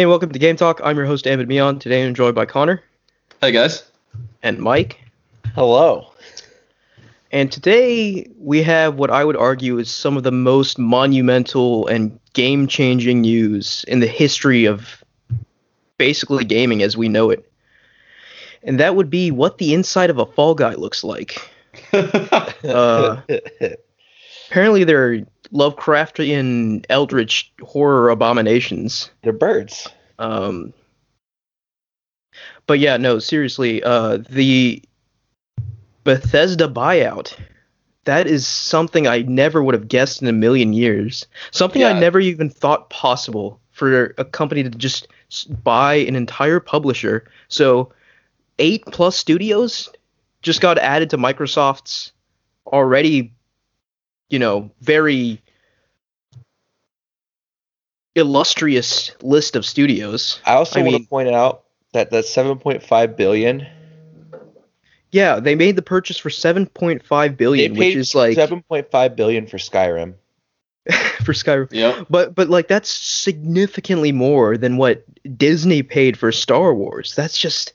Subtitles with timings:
[0.00, 0.80] Hey, welcome to Game Talk.
[0.82, 1.78] I'm your host, Ahmed Mion.
[1.78, 2.82] Today I'm joined by Connor
[3.42, 3.82] Hey guys.
[4.42, 4.98] and Mike.
[5.54, 6.14] Hello.
[7.30, 12.18] And today we have what I would argue is some of the most monumental and
[12.32, 15.04] game changing news in the history of
[15.98, 17.52] basically gaming as we know it.
[18.62, 21.46] And that would be what the inside of a Fall Guy looks like.
[21.92, 23.20] Uh,
[24.50, 29.10] apparently, they're Lovecraftian, eldritch horror abominations.
[29.22, 29.88] They're birds.
[30.18, 30.72] Um,
[32.66, 34.82] but yeah, no, seriously, uh, the
[36.04, 37.36] Bethesda buyout.
[38.04, 41.26] That is something I never would have guessed in a million years.
[41.50, 45.06] Something I never even thought possible for a company to just
[45.62, 47.30] buy an entire publisher.
[47.48, 47.92] So,
[48.58, 49.90] eight plus studios
[50.42, 52.12] just got added to Microsoft's
[52.66, 53.32] already,
[54.30, 55.42] you know, very
[58.14, 60.40] illustrious list of studios.
[60.46, 63.66] I also I want mean- to point out that that 7.5 billion.
[65.12, 69.46] Yeah, they made the purchase for 7.5 billion, They billion, which is like 7.5 billion
[69.48, 70.14] for Skyrim.
[71.24, 71.68] for Skyrim.
[71.72, 72.04] Yeah.
[72.08, 75.04] But but like that's significantly more than what
[75.36, 77.14] Disney paid for Star Wars.
[77.16, 77.72] That's just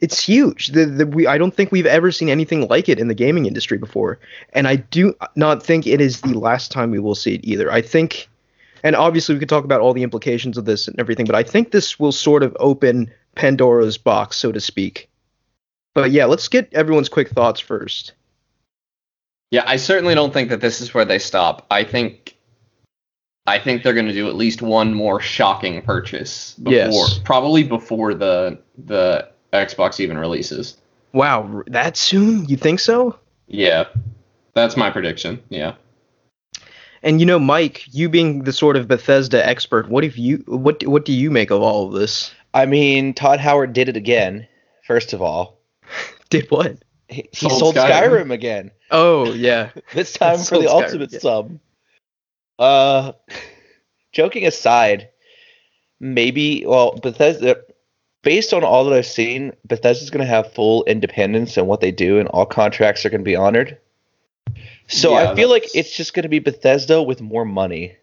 [0.00, 0.68] it's huge.
[0.68, 3.46] The, the, we, I don't think we've ever seen anything like it in the gaming
[3.46, 4.18] industry before,
[4.54, 7.70] and I do not think it is the last time we will see it either.
[7.70, 8.28] I think,
[8.82, 11.42] and obviously we could talk about all the implications of this and everything, but I
[11.42, 15.08] think this will sort of open Pandora's box, so to speak.
[15.94, 18.14] But yeah, let's get everyone's quick thoughts first.
[19.50, 21.66] Yeah, I certainly don't think that this is where they stop.
[21.70, 22.36] I think
[23.46, 27.18] I think they're going to do at least one more shocking purchase before Yes.
[27.24, 30.76] probably before the the Xbox even releases.
[31.12, 32.44] Wow, that soon?
[32.46, 33.18] You think so?
[33.46, 33.84] Yeah.
[34.54, 35.42] That's my prediction.
[35.48, 35.74] Yeah.
[37.02, 40.86] And you know, Mike, you being the sort of Bethesda expert, what if you what
[40.86, 42.32] what do you make of all of this?
[42.52, 44.46] I mean, Todd Howard did it again.
[44.86, 45.58] First of all,
[46.30, 46.76] Did what?
[47.08, 47.90] he, he Sold sold, Skyrim.
[48.26, 48.32] Skyrim.
[48.32, 48.70] again.
[48.90, 51.18] Oh yeah, This time for the Skyrim, ultimate yeah.
[51.20, 51.58] sub.
[52.58, 53.12] Uh,
[54.12, 55.08] joking aside,
[56.00, 57.56] maybe well Bethesda.
[58.22, 61.90] Based on all that I've seen, Bethesda's going to have full independence in what they
[61.90, 63.78] do, and all contracts are going to be honored.
[64.88, 67.96] So Yeah, I feel like it's just going to be Bethesda with more money,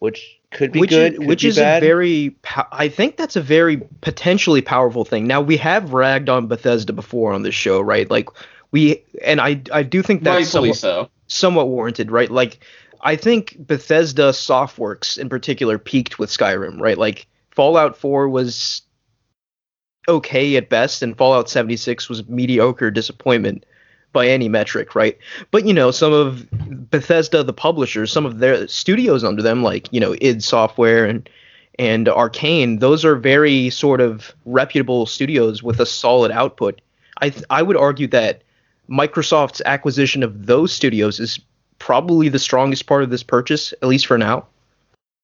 [0.00, 1.82] which could be which good, is, could which be is bad.
[1.82, 5.26] a very po- I think that's a very potentially powerful thing.
[5.26, 8.10] Now we have ragged on Bethesda before on this show, right?
[8.10, 8.28] Like
[8.72, 11.08] we and I I do think that's somewhat, so.
[11.28, 12.30] somewhat warranted, right?
[12.30, 12.58] Like
[13.00, 16.98] I think Bethesda Softworks in particular peaked with Skyrim, right?
[16.98, 18.82] Like Fallout 4 was
[20.08, 23.64] okay at best and Fallout 76 was mediocre disappointment
[24.12, 25.18] by any metric, right?
[25.50, 26.48] But you know, some of
[26.90, 31.28] Bethesda the publishers, some of their studios under them like, you know, id Software and
[31.78, 36.80] and Arcane, those are very sort of reputable studios with a solid output.
[37.18, 38.42] I th- I would argue that
[38.90, 41.38] Microsoft's acquisition of those studios is
[41.78, 44.46] probably the strongest part of this purchase, at least for now.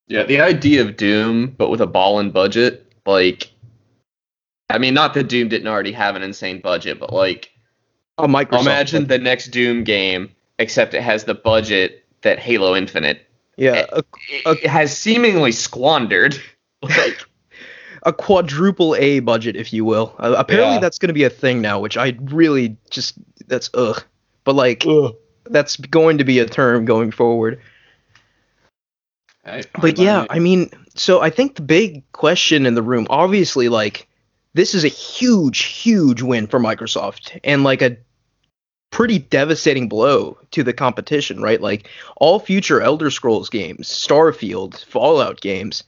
[0.06, 3.50] Yeah, the idea of Doom but with a ball and budget, like
[4.70, 7.50] I mean, not that Doom didn't already have an insane budget, but like
[8.18, 8.62] A Microsoft.
[8.62, 13.26] imagine the next Doom game except it has the budget that Halo Infinite
[13.56, 14.02] yeah, a,
[14.50, 16.36] it has seemingly squandered.
[16.82, 17.24] Like,
[18.02, 20.14] a quadruple A budget, if you will.
[20.18, 20.80] Uh, apparently, Yeah.
[20.80, 23.14] that's going to be a thing now, which I really just
[23.46, 24.02] that's ugh.
[24.44, 25.14] But like, Ugh.
[25.46, 27.58] that's going to be a term going forward.
[29.46, 33.06] I- But I- yeah, I mean, so I think the big question in the room,
[33.08, 34.06] obviously, like,
[34.54, 37.96] this is a huge, huge win for Microsoft and like a
[38.94, 41.60] pretty devastating blow to the competition, right?
[41.60, 45.82] Like, all future Elder Scrolls games, Starfield, Fallout games,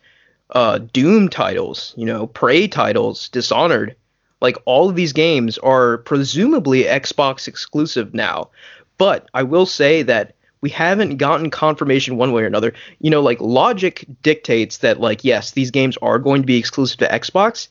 [0.50, 3.94] uh, Doom titles, you know, Prey titles, Dishonored,
[4.40, 8.50] like, all of these games are presumably Xbox exclusive now.
[8.98, 12.72] But I will say that we haven't gotten confirmation one way or another.
[12.98, 16.98] You know, like logic dictates that like yes, these games are going to be exclusive
[16.98, 17.68] to Xbox,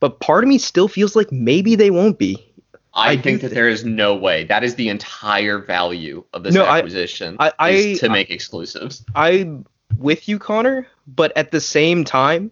[0.00, 2.42] but part of me still feels like maybe they won't be.
[2.94, 4.44] I, I think that there is no way.
[4.44, 7.36] That is the entire value of this No, acquisition.
[7.38, 9.04] I- I- is to make exclusives.
[9.14, 9.66] I'm
[9.98, 12.50] with you, Connor, but at the same time,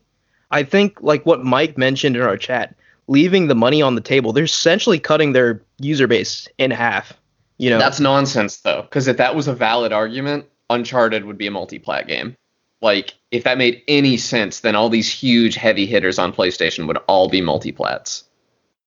[0.50, 2.74] I think like what Mike mentioned in our chat,
[3.08, 7.14] leaving the money on the table, they're essentially cutting their user base in half.
[7.58, 11.46] You know, That's nonsense though, because if that was a valid argument, Uncharted would be
[11.46, 12.36] a multi-plat game.
[12.82, 16.98] Like if that made any sense, then all these huge heavy hitters on PlayStation would
[17.08, 18.24] all be multi-plats.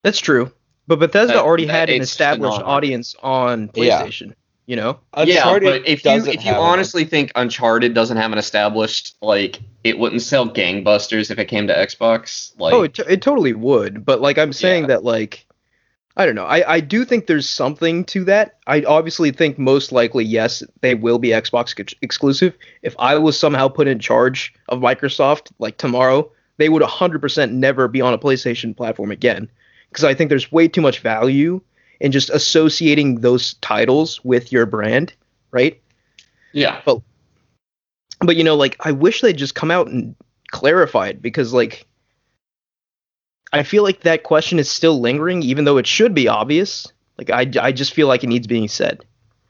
[0.03, 0.51] that's true.
[0.87, 2.71] But Bethesda That- already that- had an established phenomenal.
[2.75, 3.85] audience on PlayStation.
[3.85, 4.01] Yeah.
[4.03, 4.33] PlayStation.
[4.67, 4.99] You know?
[5.13, 9.15] Uncharted yeah, but if you if you have honestly think Uncharted doesn't have an established
[9.21, 13.21] like it wouldn't sell gangbusters if it came to Xbox, like oh, it, t- it
[13.21, 14.05] totally would.
[14.05, 14.87] But like I'm saying Yeah.
[14.87, 15.45] that like
[16.17, 16.45] I don't know.
[16.45, 18.57] I, I do think there's something to that.
[18.67, 22.57] I obviously think most likely yes, they will be Xbox ex- exclusive.
[22.81, 27.87] If I was somehow put in charge of Microsoft like tomorrow, they would 100% never
[27.87, 29.49] be on a PlayStation platform again
[29.89, 31.61] because I think there's way too much value
[31.99, 35.13] in just associating those titles with your brand,
[35.51, 35.79] right?
[36.57, 36.81] yeah.
[36.85, 37.01] but
[38.19, 40.15] but you know like i wish they'd just come out and
[40.51, 41.86] clarify it because like
[43.53, 47.29] i feel like that question is still lingering even though it should be obvious like
[47.29, 49.03] i, I just feel like it needs being said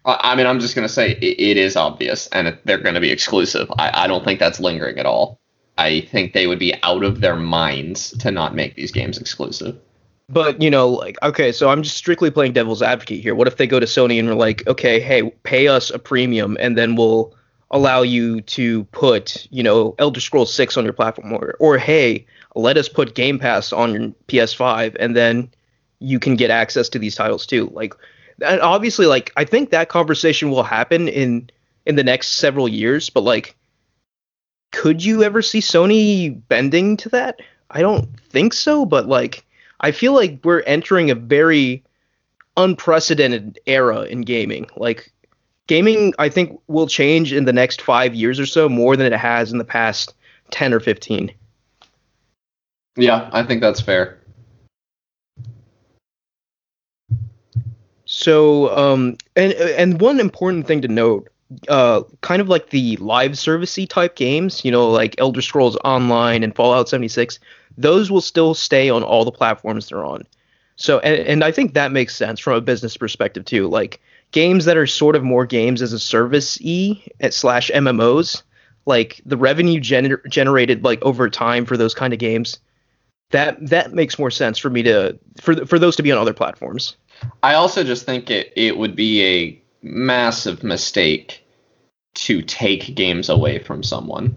[0.10, 3.12] I mean, I'm just gonna say it, it is obvious, and it, they're gonna be
[3.12, 3.70] exclusive.
[3.78, 5.38] I, I don't think that's lingering at all.
[5.78, 9.78] I think they would be out of their minds to not make these games exclusive.
[10.30, 13.56] but you know like okay so i'm just strictly playing devil's advocate here what if
[13.56, 16.96] they go to sony and are like okay hey pay us a premium and then
[16.96, 17.34] we'll
[17.72, 22.26] allow you to put you know elder scrolls 6 on your platform or, or hey
[22.58, 25.50] let us put game pass on your ps5 and then
[26.00, 27.70] you can get access to these titles too.
[27.74, 27.94] Like
[28.42, 31.50] and obviously like i think that conversation will happen in
[31.86, 33.56] in the next several years but like
[34.72, 37.40] could you ever see sony bending to that?
[37.72, 39.46] I don't think so but like
[39.80, 41.84] i feel like we're entering a very
[42.58, 44.68] unprecedented era in gaming.
[44.76, 45.12] Like
[45.68, 49.18] gaming i think will change in the next five years or so more than it
[49.18, 50.14] has in the past
[50.52, 51.32] 10 or 15
[52.98, 54.18] Yeah, I think that's fair.
[58.06, 61.30] So, um, and and one important thing to note,
[61.68, 66.44] uh, kind of like the live servicey type games, you know, like Elder Scrolls Online
[66.44, 67.38] and Fallout 76,
[67.78, 70.24] those will still stay on all the platforms they're on.
[70.78, 73.68] So, and, and I think that makes sense from a business perspective too.
[73.68, 74.00] Like
[74.32, 78.42] games that are sort of more games as a service e slash MMOs,
[78.86, 82.60] like the revenue gener- generated like over time for those kind of games,
[83.32, 86.34] that that makes more sense for me to for for those to be on other
[86.34, 86.96] platforms.
[87.44, 91.44] I also just think it, it would be a massive mistake
[92.14, 94.36] to take games away from someone.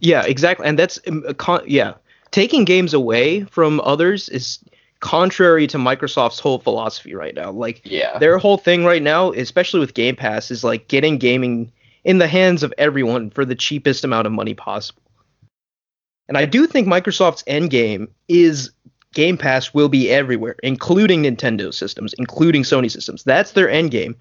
[0.00, 0.66] Yeah, exactly.
[0.66, 1.24] And that's um,
[1.66, 1.94] yeah,
[2.30, 4.58] taking games away from others is
[5.00, 7.50] contrary to Microsoft's whole philosophy right now.
[7.50, 8.18] Like Yeah.
[8.18, 11.70] their whole thing right now, especially with Game Pass, is like getting gaming
[12.04, 15.02] in the hands of everyone for the cheapest amount of money possible.
[16.28, 18.70] And I do think Microsoft's end game is
[19.14, 23.22] Game Pass will be everywhere, including Nintendo systems, including Sony systems.
[23.24, 24.16] That's their end game,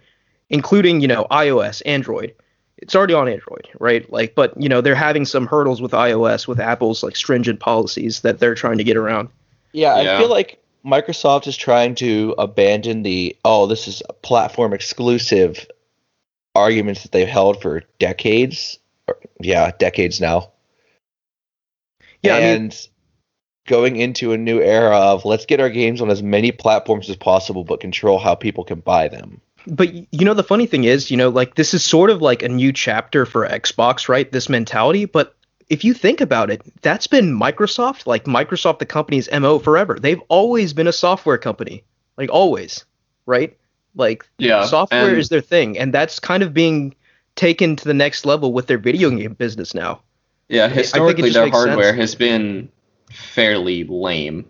[0.49, 2.33] including, you know, iOS, Android.
[2.77, 4.11] It's already on Android, right?
[4.11, 8.21] Like, but you know, they're having some hurdles with iOS with Apple's like stringent policies
[8.21, 9.29] that they're trying to get around.
[9.71, 10.15] Yeah, Yeah.
[10.15, 15.65] I feel like Microsoft is trying to abandon the oh, this is a platform exclusive
[16.55, 18.77] arguments that they've held for decades.
[19.07, 20.52] Or, yeah, decades now.
[22.23, 22.87] Yeah, I mean- and
[23.67, 27.15] going into a new era of let's get our games on as many platforms as
[27.15, 29.39] possible, but control how people can buy them.
[29.65, 32.43] But you know the funny thing is, you know, like this is sort of like
[32.43, 34.29] a new chapter for Xbox, right?
[34.29, 35.35] This mentality, but
[35.69, 39.97] if you think about it, that's been Microsoft, like Microsoft the company's MO forever.
[39.97, 41.83] They've always been a software company.
[42.17, 42.83] Like always,
[43.25, 43.55] right?
[43.95, 44.65] Like Yeah.
[44.65, 46.93] software and- is their thing and that's kind of being
[47.35, 50.01] taken to the next level with their video game business now.
[50.53, 51.97] Yeah, historically their hardware sense.
[51.97, 52.69] has been
[53.09, 54.45] fairly lame.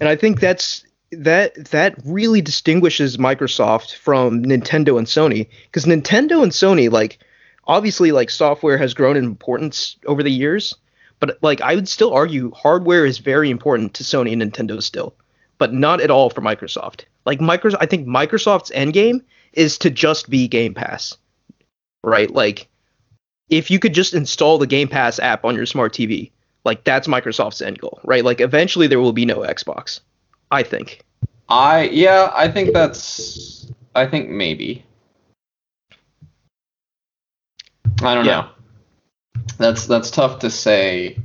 [0.00, 6.42] And I think that's that that really distinguishes Microsoft from Nintendo and Sony because Nintendo
[6.42, 7.20] and Sony like
[7.68, 10.74] obviously like software has grown in importance over the years,
[11.20, 15.14] but like I would still argue hardware is very important to Sony and Nintendo still,
[15.58, 17.04] but not at all for Microsoft.
[17.24, 21.16] Like Microsoft I think Microsoft's end game is to just be Game Pass.
[22.02, 22.28] Right?
[22.28, 22.68] Like
[23.48, 26.30] if you could just install the Game Pass app on your smart TV,
[26.64, 28.24] like that's Microsoft's end goal, right?
[28.24, 30.00] Like eventually there will be no Xbox.
[30.50, 31.02] I think.
[31.48, 34.84] I yeah, I think that's I think maybe.
[38.02, 38.40] I don't Yeah.
[38.42, 38.48] know.
[39.58, 41.16] That's that's tough to say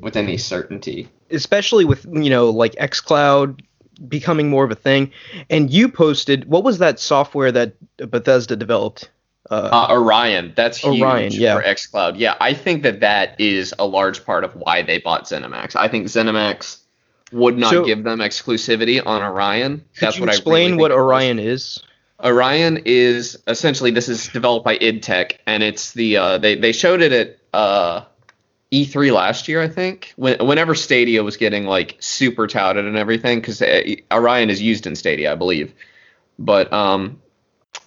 [0.00, 1.08] with any certainty.
[1.30, 3.60] Especially with, you know, like xCloud
[4.08, 5.10] becoming more of a thing.
[5.50, 9.10] And you posted what was that software that Bethesda developed?
[9.50, 11.56] Uh, Uh, Orion, that's huge Orion, yeah.
[11.56, 12.14] for xCloud.
[12.18, 15.74] Yeah, I think that that is a large part of why they bought ZeniMax.
[15.74, 16.78] I think ZeniMax
[17.32, 19.78] would not So- give them exclusivity on Orion.
[19.94, 21.06] could That's you what explain I really what think it was.
[21.12, 21.78] Orion is?
[22.24, 27.00] Orion is essentially this is developed by idTech, and it's the uh, they they showed
[27.00, 28.02] it at uh,
[28.72, 30.12] E3 last year, I think.
[30.16, 33.62] When, whenever Stadia was getting like super touted and everything, because
[34.12, 35.72] Orion is used in Stadia, I believe.
[36.40, 37.20] But um,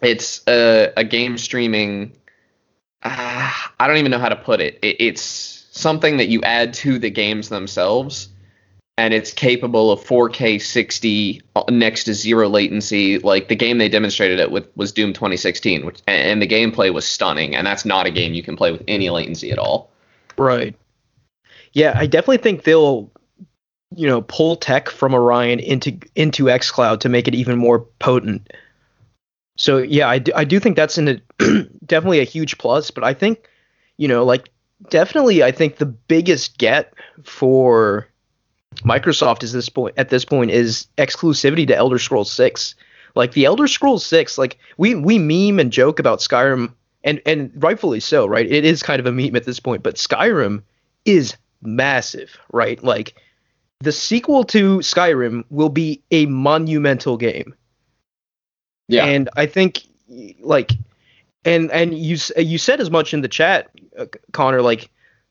[0.01, 2.13] it's a, a game streaming.
[3.03, 4.79] Uh, I don't even know how to put it.
[4.81, 4.97] it.
[4.99, 8.29] It's something that you add to the games themselves,
[8.97, 13.17] and it's capable of 4K 60 next to zero latency.
[13.19, 17.07] Like the game they demonstrated it with was Doom 2016, which, and the gameplay was
[17.07, 17.55] stunning.
[17.55, 19.89] And that's not a game you can play with any latency at all.
[20.37, 20.75] Right.
[21.73, 23.09] Yeah, I definitely think they'll,
[23.95, 28.51] you know, pull tech from Orion into into XCloud to make it even more potent.
[29.57, 31.21] So yeah, I do, I do think that's in a,
[31.85, 32.91] definitely a huge plus.
[32.91, 33.47] But I think,
[33.97, 34.49] you know, like
[34.89, 36.93] definitely, I think the biggest get
[37.23, 38.07] for
[38.77, 42.75] Microsoft is this point at this point is exclusivity to Elder Scrolls Six.
[43.13, 47.51] Like the Elder Scrolls Six, like we we meme and joke about Skyrim, and and
[47.55, 48.49] rightfully so, right?
[48.49, 50.63] It is kind of a meme at this point, but Skyrim
[51.05, 52.81] is massive, right?
[52.83, 53.15] Like
[53.79, 57.53] the sequel to Skyrim will be a monumental game.
[58.91, 59.05] Yeah.
[59.05, 59.83] And I think
[60.39, 60.71] like
[61.45, 64.89] and and you you said as much in the chat uh, Connor like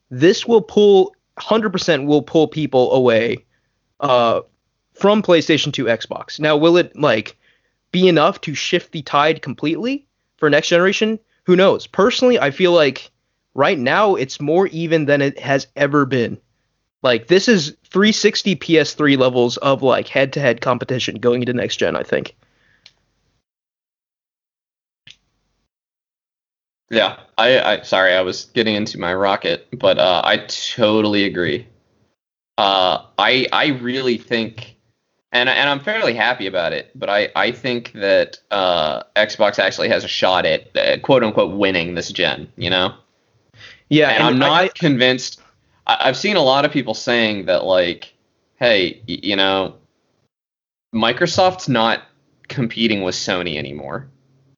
[0.09, 3.45] this will pull 100% will pull people away
[3.99, 4.41] uh
[4.93, 6.39] from PlayStation to Xbox.
[6.39, 7.37] Now will it like
[7.91, 10.05] be enough to shift the tide completely
[10.37, 11.19] for next generation?
[11.45, 11.87] Who knows?
[11.87, 13.11] Personally, I feel like
[13.53, 16.39] right now it's more even than it has ever been.
[17.03, 22.03] Like this is 360 PS3 levels of like head-to-head competition going into next gen, I
[22.03, 22.35] think.
[26.91, 31.65] Yeah, I, I sorry, I was getting into my rocket, but uh, I totally agree.
[32.57, 34.75] Uh, I I really think,
[35.31, 39.87] and and I'm fairly happy about it, but I I think that uh, Xbox actually
[39.87, 42.51] has a shot at uh, quote unquote winning this gen.
[42.57, 42.93] You know.
[43.87, 45.39] Yeah, and, and I'm not I- convinced.
[45.87, 48.13] I, I've seen a lot of people saying that like,
[48.57, 49.75] hey, y- you know,
[50.93, 52.03] Microsoft's not
[52.49, 54.09] competing with Sony anymore.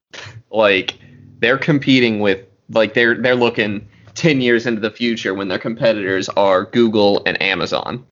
[0.50, 0.98] like
[1.44, 6.30] they're competing with like they're they're looking 10 years into the future when their competitors
[6.30, 8.06] are Google and Amazon.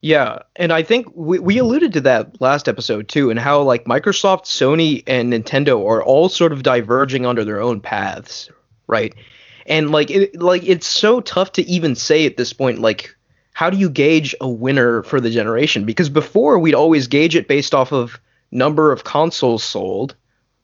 [0.00, 3.86] Yeah, and I think we, we alluded to that last episode too, and how like
[3.86, 8.48] Microsoft, Sony, and Nintendo are all sort of diverging under their own paths,
[8.86, 9.12] right?
[9.66, 13.16] And like it, like it's so tough to even say at this point, like
[13.54, 15.84] how do you gauge a winner for the generation?
[15.84, 18.20] Because before we'd always gauge it based off of
[18.52, 20.14] number of consoles sold,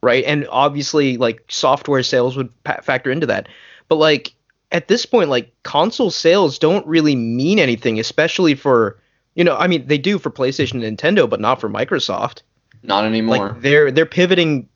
[0.03, 0.25] right?
[0.25, 3.49] And obviously like software sales would pa- factor into that,
[3.89, 4.35] but like
[4.73, 9.01] at this point, like console sales don't really mean anything, especially for
[9.35, 12.43] you know, I mean, they do for PlayStation and Nintendo, but not for Microsoft.
[12.83, 13.51] Not anymore.
[13.51, 14.69] Like they're they're pivoting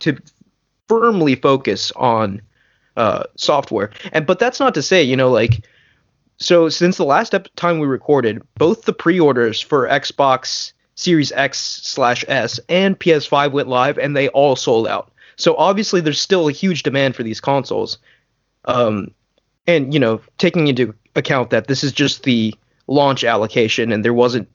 [0.00, 0.16] to
[0.88, 2.42] firmly focus on
[2.96, 3.90] uh, software.
[4.12, 5.66] And but that's not to say, you know, like
[6.38, 11.58] so since the last ep- time we recorded, both the pre-orders for Xbox Series X
[11.58, 15.12] slash S and PS5 went live, and they all sold out.
[15.36, 17.98] So obviously, there's still a huge demand for these consoles.
[18.64, 19.12] Um,
[19.66, 22.54] and you know, taking into account that this is just the
[22.86, 24.48] launch allocation, and there wasn't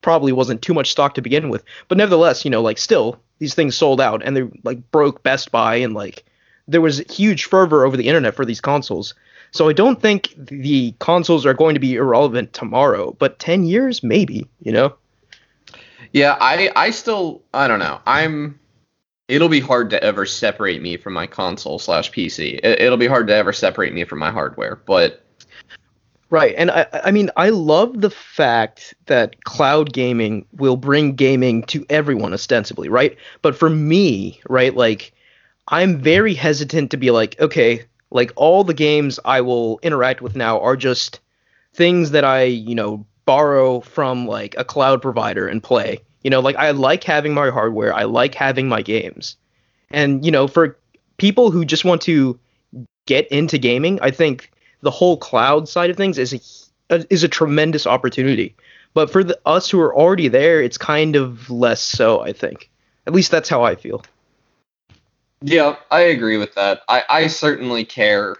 [0.00, 3.54] probably wasn't too much stock to begin with, but nevertheless, you know, like still these
[3.54, 6.24] things sold out, and they like broke Best Buy, and like
[6.66, 9.14] there was huge fervor over the internet for these consoles.
[9.50, 14.02] So I don't think the consoles are going to be irrelevant tomorrow, but 10 years
[14.02, 14.94] maybe, you know.
[16.12, 18.00] Yeah, I I still I don't know.
[18.06, 18.58] I'm
[19.28, 22.60] it'll be hard to ever separate me from my console slash PC.
[22.62, 24.76] It, it'll be hard to ever separate me from my hardware.
[24.86, 25.24] But
[26.28, 31.62] Right, and I I mean I love the fact that cloud gaming will bring gaming
[31.64, 33.16] to everyone ostensibly, right?
[33.42, 35.12] But for me, right, like
[35.68, 40.36] I'm very hesitant to be like, okay, like all the games I will interact with
[40.36, 41.20] now are just
[41.74, 46.00] things that I, you know, borrow from like a cloud provider and play.
[46.22, 49.36] You know, like I like having my hardware, I like having my games.
[49.90, 50.78] And, you know, for
[51.18, 52.38] people who just want to
[53.06, 54.50] get into gaming, I think
[54.80, 56.32] the whole cloud side of things is
[56.90, 58.54] a is a tremendous opportunity.
[58.94, 62.70] But for the, us who are already there, it's kind of less so, I think.
[63.06, 64.04] At least that's how I feel.
[65.42, 66.82] yeah, I agree with that.
[66.88, 68.36] I, I certainly care.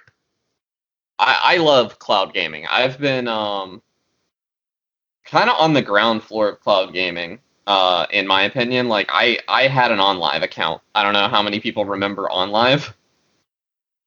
[1.19, 2.67] I, I love cloud gaming.
[2.69, 3.83] I've been um
[5.25, 7.39] kind of on the ground floor of cloud gaming.
[7.67, 10.83] Uh, in my opinion, like I I had an OnLive account.
[10.95, 12.93] I don't know how many people remember OnLive.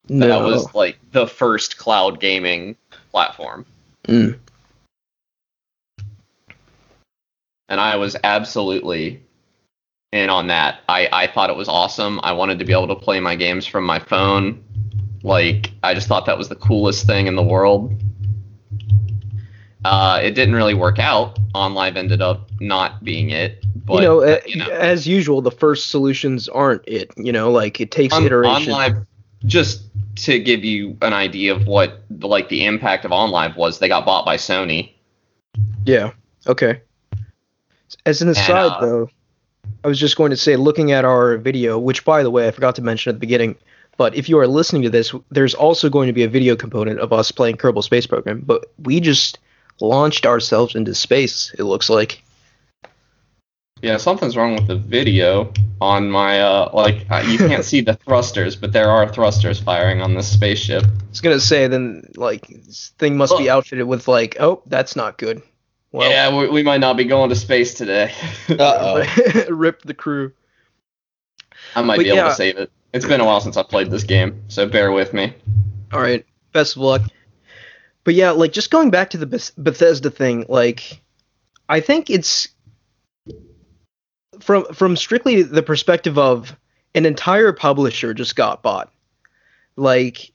[0.10, 0.27] No.
[0.27, 2.75] That was like the first cloud gaming
[3.12, 3.65] platform.
[4.07, 4.38] Mm.
[7.69, 9.22] and I was absolutely
[10.12, 10.81] in on that.
[10.88, 12.19] I, I thought it was awesome.
[12.24, 14.63] I wanted to be able to play my games from my phone.
[15.24, 17.93] Like, I just thought that was the coolest thing in the world.
[19.85, 21.37] Uh, it didn't really work out.
[21.53, 25.51] OnLive ended up not being it, But you know, uh, you know, as usual, the
[25.51, 27.11] first solutions aren't it.
[27.17, 28.73] You know, like it takes on, iteration.
[28.73, 29.05] OnLive,
[29.45, 29.83] just
[30.23, 34.07] to give you an idea of what like the impact of OnLive was, they got
[34.07, 34.91] bought by Sony.
[35.85, 36.13] Yeah.
[36.47, 36.81] Okay.
[38.07, 39.09] As an aside, uh, though,
[39.83, 42.51] I was just going to say, looking at our video, which by the way I
[42.51, 43.55] forgot to mention at the beginning,
[43.97, 46.99] but if you are listening to this, there's also going to be a video component
[46.99, 48.41] of us playing Kerbal Space Program.
[48.41, 49.37] But we just
[49.79, 51.53] launched ourselves into space.
[51.58, 52.22] It looks like.
[53.82, 57.96] Yeah, something's wrong with the video on my uh like uh, you can't see the
[57.96, 60.84] thrusters, but there are thrusters firing on this spaceship.
[60.84, 64.96] I was gonna say then like this thing must be outfitted with like oh that's
[64.96, 65.41] not good.
[65.91, 68.12] Well, yeah, we, we might not be going to space today.
[68.50, 69.46] Uh oh.
[69.50, 70.32] rip the crew.
[71.75, 72.29] I might But be able yeah.
[72.29, 72.72] to save it.
[72.94, 75.34] It's been a while since I played this game, so bear with me.
[75.91, 77.01] All right, best of luck.
[78.05, 81.01] But yeah, like just going back to the Beth- Bethesda thing, like
[81.67, 82.47] I think it's
[84.39, 86.55] from from strictly the perspective of
[86.93, 88.91] an entire publisher just got bought.
[89.75, 90.31] Like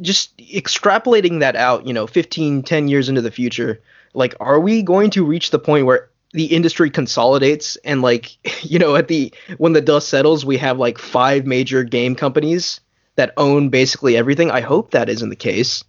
[0.00, 3.82] just extrapolating that out, you know, 15, 10 years into the future,
[4.14, 8.78] like are we going to reach the point where the industry consolidates and like, you
[8.78, 12.80] know, at the when the dust settles, we have like five major game companies
[13.16, 14.52] that own basically everything.
[14.52, 15.82] I hope that isn't the case.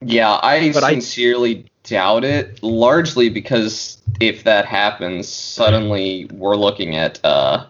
[0.00, 6.96] Yeah, I But I- sincerely doubt it, largely because if that happens, suddenly we're looking
[6.96, 7.66] at uh,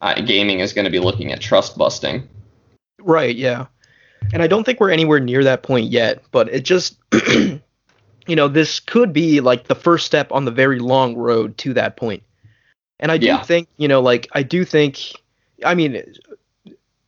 [0.00, 2.28] uh gaming is going to be looking at trust busting.
[3.00, 3.66] Right, yeah.
[4.32, 6.96] And I don't think we're anywhere near that point yet, but it just
[8.26, 11.74] you know, this could be like the first step on the very long road to
[11.74, 12.22] that point.
[13.00, 13.42] And I do Yeah.
[13.42, 14.98] think, you know, like I do think
[15.64, 16.02] I mean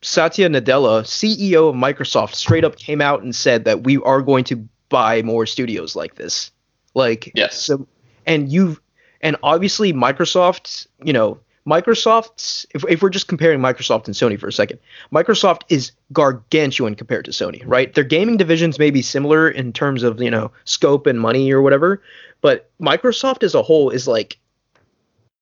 [0.05, 4.45] Satya Nadella, CEO of Microsoft, straight up came out and said that we are going
[4.45, 6.51] to buy more studios like this.
[6.93, 7.57] Like Yes.
[7.57, 7.89] so
[8.27, 8.81] and you've
[9.23, 14.47] and obviously Microsoft, you know, Microsoft's if, if we're just comparing Microsoft and Sony for
[14.47, 14.79] a second,
[15.11, 17.95] Microsoft is gargantuan compared to Sony, right?
[17.95, 21.63] Their gaming divisions may be similar in terms of, you know, scope and money or
[21.63, 22.03] whatever,
[22.43, 24.39] but Microsoft as a whole is like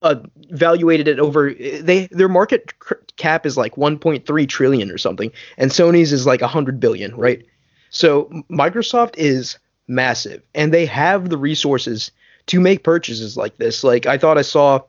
[0.02, 0.16] uh,
[0.50, 2.72] valuated at over they their market
[3.16, 7.44] cap is like 1.3 trillion or something and Sony's is like 100 billion, right?
[7.90, 12.10] So Microsoft is massive and they have the resources
[12.46, 13.84] to make purchases like this.
[13.84, 14.80] Like I thought I saw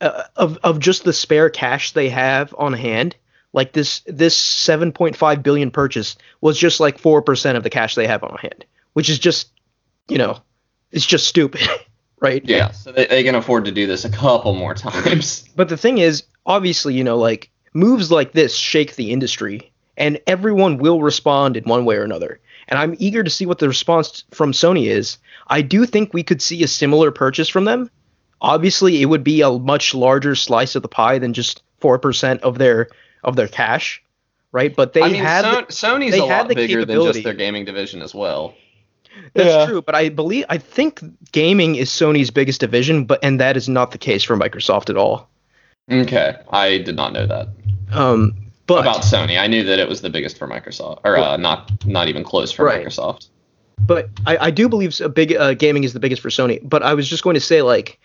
[0.00, 3.16] uh, of of just the spare cash they have on hand,
[3.52, 8.24] like this this 7.5 billion purchase was just like 4% of the cash they have
[8.24, 9.50] on hand, which is just
[10.08, 10.40] you know,
[10.90, 11.62] it's just stupid,
[12.24, 12.42] right?
[12.44, 15.46] Yeah, so they, they can afford to do this a couple more times.
[15.54, 20.18] But the thing is, obviously, you know, like moves like this shake the industry, and
[20.26, 22.40] everyone will respond in one way or another.
[22.68, 25.18] And I'm eager to see what the response from Sony is.
[25.48, 27.90] I do think we could see a similar purchase from them.
[28.40, 32.42] Obviously, it would be a much larger slice of the pie than just four percent
[32.42, 32.88] of their
[33.22, 34.02] of their cash,
[34.50, 34.74] right?
[34.74, 35.64] But they I mean, had Son-
[36.00, 38.54] Sony's they a lot bigger than just their gaming division as well.
[39.34, 39.66] That's Yeah.
[39.66, 39.82] true.
[39.82, 41.00] But I believe I think
[41.32, 44.96] gaming is Sony's biggest division, but and that is not the case for Microsoft at
[44.96, 45.28] all.
[45.90, 47.48] Okay, I did not know that
[47.92, 48.34] Um,
[48.66, 49.38] but about Sony.
[49.38, 52.50] I knew that it was the biggest for Microsoft, or uh, not not even close
[52.52, 52.84] for Right.
[52.86, 53.28] Microsoft.
[53.86, 56.58] but I, I do believe a big uh, gaming is the biggest for Sony.
[56.62, 57.98] But I was just going to say, like,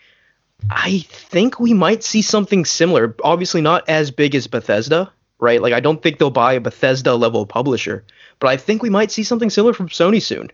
[0.68, 3.16] I think we might see something similar.
[3.24, 5.62] Obviously, not as big as Bethesda, right?
[5.62, 8.04] Like, I don't think they'll buy a Bethesda level publisher,
[8.40, 10.50] but I think we might see something similar from Sony soon,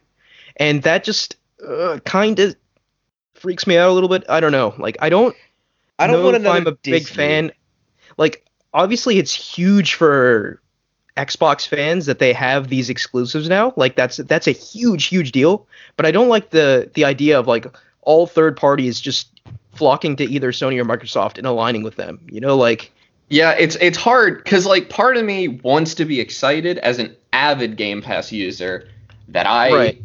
[0.56, 2.56] and that just uh, kind of
[3.34, 4.24] freaks me out a little bit.
[4.28, 4.74] I don't know.
[4.78, 5.36] Like, I don't.
[5.98, 7.52] I don't know want if I'm a big fan.
[8.18, 10.60] Like, obviously, it's huge for
[11.16, 13.72] Xbox fans that they have these exclusives now.
[13.76, 15.66] Like, that's that's a huge, huge deal.
[15.96, 17.66] But I don't like the the idea of like
[18.02, 19.28] all third parties just
[19.74, 22.20] flocking to either Sony or Microsoft and aligning with them.
[22.30, 22.92] You know, like
[23.28, 27.14] Yeah, it's it's hard because like part of me wants to be excited as an
[27.32, 28.88] avid Game Pass user
[29.28, 30.02] that I Right.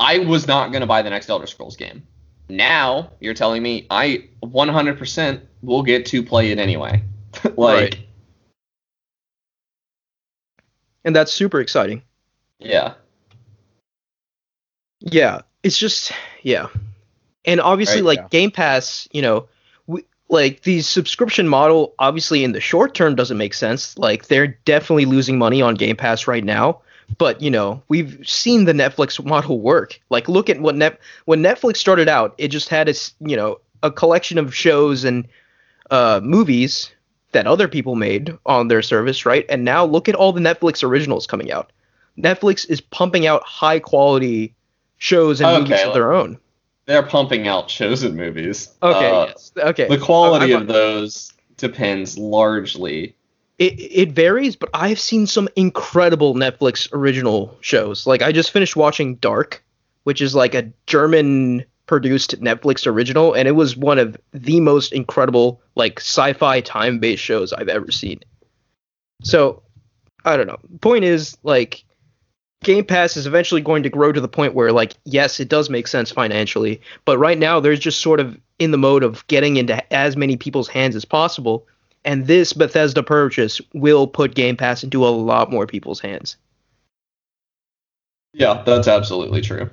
[0.00, 2.02] I was not gonna buy the next Elder Scrolls game.
[2.48, 7.04] Now you're telling me I 100% will get to play it anyway.
[7.44, 7.98] like Right.
[11.04, 12.02] and that's super exciting.
[12.58, 12.94] yeah,
[15.00, 16.68] Yeah, it's just yeah,
[17.44, 18.28] and obviously Right, like yeah.
[18.30, 19.48] Game Pass, you know,
[19.86, 23.96] we, like the subscription model, obviously in the short term doesn't make sense.
[23.98, 26.80] Like they're definitely losing money on Game Pass right now,
[27.18, 30.00] but you know we've seen the Netflix model work.
[30.10, 33.60] Like look at what net when Netflix started out, it just had a you know
[33.82, 35.26] a collection of shows and
[35.90, 36.90] uh, movies
[37.32, 39.46] that other people made on their service, right?
[39.48, 41.72] And now look at all the Netflix originals coming out.
[42.18, 44.54] Netflix is pumping out high quality
[44.98, 46.38] shows and movies of their own.
[46.86, 48.68] they're pumping out shows and movies.
[48.82, 49.52] Okay, Uh, yes.
[49.56, 49.88] Okay.
[49.88, 53.14] The quality I'm- of those depends largely.
[53.60, 58.06] It it varies, but I've seen some incredible Netflix original shows.
[58.06, 59.62] Like I just finished watching Dark,
[60.04, 64.92] which is like a German produced Netflix original, and it was one of the most
[64.92, 68.20] incredible like sci-fi time-based shows I've ever seen.
[69.22, 69.62] So,
[70.24, 70.58] I don't know.
[70.80, 71.84] Point is like
[72.64, 75.68] Game Pass is eventually going to grow to the point where like yes, it does
[75.68, 79.58] make sense financially, but right now there's just sort of in the mode of getting
[79.58, 81.66] into as many people's hands as possible
[82.04, 86.36] and this Bethesda purchase will put Game Pass into a lot more people's hands.
[88.32, 89.70] Yeah, that's absolutely true.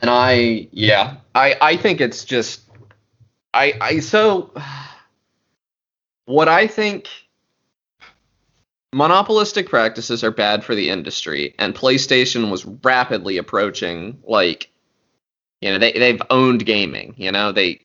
[0.00, 2.62] And I, yeah, I, I think it's just,
[3.52, 4.52] I, I, so,
[6.26, 7.08] what I think
[8.92, 14.70] monopolistic practices are bad for the industry, and PlayStation was rapidly approaching, like,
[15.60, 17.80] you know, they, they've owned gaming, you know, they,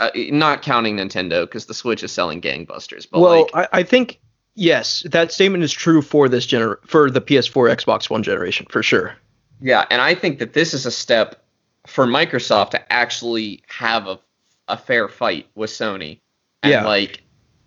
[0.00, 3.82] uh, not counting Nintendo because the Switch is selling gangbusters, but well, like, I, I
[3.82, 4.20] think
[4.54, 8.82] yes, that statement is true for this gener for the PS4, Xbox One generation for
[8.82, 9.14] sure.
[9.60, 11.42] Yeah, and I think that this is a step
[11.86, 14.18] for Microsoft to actually have a,
[14.68, 16.18] a fair fight with Sony.
[16.62, 16.84] And Yeah.
[16.84, 17.22] like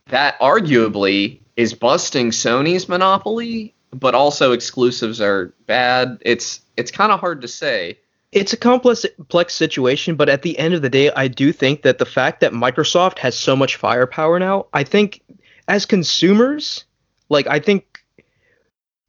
[0.07, 6.17] that arguably is busting Sony's monopoly, but also exclusives are bad.
[6.21, 7.97] It's it's kind of hard to say.
[8.35, 11.83] It's a complex complex situation, but at the end of the day, I do think
[11.83, 15.21] that the fact that Microsoft has so much firepower now, I think
[15.69, 16.83] as consumers,
[17.29, 18.03] like I think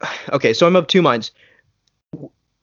[0.32, 1.32] okay, so I'm of two minds.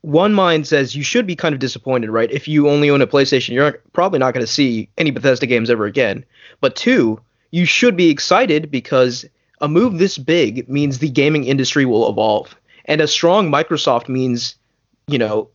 [0.02, 2.32] One mind says you should be kind of disappointed, right?
[2.32, 5.70] If you only own a PlayStation, you're probably not going to see any Bethesda games
[5.70, 6.24] ever again.
[6.62, 7.20] But two,
[7.52, 9.26] you should be excited because
[9.60, 12.56] a move this big means the gaming industry will evolve.
[12.86, 14.56] And a strong Microsoft means,
[15.08, 15.50] you know,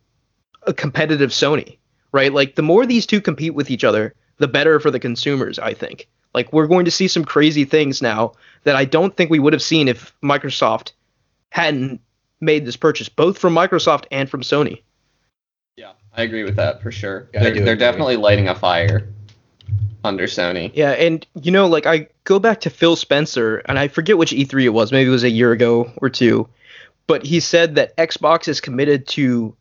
[0.68, 1.78] a competitive Sony,
[2.12, 2.32] right?
[2.32, 5.74] Like the more these two compete with each other, the better for the consumers, I
[5.74, 6.08] think.
[6.34, 8.32] Like we're going to see some crazy things now
[8.64, 10.92] that I don't think we would have seen if Microsoft
[11.50, 12.00] hadn't
[12.40, 14.82] made this purchase, both from Microsoft and from Sony.
[15.76, 17.28] Yeah, I agree with that for sure.
[17.32, 19.08] Yeah, they're they're definitely lighting a fire
[20.04, 20.70] under Sony.
[20.74, 24.32] Yeah, and you know, like I go back to Phil Spencer, and I forget which
[24.32, 26.48] E3 it was, maybe it was a year ago or two,
[27.06, 29.56] but he said that Xbox is committed to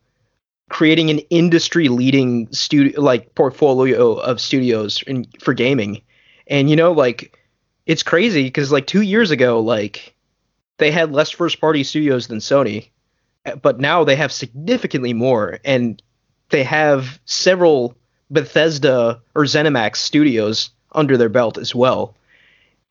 [0.69, 6.01] creating an industry-leading studio, like portfolio of studios in, for gaming,
[6.47, 7.37] and you know, like
[7.85, 10.15] it's crazy because like two years ago, like
[10.77, 12.89] they had less first-party studios than Sony,
[13.61, 16.01] but now they have significantly more, and
[16.49, 17.95] they have several
[18.29, 22.15] Bethesda or ZeniMax studios under their belt as well.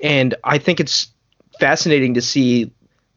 [0.00, 1.08] And I think it's
[1.58, 2.70] fascinating to see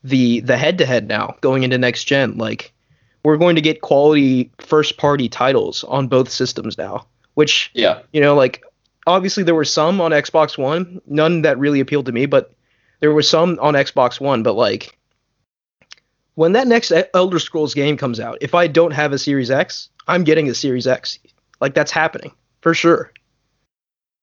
[0.04, 2.38] the the head to head now going into next gen.
[2.38, 2.74] Like
[3.24, 8.22] we're going to get quality first party titles on both systems now, which Yeah, you
[8.22, 8.64] know, like
[9.08, 12.54] obviously there were some on Xbox One, none that really appealed to me, but
[13.00, 14.44] there were some on Xbox One.
[14.44, 14.98] But like
[16.36, 19.90] when that next Elder Scrolls game comes out, if I don't have a Series X,
[20.08, 21.20] I'm getting a Series X.
[21.60, 23.12] Like that's happening for sure.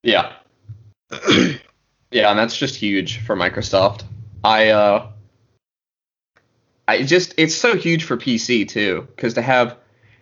[0.02, 0.32] yeah,
[2.11, 4.04] yeah, and that's just huge for Microsoft.
[4.44, 5.11] I uh,
[6.88, 9.77] I just it's so huge for PC too because to have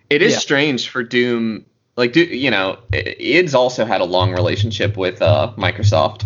[0.09, 0.39] it is Yeah.
[0.39, 1.65] strange for Doom.
[1.97, 2.77] Like, do you know?
[2.93, 6.25] Id's also had a long relationship with uh, Microsoft.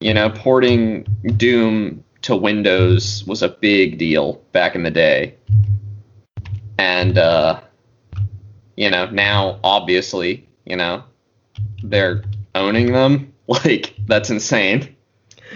[0.00, 5.34] You know, porting Doom to Windows was a big deal back in the day,
[6.78, 7.60] and uh,
[8.76, 11.02] you know now obviously you know
[11.82, 12.22] they're
[12.54, 13.32] owning them.
[13.64, 14.94] Like that's insane.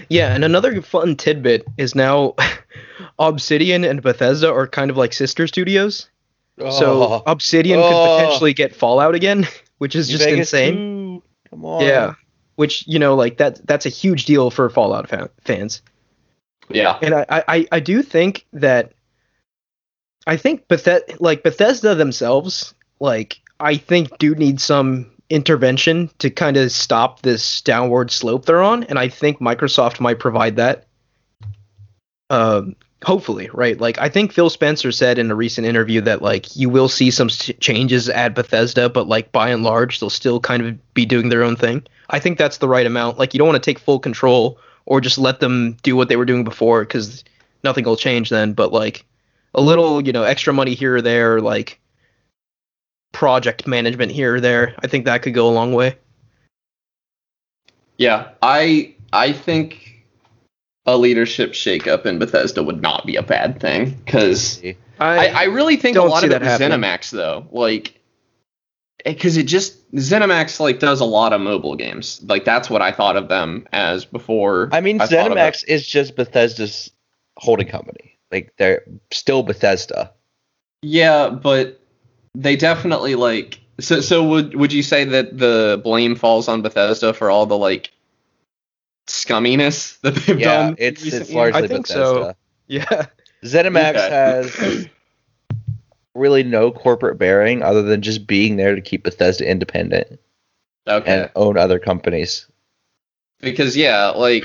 [0.09, 2.35] Yeah, and another fun tidbit is now
[3.29, 6.09] Obsidian and Bethesda are kind of like sister studios.
[6.59, 7.89] So Oh, Obsidian Oh.
[7.89, 9.47] could potentially get Fallout again,
[9.79, 10.75] which is New just Vegas insane.
[10.75, 11.83] 2, Come on.
[11.83, 12.15] Yeah,
[12.57, 15.83] which you know, like that that's a huge deal for Fallout fa- fans.
[16.69, 18.93] Yeah, And I, I I do think that
[20.27, 26.57] I think Bethe- like Bethesda themselves, like I think do need some intervention to kind
[26.57, 30.87] of stop this downward slope they're on, and I think Microsoft might provide that.
[32.31, 33.81] Um, hopefully, right?
[33.81, 37.11] Like I think Phil Spencer said in a recent interview that like you will see
[37.11, 41.29] some changes at Bethesda, but like by and large they'll still kind of be doing
[41.29, 41.87] their own thing.
[42.11, 43.19] I think that's the right amount.
[43.19, 46.17] Like you don't want to take full control or just let them do what they
[46.17, 47.25] were doing before because
[47.65, 48.53] nothing will change then.
[48.53, 49.05] But like
[49.55, 51.81] a little, you know, extra money here or there, like
[53.13, 55.97] project management here or there, I think that could go a long way.
[57.99, 58.31] yeah.
[58.43, 59.92] I I think
[60.87, 64.63] a leadership shakeup in Bethesda would not be a bad thing because
[64.99, 66.71] I, I really think a lot see of it that was.
[66.71, 67.47] ZeniMax though.
[67.51, 68.01] Like
[69.05, 72.21] eh, because it just ZeniMax like does a lot of mobile games.
[72.25, 74.69] Like that's what I thought of them as before.
[74.73, 76.91] I mean, thought of ZeniMax is just Bethesda's
[77.37, 78.19] holding company.
[78.31, 80.13] Like they're still Bethesda.
[80.83, 81.81] Yeah, but
[82.35, 83.61] they definitely like.
[83.81, 87.57] So, so would would you say that the blame falls on Bethesda for all the
[87.57, 87.93] like
[89.07, 90.77] scumminess that they've Yeah, done?
[90.79, 91.37] it's recent it's years?
[91.37, 91.95] largely I think Bethesda.
[92.05, 92.35] so.
[92.69, 93.07] Yeah.
[93.45, 94.09] ZeniMax Okay.
[94.11, 94.89] has
[96.15, 100.21] really no corporate bearing other than just being there to keep Bethesda independent
[100.87, 101.23] okay.
[101.23, 102.47] and own other companies.
[103.41, 104.45] because yeah, like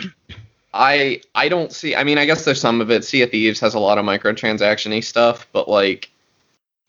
[0.73, 1.95] I I don't see.
[1.95, 3.03] I mean, I guess there's some of it.
[3.05, 6.09] Sea of Thieves has a lot of microtransaction-y stuff, but like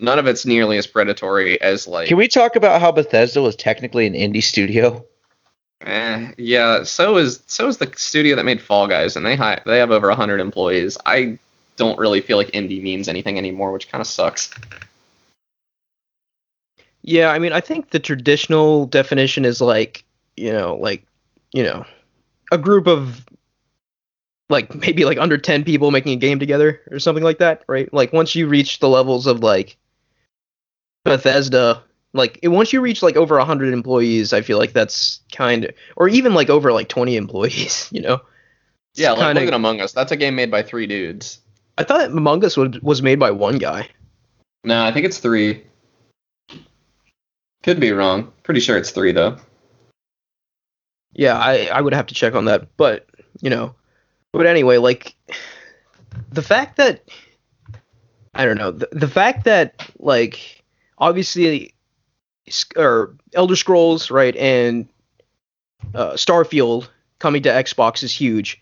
[0.01, 2.09] none of it's nearly as predatory as like.
[2.09, 5.05] Can we talk about how Bethesda was technically an indie studio?
[5.81, 9.61] Eh, yeah, so is so is the studio that made Fall Guys, and they hi-
[9.65, 10.99] they have over hundred employees.
[11.07, 11.39] I
[11.77, 14.51] don't really feel like indie means anything anymore, which kind of sucks.
[17.03, 20.05] Yeah, I mean, I think the traditional definition is like,
[20.37, 21.07] you know, like,
[21.53, 21.87] you know,
[22.51, 23.25] a group of
[24.51, 27.93] like maybe like under 10 people making a game together or something like that, right?
[27.93, 29.77] Like once you reach the levels of like
[31.05, 31.83] Bethesda,
[32.15, 35.71] like it, once you reach like over 100 employees, I feel like that's kind of
[35.97, 38.15] or even like over like 20 employees, you know.
[38.93, 39.93] It's Yeah, like kinda- look at Among Us.
[39.93, 41.41] That's a game made by three dudes.
[41.77, 43.89] I thought Among Us was, was made by one guy.
[44.65, 45.65] No, I think it's three.
[47.63, 48.33] Could be wrong.
[48.43, 49.37] Pretty sure it's three though.
[51.13, 53.07] Yeah, I, I would have to check on that, but
[53.41, 53.75] you know,
[54.33, 55.15] but anyway, like
[56.31, 57.03] the fact that
[58.35, 60.63] I don't know the, the fact that like
[60.99, 61.75] obviously
[62.77, 64.89] or Elder Scrolls right and
[65.95, 68.61] uh, Starfield coming to Xbox is huge,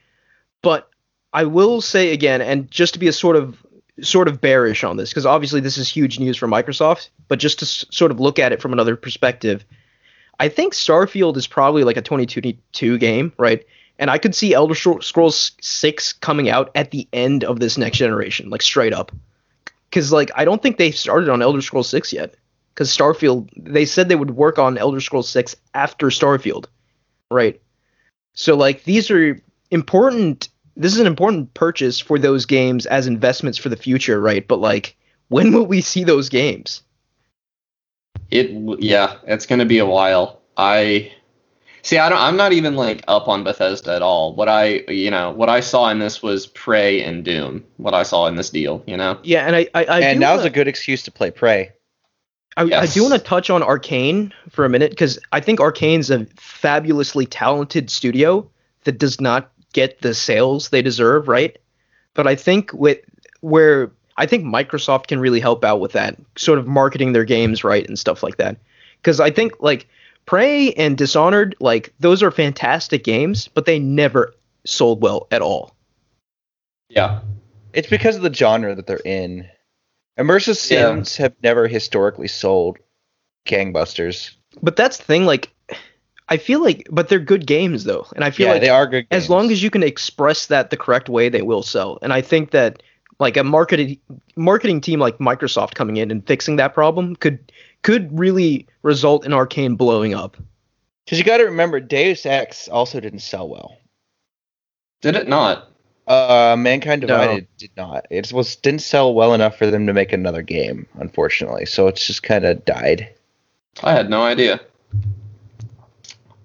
[0.62, 0.88] but
[1.32, 3.56] I will say again, and just to be a sort of
[4.02, 7.58] sort of bearish on this because obviously this is huge news for Microsoft, but just
[7.60, 9.64] to s- sort of look at it from another perspective.
[10.38, 13.64] I think Starfield is probably like a 2022 game, right?
[13.98, 17.96] And I could see Elder Scrolls 6 coming out at the end of this next
[17.96, 19.12] generation, like straight up.
[19.90, 22.34] Cuz like I don't think they started on Elder Scrolls 6 yet.
[22.76, 26.66] Cuz Starfield they said they would work on Elder Scrolls 6 after Starfield,
[27.30, 27.60] right?
[28.34, 33.58] So like these are important this is an important purchase for those games as investments
[33.58, 34.46] for the future, right?
[34.46, 34.96] But like
[35.28, 36.82] when will we see those games?
[38.30, 40.40] It w- yeah, it's gonna be a while.
[40.56, 41.12] I
[41.82, 41.98] see.
[41.98, 42.18] I don't.
[42.18, 44.34] I'm not even like up on Bethesda at all.
[44.34, 47.64] What I you know what I saw in this was Prey and Doom.
[47.76, 49.18] What I saw in this deal, you know.
[49.22, 51.72] Yeah, and I I, I and do now's a good excuse to play Prey.
[52.56, 56.10] I, I do want to touch on Arcane for a minute because I think Arcane's
[56.10, 58.48] a fabulously talented studio
[58.84, 61.58] that does not get the sales they deserve, right?
[62.14, 62.98] But I think with
[63.40, 67.62] where I think Microsoft can really help out with that, sort of marketing their games
[67.62, 68.56] right and stuff like that.
[68.96, 69.86] Because I think like
[70.24, 74.32] Prey and Dishonored, like those are fantastic games, but they never
[74.64, 75.76] sold well at all.
[76.88, 77.20] Yeah.
[77.74, 79.46] It's because of the genre that they're in.
[80.18, 80.88] Immersive Yeah.
[80.94, 82.78] sims have never historically sold
[83.46, 84.32] gangbusters.
[84.62, 85.50] But that's the thing, like
[86.28, 88.86] I feel like, but they're good games though, and I feel yeah, like they are
[88.86, 89.06] good.
[89.12, 92.20] as long as you can express that the correct way they will sell and i
[92.20, 92.82] think that
[93.20, 93.98] like a marketing
[94.34, 97.52] marketing team like microsoft coming in and fixing that problem could
[97.82, 100.36] could really result in arcane blowing up
[101.04, 103.78] Because you got to remember, Deus Ex also didn't sell well.
[105.02, 105.70] Did it not?
[106.06, 107.08] Uh, Mankind No.
[107.08, 108.06] Divided did not.
[108.10, 111.66] It was didn't sell well enough for them to make another game, unfortunately.
[111.66, 113.08] So it's just kind of died.
[113.82, 114.60] I had no idea.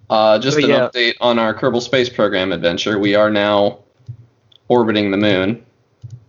[0.09, 0.89] Uh, just So, an yeah.
[0.89, 2.99] update on our Kerbal Space Program adventure.
[2.99, 3.79] We are now
[4.67, 5.63] orbiting the moon.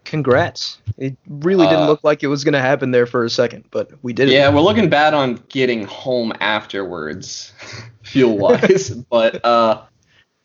[0.05, 3.31] congrats it really didn't Uh, look like it was going to happen there for a
[3.31, 4.33] second but we did it.
[4.33, 7.53] Yeah, it we're looking bad on getting home afterwards,
[8.03, 8.90] fuel wise.
[9.11, 9.83] but uh,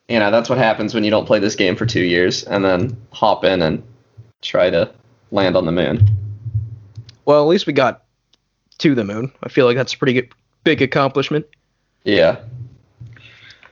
[0.10, 2.64] you know that's what happens when you don't play this game for two years and
[2.64, 3.84] then hop in and
[4.42, 4.90] try to
[5.32, 6.08] land on the moon.
[7.26, 8.04] well at least we got
[8.78, 10.30] to the moon i feel like that's a pretty good,
[10.64, 11.46] big accomplishment
[12.04, 12.38] Yeah.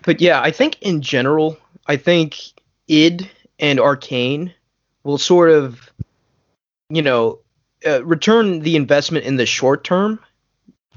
[0.03, 2.37] but yeah, I think in general, I think
[2.87, 4.53] id and arcane
[5.03, 5.89] will sort of,
[6.89, 7.39] you know,
[7.85, 10.19] uh, return the investment in the short term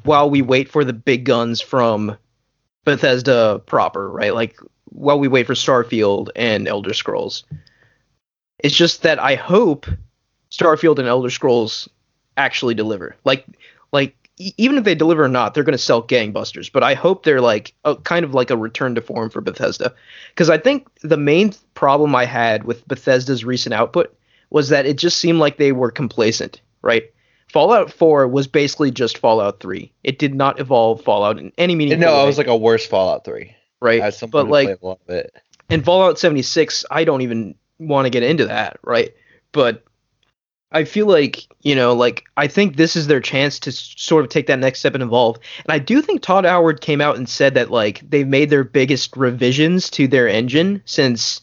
[0.03, 2.17] while we wait for the big guns from
[2.85, 4.35] Bethesda proper, right?
[4.35, 4.59] Like
[4.91, 7.45] while we wait for Starfield and Elder Scrolls.
[8.59, 9.87] It's just that I hope
[10.51, 11.89] Starfield and Elder Scrolls
[12.37, 13.17] actually deliver.
[13.25, 13.47] Like
[13.93, 14.15] like
[14.57, 16.71] even if they deliver or not, they're going to sell gangbusters.
[16.71, 19.95] But I hope they're like a, kind of like a return to form for Bethesda,
[20.31, 24.17] because I think the main problem I had with Bethesda's recent output
[24.51, 27.13] was that it just seemed like they were complacent, right?
[27.49, 29.91] Fallout 4 was basically just Fallout 3.
[30.05, 32.13] It did not evolve Fallout in any meaningful way.
[32.13, 33.55] No, way, it was like a worse Fallout 3.
[33.81, 34.01] Right.
[34.01, 35.35] As someone But like a lot of it.
[35.69, 39.15] in Fallout 76, I don't even want to get into that, right?
[39.53, 39.85] But
[40.71, 44.31] I feel like, you know, like I think this is their chance to sort of
[44.31, 45.39] take that next step and evolve.
[45.65, 48.65] And I do think Todd Howard came out and said that like they've made their
[48.65, 51.41] biggest revisions to their engine since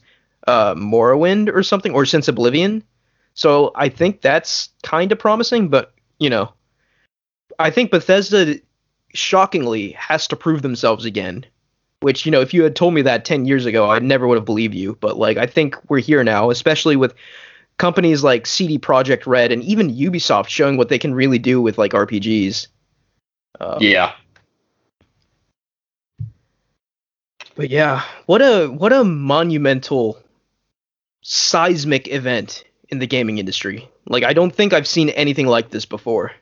[0.48, 2.84] uh Morrowind or something or since Oblivion.
[3.34, 6.54] So I think that's kind of promising, but you know,
[7.58, 8.60] I think Bethesda
[9.14, 11.46] shockingly has to prove themselves again
[12.06, 14.38] which you know if you had told me that 10 years ago i never would
[14.38, 14.96] have believed you.
[15.02, 17.16] But like i think we're here now especially with
[17.80, 21.80] companies like CD Projekt Red and even ubisoft showing what they can really do with
[21.80, 22.68] like rpgs
[23.60, 24.14] um, Yeah.
[27.56, 30.22] but yeah what a what a monumental
[31.24, 33.90] seismic event in the gaming industry.
[34.06, 36.34] Like i don't think i've seen anything like this before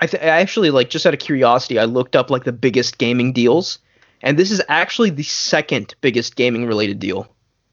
[0.00, 2.98] I, th- I actually like just out of curiosity i looked up like the biggest
[2.98, 3.78] gaming deals
[4.22, 7.28] and this is actually the second biggest gaming related deal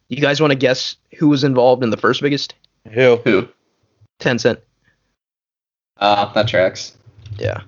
[0.10, 2.56] you guys want to guess who was involved in the first biggest
[2.92, 3.18] Who?
[3.18, 3.48] Who?
[4.20, 4.60] Tencent
[5.98, 6.96] Uh, that tracks.
[7.38, 7.62] Yeah.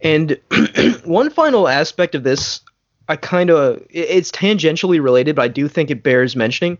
[0.00, 0.38] And
[1.04, 2.60] one final aspect of this,
[3.08, 6.78] I kind of, it's tangentially related, but I do think it bears mentioning.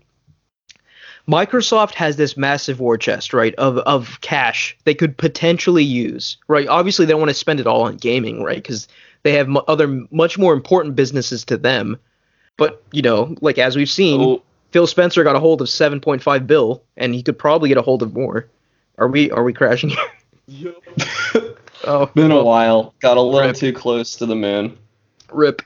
[1.29, 6.67] Microsoft has this massive war chest, right, of, of cash they could potentially use, right?
[6.69, 8.57] Obviously, they don't want to spend it all on gaming, right?
[8.63, 8.89] Because
[9.25, 11.99] they have m- other much more important businesses to them.
[12.57, 16.47] But, you know, like as we've seen, Oh, Phil Spencer got a hold of 7.5
[16.47, 18.47] bill, and he could probably get a hold of more.
[18.97, 19.91] Are we are we crashing
[20.47, 20.75] here?
[21.85, 22.93] Oh, Been a while.
[23.01, 23.57] Got a little Rip.
[23.57, 24.77] too close to the moon.
[25.31, 25.63] Rip.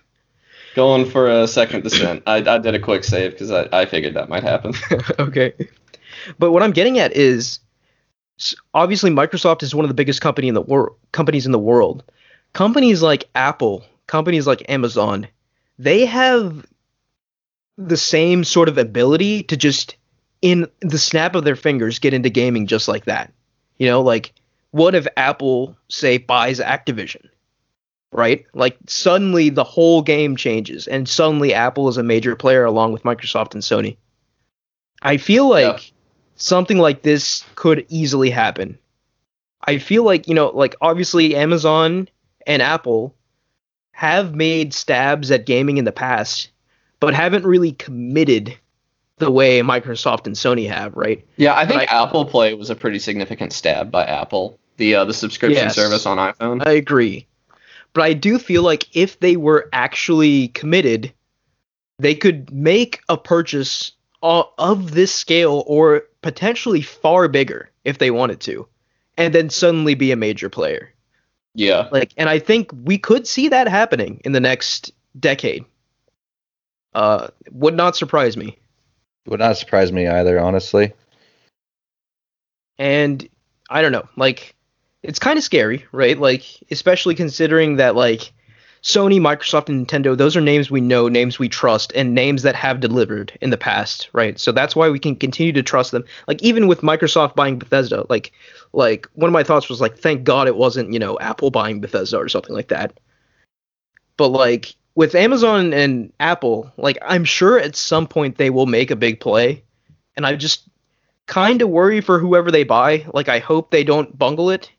[0.74, 2.22] Going for a second descent.
[2.26, 4.74] I, I did a quick save because I, I figured that might happen.
[5.18, 5.52] okay.
[6.38, 7.58] But what I'm getting at is
[8.74, 12.04] obviously Microsoft is one of the biggest company in the world companies in the world.
[12.52, 15.26] Companies like Apple, companies like Amazon,
[15.78, 16.66] they have
[17.78, 19.96] the same sort of ability to just
[20.42, 23.32] in the snap of their fingers get into gaming just like that.
[23.78, 24.32] You know, like
[24.70, 27.28] what if Apple say buys Activision?
[28.12, 28.44] Right?
[28.52, 33.04] Like suddenly the whole game changes and suddenly Apple is a major player along with
[33.04, 33.96] Microsoft and Sony.
[35.00, 35.78] I feel like Yeah.
[36.36, 38.78] something like this could easily happen.
[39.66, 42.08] I feel like, you know, like obviously Amazon
[42.46, 43.14] and Apple
[43.92, 46.50] have made stabs at gaming in the past,
[47.00, 48.54] but haven't really committed
[49.18, 51.24] the way Microsoft and Sony have, right?
[51.36, 54.58] yeah, I think Like- Apple Play was a pretty significant stab by Apple.
[54.78, 55.74] The uh, the subscription Yes.
[55.76, 56.66] service on iPhone.
[56.66, 57.26] I agree.
[57.94, 61.12] But I do feel like if they were actually committed,
[61.98, 68.40] they could make a purchase of this scale or potentially far bigger if they wanted
[68.40, 68.66] to,
[69.16, 70.92] and then suddenly be a major player.
[71.54, 71.88] Yeah.
[71.92, 75.64] Like, and I think we could see that happening in the next decade.
[76.94, 78.58] Uh, would not surprise me.
[79.26, 80.92] Would not surprise me either, honestly.
[82.78, 83.28] and
[83.70, 84.54] I don't know, like
[85.02, 86.18] it's kind of scary, right?
[86.18, 88.32] Like especially considering that like
[88.82, 92.56] Sony, Microsoft, and Nintendo, those are names we know, names we trust, and names that
[92.56, 94.38] have delivered in the past, right?
[94.40, 96.04] So that's why we can continue to trust them.
[96.26, 98.32] Like even with Microsoft buying Bethesda, like
[98.72, 101.80] like one of my thoughts was like, thank God it wasn't, you know, Apple buying
[101.80, 102.98] Bethesda or something like that.
[104.16, 108.90] But like with Amazon and Apple, like I'm sure at some point they will make
[108.90, 109.62] a big play.
[110.16, 110.68] And I just
[111.26, 113.06] kind of worry for whoever they buy.
[113.14, 114.70] Like I hope they don't bungle it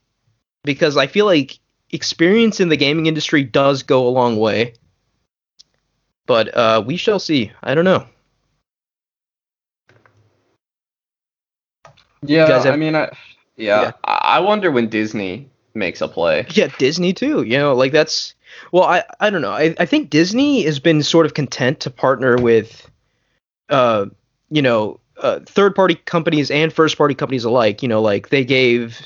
[0.64, 1.60] because I feel like
[1.92, 4.74] experience in the gaming industry does go a long way.
[6.26, 7.52] But uh, we shall see.
[7.62, 8.06] I don't know.
[12.26, 12.48] Yeah.
[12.48, 13.12] have- I mean, I,
[13.58, 13.92] yeah, Yeah.
[14.06, 16.46] I wonder when Disney makes a play.
[16.52, 17.44] Yeah, Disney too.
[17.44, 18.34] You know, like that's
[18.72, 19.52] well, I I don't know.
[19.52, 22.90] I I think Disney has been sort of content to partner with,
[23.70, 24.06] uh,
[24.50, 27.82] you know, uh, third party companies and first party companies alike.
[27.84, 29.02] You know, like they gave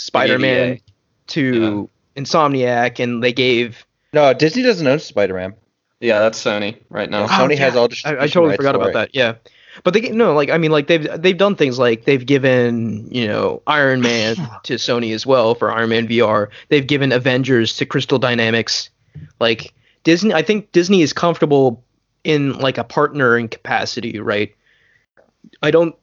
[0.00, 0.80] Spider Man ADA.
[1.28, 3.84] to Insomniac, and they gave.
[4.12, 5.54] No, Disney doesn't own Spider Man.
[6.00, 7.22] Yeah, that's Sony right now.
[7.22, 7.28] Yeah.
[7.28, 8.94] Sony oh, has all I, I totally forgot about it.
[8.94, 9.14] that.
[9.14, 9.34] Yeah,
[9.84, 13.28] but they no, like I mean, like they've they've done things like they've given you
[13.28, 16.48] know Iron Man to Sony as well for Iron Man VR.
[16.70, 18.88] They've given Avengers to Crystal Dynamics.
[19.38, 21.84] Like Disney, I think Disney is comfortable
[22.24, 24.54] in like a partnering capacity, right?
[25.62, 25.94] I don't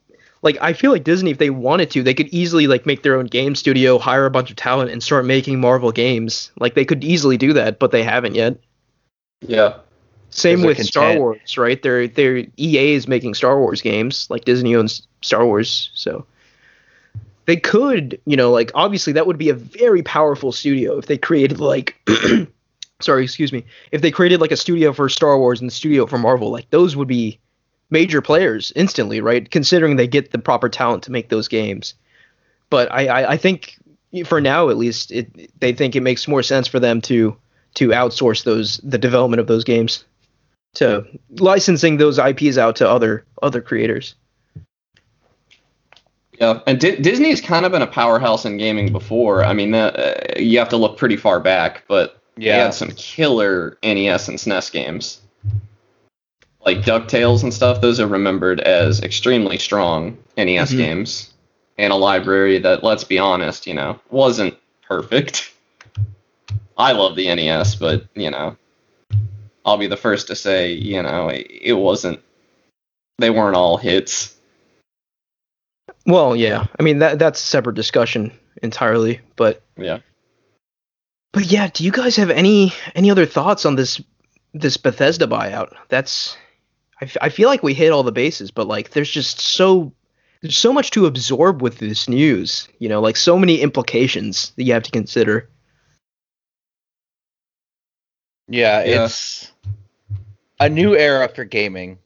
[0.47, 0.57] like.
[0.61, 3.27] I feel like Disney, if they wanted to, they could easily like make their own
[3.27, 6.51] game studio, hire a bunch of talent, and start making Marvel games.
[6.59, 8.57] Like they could easily do that, but they haven't yet.
[9.41, 9.77] Yeah.
[10.29, 11.17] Same they're with Star.
[11.17, 11.81] Wars, right?
[11.81, 16.25] They're they're EA is making Star Wars games, like Disney owns Star Wars, so
[17.45, 21.17] they could, you know, like obviously that would be a very powerful studio if they
[21.17, 21.95] created like
[22.99, 26.05] sorry, excuse me, if they created like a studio for Star Wars and the studio
[26.05, 27.39] for Marvel, like those would be
[27.89, 29.49] major players instantly, right?
[29.49, 31.93] Considering they get the proper talent to make those games.
[32.69, 33.77] But I, I, I think
[34.25, 37.35] for now at least, it they think it makes more sense for them to
[37.75, 40.03] to outsource those the development of those games
[40.73, 41.05] to
[41.39, 44.15] licensing those IPs out to other other creators.
[46.39, 49.43] Yeah, and Di- Disney's kind of been a powerhouse in gaming before.
[49.43, 52.65] I mean, that, uh, you have to look pretty far back, but they Yeah.
[52.65, 55.21] had some killer NES and SNES games,
[56.67, 57.79] like Ducktales and stuff.
[57.79, 60.77] Those are remembered as extremely strong NES Mhm.
[60.77, 61.33] games,
[61.77, 64.53] and a library that, let's be honest, you know, wasn't
[64.85, 65.53] perfect.
[66.77, 68.57] I love the NES, but you know,
[69.65, 72.19] I'll be the first to say, you know, it, it wasn't.
[73.17, 74.35] They weren't all hits.
[76.05, 79.99] Well, yeah, I mean that that's a separate discussion entirely, but Yeah.
[81.31, 84.01] but yeah, do you guys have any any other thoughts on this
[84.53, 85.73] this Bethesda buyout?
[85.87, 86.35] That's
[87.01, 89.91] I, f- I feel like we hit all the bases, but like there's just so
[90.41, 94.63] there's so much to absorb with this news, you know, like so many implications that
[94.63, 95.49] you have to consider.
[98.47, 99.05] Yeah, Yeah.
[99.05, 99.51] it's
[100.59, 101.99] a new era for gaming,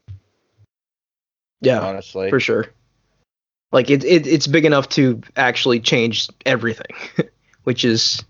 [1.62, 2.30] Yeah, honestly.
[2.30, 2.68] for sure.
[3.72, 6.96] Like it, it it's big enough to actually change everything,
[7.64, 8.24] which is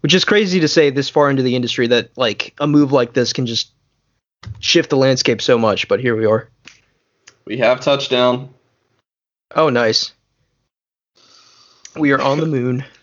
[0.00, 3.14] which is crazy to say this far into the industry that like a move like
[3.14, 3.72] this can just
[4.60, 5.88] shift the landscape so much.
[5.88, 6.48] But here we are.
[7.44, 8.50] We have touchdown.
[9.54, 10.12] Oh, nice.
[11.96, 12.84] We are on the moon.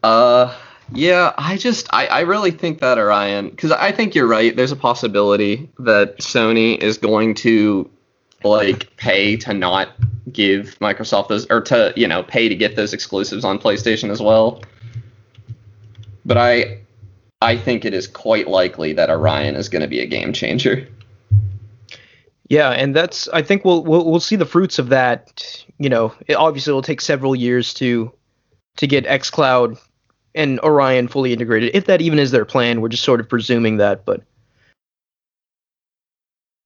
[0.00, 0.54] Uh,
[0.92, 4.54] yeah, I just, I, I really think that Orion, because I think you're right.
[4.54, 7.90] There's a possibility that Sony is going to,
[8.44, 9.88] like, pay to not
[10.32, 14.22] give Microsoft those, or to, you know, pay to get those exclusives on PlayStation as
[14.22, 14.62] well.
[16.24, 16.78] But I,
[17.40, 20.88] I think it is quite likely that Orion is going to be a game changer.
[22.48, 25.64] Yeah, and that's I think we'll we'll, we'll see the fruits of that.
[25.78, 28.12] You know, it obviously will take several years to
[28.78, 29.78] to get XCloud
[30.34, 31.74] and Orion fully integrated.
[31.74, 34.04] If that even is their plan, we're just sort of presuming that.
[34.04, 34.22] But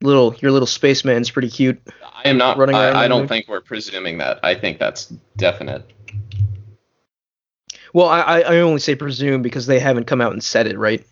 [0.03, 1.81] little your little spaceman's pretty cute.
[2.03, 4.39] I am not, Running I, I don't think we're presuming that.
[4.43, 5.07] I think that's
[5.37, 5.91] definite.
[7.93, 11.07] Well, I I only say presume because they haven't come out and said it, right?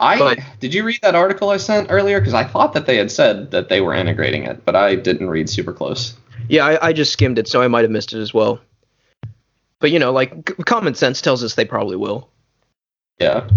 [0.00, 2.20] I But- did you read that article I sent earlier?
[2.20, 5.28] Because I thought that they had said that they were integrating it, but I didn't
[5.28, 6.14] read super close.
[6.48, 8.60] Yeah, I, I just skimmed it, so I might have missed it as well.
[9.80, 12.28] But you know, like c- common sense tells us they probably will.
[13.18, 13.48] Yeah.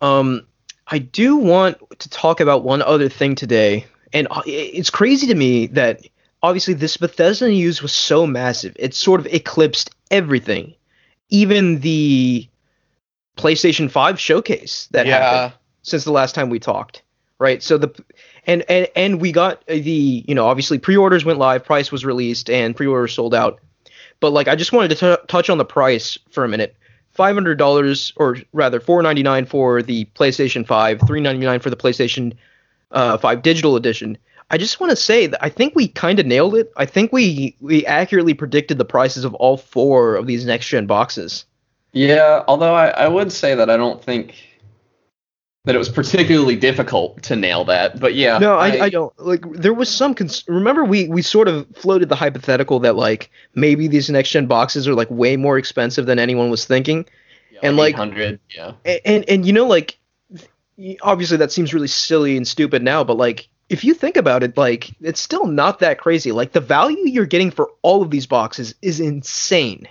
[0.00, 0.46] Um,
[0.86, 5.34] I do want to talk about one other thing today, and uh, it's crazy to
[5.34, 6.00] me that
[6.42, 10.74] obviously this Bethesda news was so massive, it sort of eclipsed everything,
[11.28, 12.48] even the
[13.36, 17.02] PlayStation 5 showcase that happened since the last time we talked,
[17.38, 17.62] right?
[17.62, 18.04] So the
[18.46, 22.50] and and and we got the you know obviously pre-orders went live, price was released,
[22.50, 23.60] and pre-orders sold out.
[24.20, 26.76] But like I just wanted to t- touch on the price for a minute.
[27.12, 31.60] Five hundred dollars, or rather four ninety nine for the PlayStation Five, three ninety nine
[31.60, 32.34] for the PlayStation
[32.92, 34.16] uh, Five Digital Edition.
[34.50, 36.72] I just want to say that I think we kind of nailed it.
[36.76, 40.86] I think we we accurately predicted the prices of all four of these next gen
[40.86, 41.44] boxes.
[41.92, 44.34] Yeah, although I, I would say that I don't think
[45.64, 48.00] that it was particularly difficult to nail that.
[48.00, 48.38] But yeah.
[48.38, 49.44] No, I, I, don't like.
[49.52, 50.14] There was some.
[50.14, 54.46] Cons- remember, we we sort of floated the hypothetical that like maybe these next gen
[54.46, 57.06] boxes are like way more expensive than anyone was thinking,
[57.52, 58.72] yeah, and, like- 800, yeah.
[58.84, 59.98] and and, and you know like
[61.02, 64.56] obviously that seems really silly and stupid now, but like if you think about it,
[64.56, 66.32] like it's still not that crazy.
[66.32, 69.88] Like the value you're getting for all of these boxes is insane.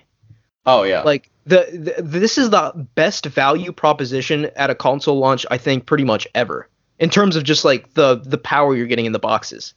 [0.66, 1.02] Oh yeah.
[1.02, 5.86] Like the, the this is the best value proposition at a console launch I think
[5.86, 6.68] pretty much ever
[7.00, 9.74] in terms of just like the the power you're getting in the boxes.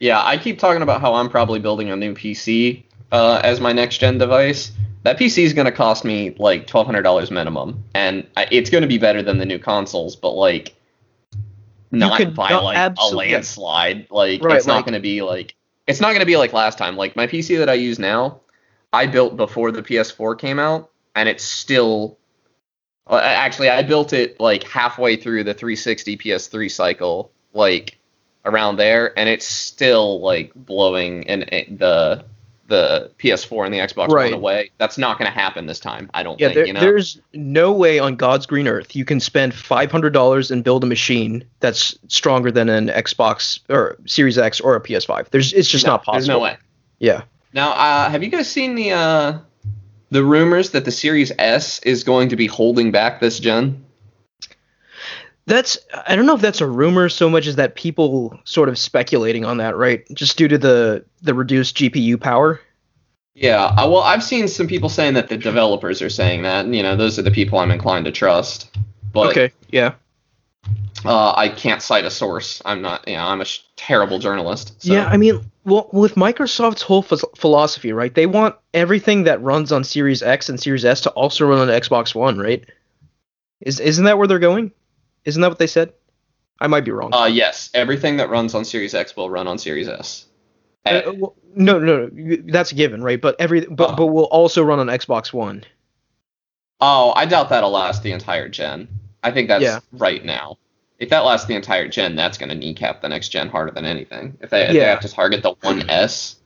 [0.00, 3.72] Yeah, I keep talking about how I'm probably building a new PC uh, as my
[3.72, 4.72] next gen device.
[5.04, 8.82] That PC is going to cost me like twelve hundred dollars minimum, and it's going
[8.82, 10.74] to be better than the new consoles, but like
[11.90, 14.06] not by not- like absolutely- a landslide.
[14.10, 15.54] Like Right, it's not like- going to be like
[15.86, 16.96] it's not going to be like last time.
[16.96, 18.40] Like my PC that I use now,
[18.92, 22.18] I built before the PS4 came out, and it's still.
[23.06, 27.96] uh, Actually, I built it like halfway through the 360 PS3 cycle, like
[28.44, 31.42] around there, and it's still like blowing and
[31.78, 32.24] the
[32.68, 34.30] the PS4 and the Xbox Right.
[34.30, 34.70] One away.
[34.78, 36.08] That's not going to happen this time.
[36.14, 36.54] I don't Yeah, think.
[36.54, 36.80] there, you know.
[36.80, 40.84] there's no way on God's green earth you can spend five hundred dollars and build
[40.84, 45.30] a machine that's stronger than an Xbox or Series X or a PS5.
[45.30, 46.18] There's it's just No, not possible.
[46.20, 46.56] There's no way.
[46.98, 47.22] Yeah.
[47.54, 49.38] Now, uh, have you guys seen the uh,
[50.10, 53.84] the rumors that the Series S is going to be holding back this gen?
[55.48, 58.78] That's I don't know if that's a rumor so much as that people sort of
[58.78, 60.06] speculating on that, right?
[60.12, 62.60] Just due to the the reduced GPU power.
[63.34, 66.64] Yeah, uh, well, I've seen some people saying that the developers are saying that.
[66.64, 68.76] And, you know, those are the people I'm inclined to trust.
[69.12, 69.52] But okay.
[69.70, 69.94] Yeah.
[71.04, 72.60] uh, I can't cite a source.
[72.64, 73.06] I'm not.
[73.08, 74.82] You know, I'm a sh- terrible journalist.
[74.82, 74.92] So.
[74.92, 78.12] Yeah, I mean, well, with Microsoft's whole philosophy, right?
[78.12, 81.68] They want everything that runs on Series X and Series S to also run on
[81.68, 82.64] Xbox One, right?
[83.60, 84.72] Is isn't that where they're going?
[85.28, 85.92] Isn't that what they said?
[86.58, 87.12] I might be wrong.
[87.12, 90.24] Uh, yes, everything that runs on Series X will run on Series S.
[90.86, 93.20] Uh, Uh, well, no, no, no, that's a given, right?
[93.20, 93.96] But every but Uh.
[93.96, 95.64] but will also run on Xbox One.
[96.80, 98.88] oh, I doubt that'll last the entire gen.
[99.22, 99.80] I think that's Yeah.
[99.92, 100.56] right now.
[100.98, 103.84] If that lasts the entire gen, that's going to kneecap the next gen harder than
[103.84, 104.38] anything.
[104.40, 106.36] If they, if they have to target the One S,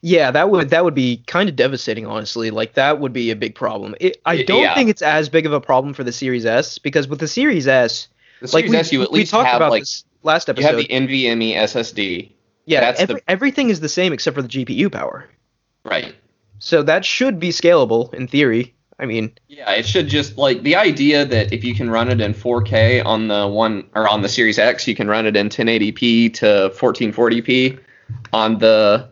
[0.00, 2.50] Yeah, that would that would be kind of devastating, honestly.
[2.50, 3.94] Like that would be a big problem.
[4.00, 4.74] It, I don't yeah.
[4.74, 7.66] think it's as big of a problem for the Series S because with the Series
[7.66, 8.08] S,
[8.40, 10.68] the like Series we, S, you at we talked have about like this last episode.
[10.68, 12.30] you have the NVMe SSD.
[12.66, 15.28] yeah, that's every, the- everything is the same except for the GPU power.
[15.84, 16.14] Right.
[16.60, 18.74] So that should be scalable in theory.
[19.00, 22.20] I mean, Yeah, it should just like the idea that if you can run it
[22.20, 25.48] in 4K on the one or on the Series X, you can run it in
[25.48, 27.78] 1080p to 1440p
[28.32, 29.08] on the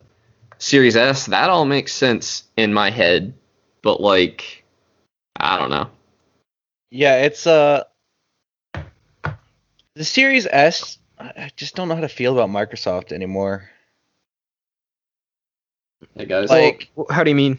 [0.59, 1.27] Series S.
[1.27, 3.35] That all makes sense in my head,
[3.83, 4.65] but like,
[5.37, 5.91] I don't know.
[6.91, 7.85] Yeah, it's uh
[9.95, 13.69] the Series S I just don't know how to feel about Microsoft anymore.
[16.15, 17.59] Hey guys, Like wh- how do you mean?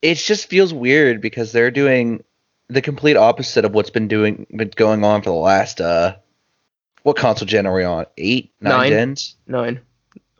[0.00, 2.22] it just feels weird because they're doing
[2.68, 6.16] the complete opposite of what's been doing been going on for the last uh
[7.02, 8.06] what console gen are we on?
[8.16, 8.88] Eight, nine, Nine.
[8.88, 9.36] gens?
[9.46, 9.80] Nine,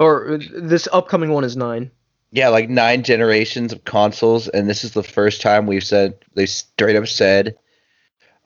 [0.03, 1.91] or uh, this upcoming one is nine.
[2.31, 6.47] Yeah, like nine generations of consoles, and this is the first time we've said they
[6.47, 7.57] straight up said,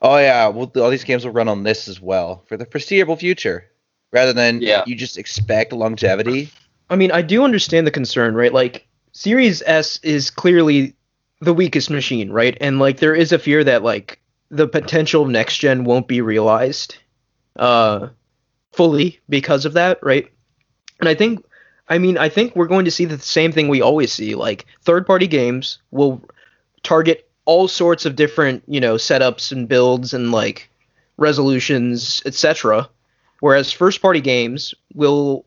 [0.01, 3.15] "Oh yeah, well all these games will run on this as well for the foreseeable
[3.15, 3.65] future,"
[4.11, 4.83] rather than Yeah.
[4.85, 6.49] you just expect longevity.
[6.89, 8.53] I mean, I do understand the concern, right?
[8.53, 10.95] Like Series S is clearly
[11.41, 12.57] the weakest machine, right?
[12.59, 16.21] And like there is a fear that like the potential of next gen won't be
[16.21, 16.97] realized
[17.57, 18.09] uh
[18.73, 20.27] fully because of that, right?
[20.99, 21.43] And I think
[21.89, 24.35] I mean, I think we're going to see the same thing we always see.
[24.35, 26.21] Like third-party games will
[26.83, 30.69] target all sorts of different, you know, setups and builds and like
[31.17, 32.89] resolutions, etc.
[33.39, 35.45] Whereas first-party games will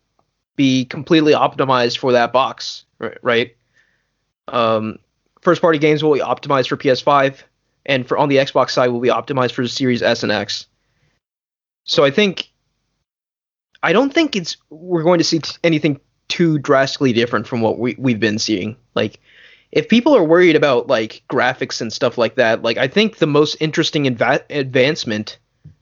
[0.56, 2.84] be completely optimized for that box,
[3.22, 3.56] right?
[4.48, 4.98] Um,
[5.40, 7.42] first party games will be optimized for PS5,
[7.86, 10.66] and for on the Xbox side will be optimized for the Series S and X.
[11.84, 12.50] So I think,
[13.82, 16.00] I don't think it's we're going to see anything
[16.30, 18.76] too drastically different from what we we've been seeing.
[18.94, 19.20] Like,
[19.72, 23.26] if people are worried about like graphics and stuff like that, like I think the
[23.26, 25.38] most interesting adva- advancement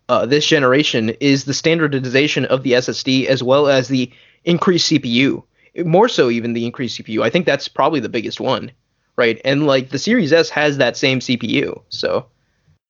[0.09, 4.11] uh, this generation is the standardization of the SSD as well as the
[4.45, 5.43] increased CPU.
[5.85, 7.23] More so, even the increased CPU.
[7.23, 8.73] I think that's probably the biggest one,
[9.17, 9.41] right?
[9.45, 12.27] And like the Series S has that same CPU, so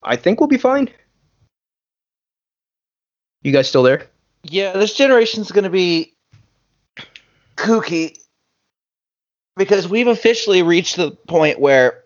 [0.01, 0.89] I think we'll be fine.
[3.43, 4.07] You guys still there?
[4.43, 6.08] Yeah, this generation's going to be
[7.59, 8.17] kooky
[9.55, 12.03] because we've officially reached the point where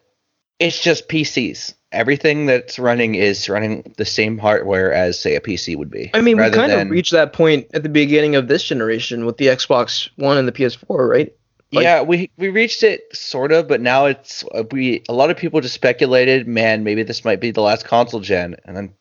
[0.60, 1.74] it's just PCs.
[1.92, 6.10] Everything that's running is running the same hardware as, say, a PC would be.
[6.14, 9.38] I mean, we kind of reached that point at the beginning of this generation with
[9.38, 11.32] the Xbox One and the PS4, right?
[11.74, 15.04] like- yeah, we we reached it sort of, but now it's uh, we.
[15.10, 18.56] A lot of people just speculated, man, maybe this might be the last console gen,
[18.66, 18.94] and then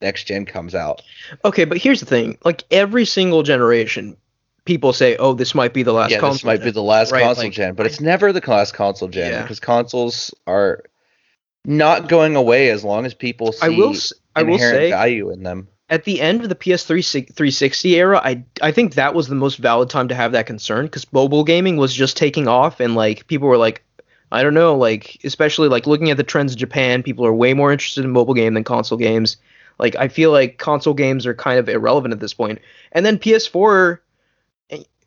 [0.00, 1.02] next gen comes out.
[1.44, 4.16] Okay, but here's the thing: like every single generation,
[4.68, 6.82] people say, "Oh, this might be the last yeah, console." this might gen." be the
[6.82, 9.42] last Right, console like, gen, but it's never the last console gen Yeah.
[9.42, 10.84] because consoles are
[11.64, 13.94] not going away as long as people see I will.
[14.36, 15.68] I will inherent say value in them.
[15.90, 17.02] at the end of the PS3
[17.34, 20.84] 360 era, I I think that was the most valid time to have that concern
[20.86, 23.82] because mobile gaming was just taking off and like people were like,
[24.30, 27.54] I don't know, like especially like looking at the trends in Japan, people are way
[27.54, 29.38] more interested in mobile game than console games.
[29.78, 32.58] Like I feel like console games are kind of irrelevant at this point.
[32.92, 33.96] And then PS4, eh,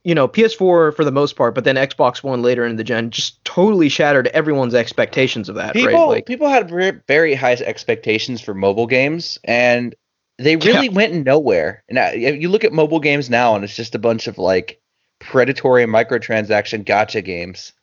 [0.04, 3.12] you know, PS4 for the most part, but then Xbox One later in the gen
[3.12, 5.74] just totally shattered everyone's expectations of that.
[5.74, 6.16] People right?
[6.16, 6.72] Like, people had
[7.08, 9.94] very high expectations for mobile games, and
[10.40, 11.84] they really went nowhere.
[11.88, 14.82] And you look at mobile games now, and it's just a bunch of like
[15.20, 17.74] predatory microtransaction gotcha games.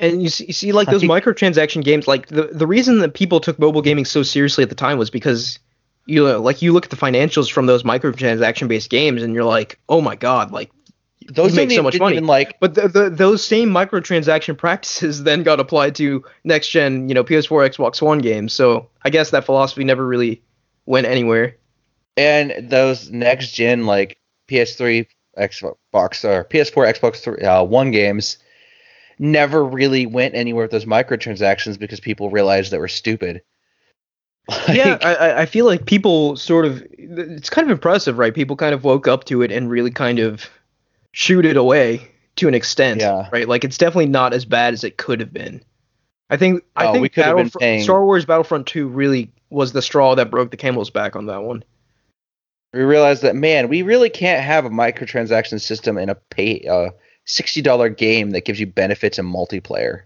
[0.00, 3.38] And you see, you see like those microtransaction games, like the the reason that people
[3.38, 5.60] took mobile gaming so seriously at the time was because
[6.06, 9.44] you know, like you look at the financials from those microtransaction based games, and you're
[9.44, 10.72] like, oh my god, like.
[11.28, 12.16] Those make so much money.
[12.16, 17.08] even, like But the, the, those same microtransaction practices then got applied to next gen,
[17.08, 18.52] you know, PS4, Xbox One games.
[18.52, 20.42] So I guess that philosophy never really
[20.86, 21.56] went anywhere.
[22.16, 24.18] and those next gen like
[24.48, 25.06] PS3,
[25.38, 28.38] Xbox or PS4, Xbox three, uh, One games
[29.18, 33.42] never really went anywhere with those microtransactions because people realized they were stupid.
[34.72, 38.34] yeah, Like, I, I- I feel like people sort of it's kind of impressive, right?
[38.34, 40.48] People kind of woke up to it and really kind of
[41.18, 43.28] shoot it away to an extent, Yeah.
[43.32, 43.48] right?
[43.48, 45.60] Like it's definitely not as bad as it could have been.
[46.30, 48.86] I think I Oh, think we could have been Battlefront- paying- Star Wars Battlefront 2
[48.86, 51.64] really was the straw that broke the camel's back on that one.
[52.74, 56.90] we realized that man, we really can't have a microtransaction system in a pay uh,
[57.24, 60.02] sixty dollar game that gives you benefits in multiplayer.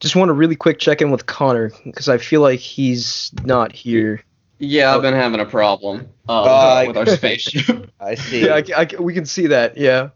[0.00, 3.72] Just want to really quick check in with Connor because I feel like he's not
[3.72, 4.22] here.
[4.58, 4.94] Yeah.
[4.94, 7.90] I've been having a problem uh, Uh, with our spaceship.
[8.00, 8.46] I see.
[8.46, 9.76] Yeah, I, I- we can see that.
[9.76, 10.10] Yeah.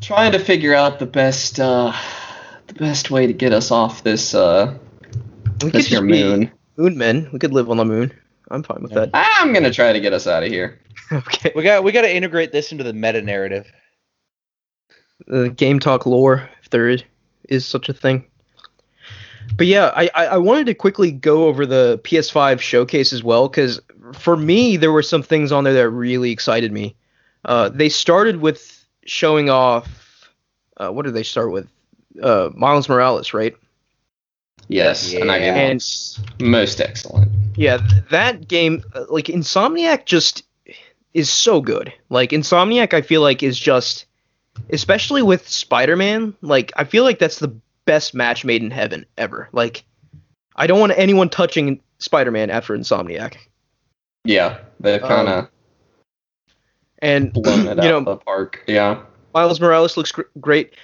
[0.00, 1.92] Trying to figure out the best uh,
[2.68, 4.76] the best way to get us off this uh,
[5.62, 6.52] We this here just be moon.
[6.76, 7.28] moon men.
[7.32, 8.12] We could live on the moon.
[8.50, 9.10] I'm fine with that.
[9.12, 10.78] I'm gonna try to get us out of here.
[11.12, 11.52] okay.
[11.56, 13.70] we got we got to integrate this into the meta narrative.
[15.26, 17.02] the game talk lore, if there is,
[17.48, 18.24] is such a thing.
[19.56, 23.48] But yeah, I, I, I wanted to quickly go over the PS5 showcase as well,
[23.48, 23.80] because
[24.14, 26.94] for me, there were some things on there that really excited me.
[27.44, 30.30] Uh, they started with showing off.
[30.76, 31.68] Uh, what did they start with?
[32.22, 33.56] Uh, Miles Morales, right?
[34.68, 37.30] Yes, and that game And- looks most excellent.
[37.56, 40.44] Yeah, th- that game, uh, like Insomniac, just
[41.14, 41.92] is so good.
[42.10, 44.04] Like Insomniac, I feel like is just,
[44.70, 46.34] especially with Spider-Man.
[46.42, 47.52] Like I feel like that's the
[47.88, 49.48] best match made in heaven ever.
[49.52, 49.82] Like
[50.54, 53.36] I don't want anyone touching Spider-Man after Insomniac.
[54.24, 55.48] Yeah, they've Um, kind of
[57.00, 58.62] And blown it you out know, the park.
[58.66, 59.00] Yeah.
[59.34, 60.74] Miles Morales looks gr- great.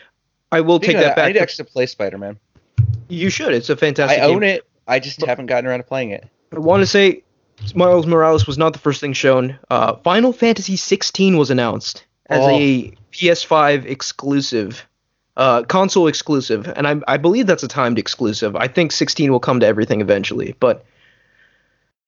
[0.53, 1.27] I will take Speaking of that I back.
[1.29, 2.39] need to to- actually play Spider Man.
[3.09, 3.53] you should.
[3.53, 4.19] It's a fantastic.
[4.21, 4.63] I own it.
[4.87, 6.27] I just But- haven't gotten around to playing it.
[6.55, 7.23] I want to say
[7.75, 9.59] Miles Morales was not the first thing shown.
[9.71, 12.51] Uh, Final Fantasy 16 was announced as Oh.
[12.57, 14.87] a PS5 exclusive,
[15.37, 18.55] uh, console exclusive, and I, I believe that's a timed exclusive.
[18.57, 20.85] I think 16 will come to everything eventually, but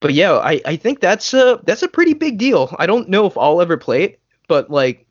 [0.00, 2.74] but yeah, I, I think that's a that's a pretty big deal.
[2.78, 5.06] I don't know if I'll ever play it, but like,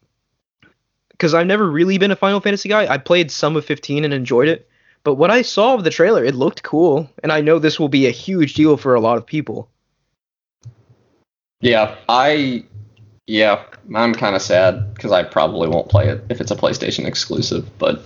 [1.09, 2.91] because I've never really been a Final Fantasy guy.
[2.91, 4.70] I played some of 15 and enjoyed it.
[5.03, 7.89] But what I saw of the trailer, it looked cool, and I know this will
[7.89, 9.70] be a huge deal for a lot of people.
[11.61, 12.66] Yeah, I
[13.28, 13.63] yeah,
[13.95, 17.65] I'm kind of sad because I probably won't play it if it's a PlayStation exclusive.
[17.80, 18.01] But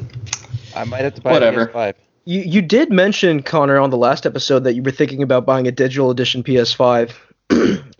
[0.75, 1.63] I might have to buy Whatever.
[1.63, 1.93] a PS5.
[2.25, 5.67] You you did mention Connor on the last episode that you were thinking about buying
[5.67, 7.11] a digital edition PS5.
[7.51, 7.55] I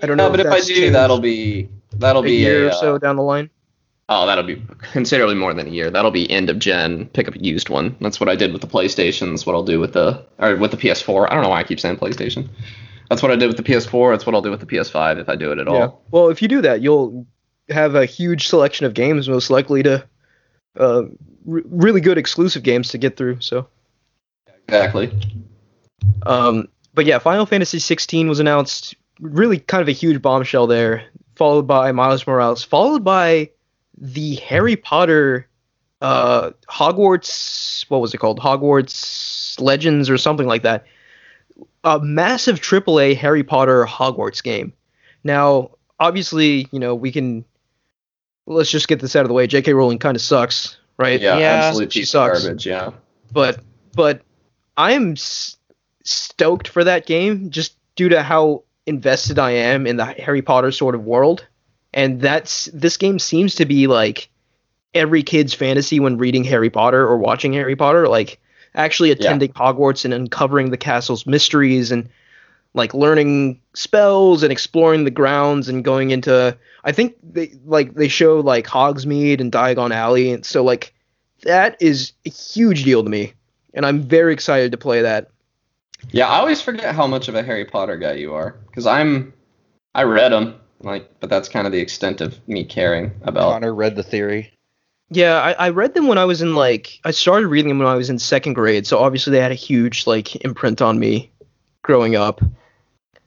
[0.05, 0.27] don't know.
[0.27, 2.71] no, but if I that's do, changed that'll be that'll a be year a, or
[2.73, 3.49] so uh, down the line.
[4.11, 4.61] Oh, that'll be
[4.91, 5.91] considerably more than a year.
[5.91, 7.07] That'll be end of gen.
[7.07, 7.95] Pick up a used one.
[8.01, 9.31] That's what I did with the PlayStation.
[9.31, 11.27] That's what I'll do with the or with the PS4.
[11.29, 12.49] I don't know why I keep saying PlayStation.
[13.09, 14.13] That's what I did with the PS4.
[14.13, 16.03] That's what I'll do with the PS5 if I do it at all.
[16.11, 17.25] Well, if you do that, you'll
[17.69, 20.07] have a huge selection of games, most likely to
[20.79, 21.03] uh,
[21.45, 23.41] re- really good exclusive games to get through.
[23.41, 23.67] So,
[24.67, 25.11] Exactly.
[26.23, 28.95] um, but yeah, Final Fantasy 16 was announced.
[29.19, 31.03] Really, kind of a huge bombshell there.
[31.35, 32.63] Followed by Miles Morales.
[32.63, 33.49] Followed by
[33.97, 35.47] the Harry Potter
[36.01, 37.89] uh, Hogwarts.
[37.89, 38.39] What was it called?
[38.39, 40.85] Hogwarts Legends or something like that.
[41.83, 44.73] A massive AAA Harry Potter Hogwarts game.
[45.23, 47.45] Now, obviously, you know we can.
[48.45, 49.45] Let's just get this out of the way.
[49.47, 49.73] J.K.
[49.73, 51.21] Rowling kind of sucks, right?
[51.21, 52.41] Yeah, Yeah, absolute she sucks.
[52.43, 52.65] garbage.
[52.65, 52.91] Yeah.
[53.31, 53.59] but
[53.95, 54.21] but
[54.75, 55.57] I'm s-
[56.03, 60.71] stoked for that game just due to how invested I am in the Harry Potter
[60.71, 61.45] sort of world,
[61.93, 64.29] and that's this game seems to be like
[64.95, 68.39] every kid's fantasy when reading Harry Potter or watching Harry Potter, like
[68.75, 72.09] actually attending Hogwarts and uncovering the castle's mysteries and
[72.73, 78.07] like learning spells and exploring the grounds and going into I think they like they
[78.07, 80.93] show like Hogsmeade and Diagon Alley and so like
[81.43, 83.33] that is a huge deal to me
[83.73, 85.29] and I'm very excited to play that.
[86.11, 89.33] Yeah, I always forget how much of a Harry Potter guy you are because I'm
[89.95, 93.51] I read them like, but that's kind of the extent of me caring about.
[93.51, 94.53] Connor read the theory.
[95.11, 97.87] Yeah, I, I read them when I was in like I started reading them when
[97.87, 101.31] I was in second grade, so obviously they had a huge like imprint on me
[101.81, 102.41] growing up.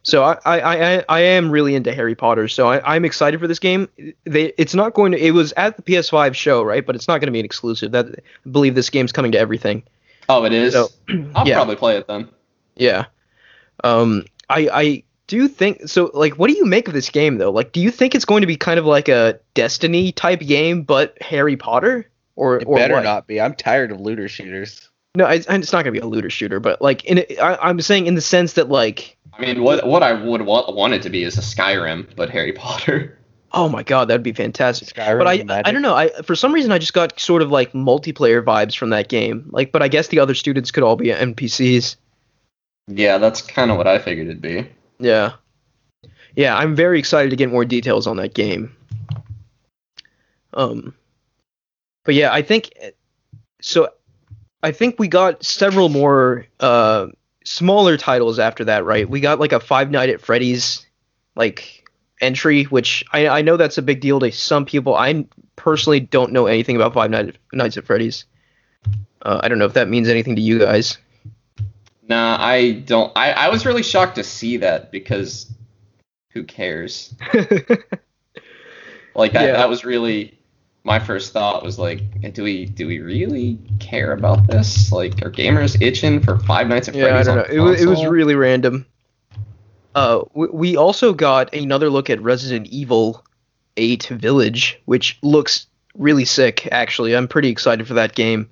[0.05, 2.49] So I, I, I, I am really into Harry Potter.
[2.49, 3.89] So I, I'm excited for this game.
[4.25, 5.19] They, it's not going to.
[5.19, 6.85] It was at the PS5 show, right?
[6.85, 7.93] But it's not going to be an exclusive.
[7.93, 9.85] That I believe this game's coming to everything.
[10.29, 10.73] Oh, it is.
[10.73, 10.89] So,
[11.35, 11.55] I'll yeah.
[11.55, 12.29] probably play it then.
[12.75, 13.07] Yeah.
[13.85, 15.03] Um, I, I
[15.33, 16.11] do you think so.
[16.13, 17.51] Like, what do you make of this game though?
[17.51, 20.83] Like, do you think it's going to be kind of like a Destiny type game,
[20.83, 22.07] but Harry Potter,
[22.37, 23.05] or It or better what?
[23.05, 23.41] not be.
[23.41, 24.91] I'm tired of looter shooters.
[25.15, 27.57] No, it's, it's not going to be a looter shooter, but like in it, I,
[27.63, 30.93] I'm saying in the sense that like, I mean, what what I would want, want
[30.93, 33.19] it to be is a Skyrim, but Harry Potter.
[33.53, 34.89] oh my god, that'd be fantastic.
[34.89, 35.17] Skyrim.
[35.17, 35.67] But I, Magic.
[35.67, 35.95] I don't know.
[35.95, 39.49] I for some reason I just got sort of like multiplayer vibes from that game.
[39.51, 41.97] Like, but I guess the other students could all be NPCs.
[42.89, 44.69] Yeah, that's kind of what I figured it'd be.
[45.03, 45.33] Yeah.
[46.35, 48.75] Yeah, I'm very excited to get more details on that game.
[50.55, 50.95] Um
[52.05, 52.73] but yeah, I think
[53.61, 53.91] so
[54.63, 57.09] I think we got several more uh
[57.45, 59.09] smaller titles after that, right?
[59.09, 60.87] We got like a Five Night at Freddy's
[61.35, 61.91] like
[62.21, 64.95] entry, which I I know that's a big deal to some people.
[64.95, 65.27] I
[65.57, 68.25] personally don't know anything about Five Night, Nights at Freddy's.
[69.23, 70.99] Uh, I don't know if that means anything to you guys.
[72.13, 73.11] Nah, I don't.
[73.17, 75.51] I, I was really shocked to see that because
[76.31, 77.15] who cares?
[79.15, 79.45] Like that.
[79.45, 79.53] Yeah.
[79.53, 80.39] That was really
[80.85, 81.63] my first thought.
[81.63, 84.91] Was like, do we do we really care about this?
[84.91, 87.27] Like, are gamers itching for Five Nights at Freddy's?
[87.27, 87.55] Yeah, I don't know.
[87.55, 88.87] It was, it was really random.
[89.95, 93.23] Uh, we, we also got another look at Resident Evil
[93.77, 96.67] 8 Village, which looks really sick.
[96.73, 98.49] Actually, I'm pretty excited for that game.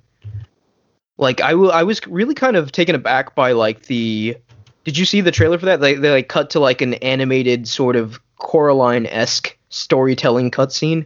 [1.21, 1.71] Like, I will.
[1.71, 4.35] I was really kind of taken aback by like the.
[4.83, 5.79] Did you see the trailer for that?
[5.79, 11.05] They they like cut to like an animated sort of Coraline esque storytelling cutscene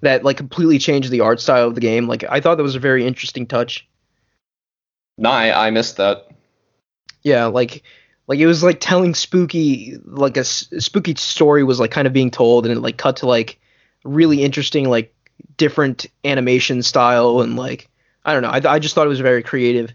[0.00, 2.08] that like completely changed the art style of the game.
[2.08, 3.86] Like, I thought that was a very interesting touch.
[5.18, 6.28] Nah, I, I missed that.
[7.22, 7.82] Yeah, like
[8.28, 12.14] like it was like telling spooky like a s- spooky story was like kind of
[12.14, 13.60] being told and it like cut to like
[14.04, 15.14] really interesting like
[15.58, 17.90] different animation style and like
[18.28, 18.50] I don't know.
[18.50, 19.94] I I just thought it was very creative.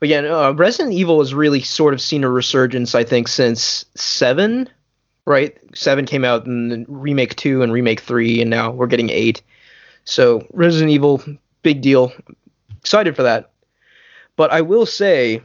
[0.00, 3.28] But yeah, no, uh, Resident Evil has really sort of seen a resurgence I think
[3.28, 4.68] since 7,
[5.26, 5.56] right?
[5.72, 9.40] 7 came out and remake 2 and remake 3 and now we're getting 8.
[10.04, 11.22] So, Resident Evil
[11.62, 12.12] big deal.
[12.80, 13.52] Excited for that.
[14.34, 15.40] But I will say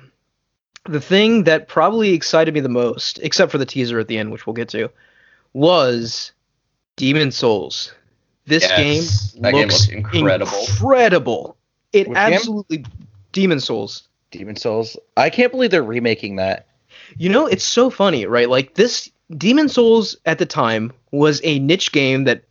[0.86, 4.32] the thing that probably excited me the most, except for the teaser at the end,
[4.32, 4.89] which we'll get to,
[5.53, 6.32] was
[6.95, 7.93] Demon's Souls.
[8.47, 10.57] This Yes, game that game looks looks incredible.
[10.68, 11.57] Incredible.
[12.01, 12.15] It game?
[12.15, 12.85] absolutely
[13.31, 14.07] Demon's Souls.
[14.31, 14.97] Demon's Souls.
[15.15, 16.67] I can't believe they're remaking that.
[17.17, 18.49] You know, it's so funny, right?
[18.49, 22.43] Like this Demon's Souls at the time was a niche game that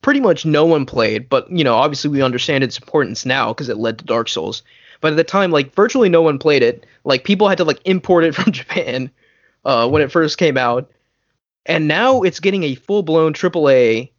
[0.00, 3.68] pretty much no one played, but you know, obviously we understand its importance now because
[3.68, 4.62] it led to Dark Souls.
[5.00, 6.86] But at the time, like virtually no one played it.
[7.04, 9.10] Like people had to like import it from Japan
[9.64, 10.90] uh, when it first came out,
[11.66, 14.10] and now it's getting a full blown AAA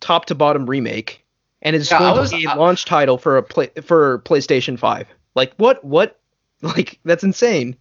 [0.00, 1.21] top to bottom remake,
[1.62, 4.78] and it's Yeah, going was- to be a launch title for a play, for PlayStation
[4.78, 5.06] Five.
[5.34, 5.82] Like what?
[5.84, 6.18] What?
[6.62, 7.76] Like that's insane.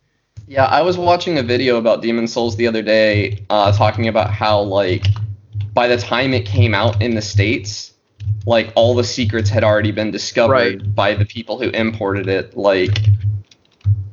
[0.47, 4.31] Yeah, I was watching a video about Demon's Souls the other day, uh, talking about
[4.31, 5.05] how like
[5.73, 7.93] by the time it came out in the states,
[8.47, 10.51] like all the secrets had already been discovered
[10.81, 10.95] Right.
[10.95, 12.57] by the people who imported it.
[12.57, 12.97] Like,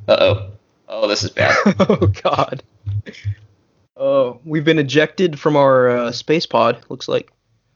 [0.07, 0.51] uh oh,
[0.87, 1.55] oh this is bad.
[1.79, 2.61] oh God.
[4.01, 6.85] Oh, we've been ejected from our uh, space pod.
[6.87, 7.31] Looks like.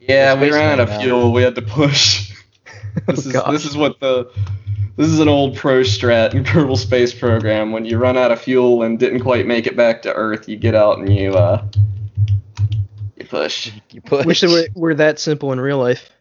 [0.07, 1.31] Yeah, we ran out of fuel.
[1.33, 2.31] We had to push.
[3.07, 3.51] This Oh, is gosh.
[3.51, 4.31] this is what the
[4.97, 7.71] this is an old pro strat in Kerbal Space Program.
[7.71, 10.57] When you run out of fuel and didn't quite make it back to Earth, you
[10.57, 11.65] get out and you uh
[13.17, 13.71] you push.
[13.91, 14.25] You push.
[14.25, 16.09] Wish it were, were that simple in real life.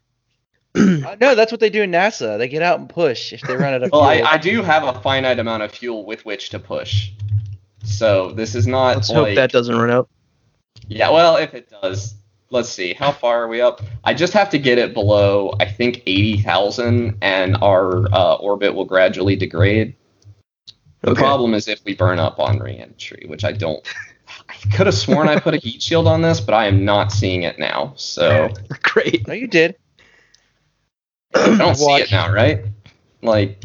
[0.75, 2.39] Uh, no, that's what they do in NASA.
[2.39, 4.23] They get out and push if they run out of Well, fuel.
[4.23, 7.11] Well, I, I do have a finite amount of fuel with which to push.
[7.85, 10.09] So this is not Let's like hope that doesn't run out.
[10.89, 12.15] Yeah, well, if it does,
[12.53, 12.93] let's see.
[12.95, 13.81] How far are we up?
[14.05, 18.85] I just have to get it below, I think, 80,000, and our uh, orbit will
[18.85, 19.97] gradually degrade.
[21.01, 21.21] The Okay.
[21.21, 23.85] problem is if we burn up on reentry, which I don't.
[24.49, 27.11] I could have sworn I put a heat shield on this, but I am not
[27.13, 27.93] seeing it now.
[27.97, 28.49] So
[28.83, 29.27] Great.
[29.27, 29.77] no, you did.
[31.35, 32.03] I don't see Watch.
[32.03, 32.65] it now, right?
[33.23, 33.63] Like,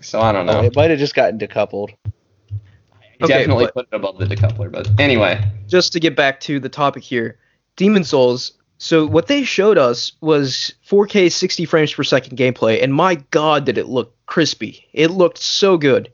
[0.00, 0.60] so I don't know.
[0.60, 1.90] Oh, it might have just gotten decoupled.
[2.04, 5.44] I Okay, definitely but- put it above the decoupler, but anyway.
[5.66, 7.38] Just to get back to the topic here,
[7.78, 8.52] Demon's Souls.
[8.76, 13.64] So what they showed us was 4K 60 frames per second gameplay, and my God,
[13.64, 14.86] did it look crispy!
[14.92, 16.12] It looked so good.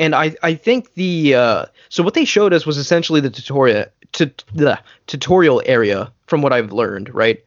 [0.00, 3.86] And I, I think the uh, so what they showed us was essentially the tutorial
[4.12, 7.42] to the tutorial area from what I've learned, right?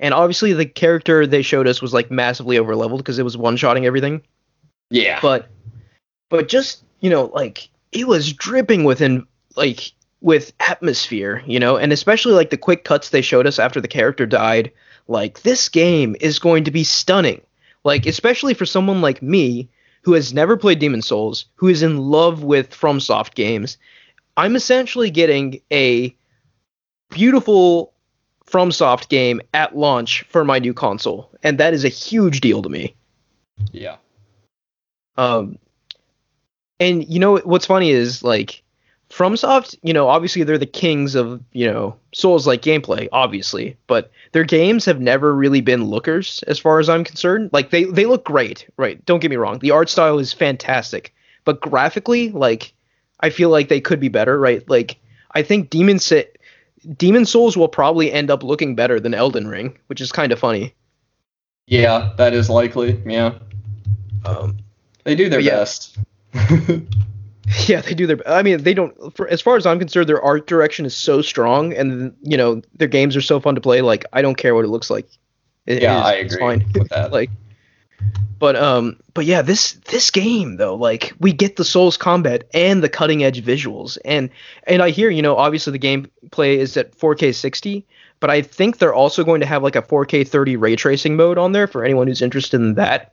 [0.00, 3.86] And obviously the character they showed us was like massively overleveled because it was one-shotting
[3.86, 4.22] everything.
[4.90, 5.18] Yeah.
[5.20, 5.48] but
[6.28, 9.26] but just you know like it was dripping with in,
[9.56, 13.80] like with atmosphere, you know, and especially like the quick cuts they showed us after
[13.80, 14.72] the character died.
[15.06, 17.40] Like this game is going to be stunning.
[17.84, 19.68] Like especially for someone like me
[20.02, 23.78] who has never played Demon's Souls, who is in love with FromSoft games,
[24.36, 26.14] I'm essentially getting a
[27.10, 27.92] beautiful
[28.46, 32.68] FromSoft game at launch for my new console, and that is a huge deal to
[32.68, 32.94] me.
[33.72, 33.96] Yeah.
[35.16, 35.58] Um,
[36.80, 38.62] and you know what's funny is like
[39.18, 44.44] FromSoft, you know, obviously they're the kings of you know Souls-like gameplay, obviously, but their
[44.44, 47.50] games have never really been lookers as far as I'm concerned.
[47.52, 49.04] Like they they look great, right?
[49.06, 51.12] Don't get me wrong, the art style is fantastic,
[51.44, 52.72] but graphically, like
[53.20, 54.66] I feel like they could be better, right?
[54.70, 54.98] Like
[55.32, 56.22] I think Demon Sa-
[56.96, 60.38] Demon's Souls will probably end up looking better than Elden Ring, which is kind of
[60.38, 60.74] funny.
[61.66, 63.02] Yeah, that is likely.
[63.04, 63.34] Yeah.
[64.24, 64.58] Um,
[65.02, 65.56] They do their But yeah.
[65.56, 65.98] best.
[67.66, 68.18] Yeah, they do their.
[68.28, 68.94] I mean, they don't.
[69.16, 72.62] For, as far as I'm concerned, their art direction is so strong, and you know
[72.74, 73.80] their games are so fun to play.
[73.82, 75.06] Like I don't care what it looks like.
[75.66, 76.72] It Yeah, is- I it's agree fine.
[76.74, 77.12] with that.
[77.12, 77.30] like,
[78.38, 82.82] but um, but yeah, this this game though, like we get the Souls combat and
[82.82, 84.30] the cutting edge visuals, and
[84.66, 87.86] and I hear you know obviously the gameplay is at 4K 60,
[88.20, 91.38] but I think they're also going to have like a 4K 30 ray tracing mode
[91.38, 93.12] on there for anyone who's interested in that.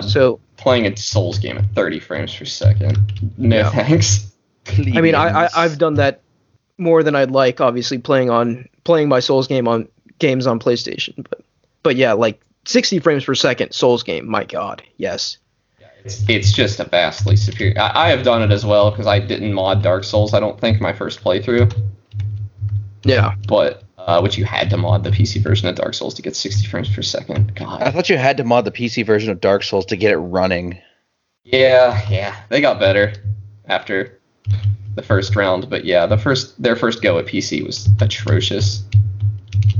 [0.00, 2.98] So playing a Souls game at 30 frames per second.
[3.36, 3.70] No Yeah.
[3.70, 4.32] thanks.
[4.68, 6.22] I mean, I, I I've done that
[6.78, 7.60] more than I'd like.
[7.60, 9.88] Obviously, playing on playing my Souls game on
[10.18, 11.42] games on PlayStation, but
[11.82, 14.28] but yeah, like 60 frames per second Souls game.
[14.28, 15.38] My God, yes.
[16.04, 17.80] It's, it's just a vastly superior.
[17.80, 20.34] I, I have done it as well because I didn't mod Dark Souls.
[20.34, 21.72] I don't think my first playthrough,
[23.04, 26.22] Yeah, but uh, which you had to mod the PC version of Dark Souls to
[26.22, 27.54] get 60 frames per second.
[27.54, 27.82] God.
[27.82, 30.18] I thought you had to mod the PC version of Dark Souls to get it
[30.18, 30.78] running.
[31.44, 33.12] Yeah, yeah, they got better
[33.66, 34.20] after
[34.94, 38.82] the first round, but yeah, the first their first go at PC was atrocious.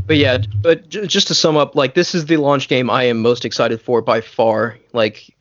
[0.06, 3.04] but yeah, but j- just to sum up, like this is the launch game I
[3.04, 4.78] am most excited for by far.
[4.92, 5.32] Like.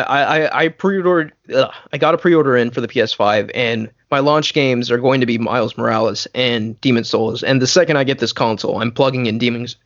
[0.00, 4.20] I, I, I- pre-ordered ugh, I got a pre-order in for the PS5 and my
[4.20, 8.04] launch games are going to be Miles Morales and Demon's Souls and the second I
[8.04, 9.76] get this console I'm plugging in Demons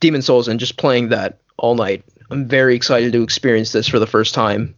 [0.00, 2.04] Demon's Souls and just playing that all night.
[2.30, 4.74] I'm very excited to experience this for the first time.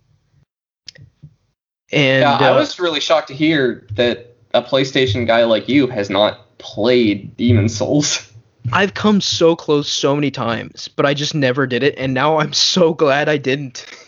[1.92, 5.86] And yeah, I uh, was really shocked to hear that a PlayStation guy like you
[5.86, 8.32] has not played Demon's Souls.
[8.72, 12.38] I've come so close so many times, but I just never did it and now
[12.38, 13.86] I'm so glad I didn't.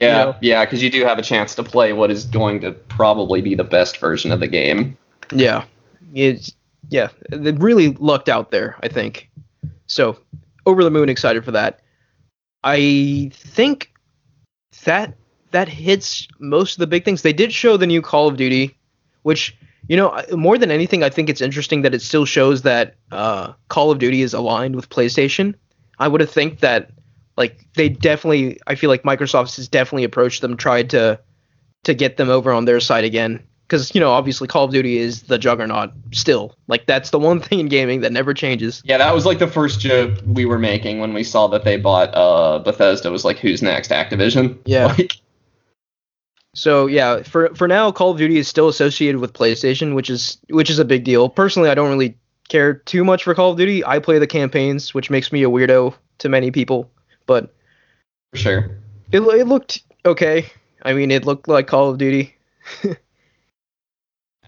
[0.00, 0.36] Yeah, know?
[0.40, 3.54] yeah, because you do have a chance to play what is going to probably be
[3.54, 4.96] the best version of the game.
[5.32, 5.64] Yeah.
[6.14, 6.54] It's
[6.88, 9.28] yeah, they really lucked out there, I think.
[9.86, 10.18] So,
[10.66, 11.80] over the moon excited for that.
[12.62, 13.92] I think
[14.84, 15.14] that
[15.50, 17.22] that hits most of the big things.
[17.22, 18.76] They did show the new Call of Duty,
[19.22, 19.56] which
[19.88, 23.52] you know, more than anything, I think it's interesting that it still shows that uh,
[23.68, 25.54] Call of Duty is aligned with PlayStation.
[25.98, 26.90] I would have think that
[27.36, 31.20] like they definitely, I feel like Microsoft has definitely approached them, tried to
[31.84, 33.42] to get them over on their side again.
[33.66, 36.56] Because you know, obviously, Call of Duty is the juggernaut still.
[36.68, 38.80] Like that's the one thing in gaming that never changes.
[38.84, 41.76] Yeah, that was like the first joke we were making when we saw that they
[41.76, 43.10] bought uh, Bethesda.
[43.10, 43.90] Was like, who's next?
[43.90, 44.58] Activision.
[44.64, 44.94] Yeah.
[44.98, 45.12] Like,
[46.54, 50.38] So yeah, for for now, Call of Duty is still associated with PlayStation, which is
[50.48, 51.28] which is a big deal.
[51.28, 52.16] Personally, I don't really
[52.48, 53.84] care too much for Call of Duty.
[53.84, 56.90] I play the campaigns, which makes me a weirdo to many people.
[57.26, 57.54] But
[58.32, 58.70] for sure.
[59.12, 60.46] it it looked okay.
[60.82, 62.34] I mean, it looked like Call of Duty.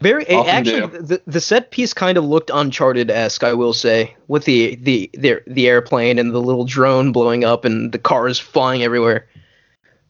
[0.00, 1.02] Very it Often actually, do.
[1.02, 5.10] the, the set piece kind of looked Uncharted esque, I will say, with the, the
[5.14, 9.26] the the airplane and the little drone blowing up and the cars flying everywhere.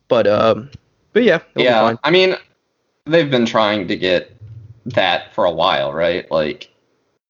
[0.08, 0.70] But um,
[1.14, 1.98] but yeah, it'll Yeah, fine.
[2.04, 2.36] I mean,
[3.06, 4.36] they've been trying to get
[4.86, 6.30] that for a while, right?
[6.30, 6.70] Like,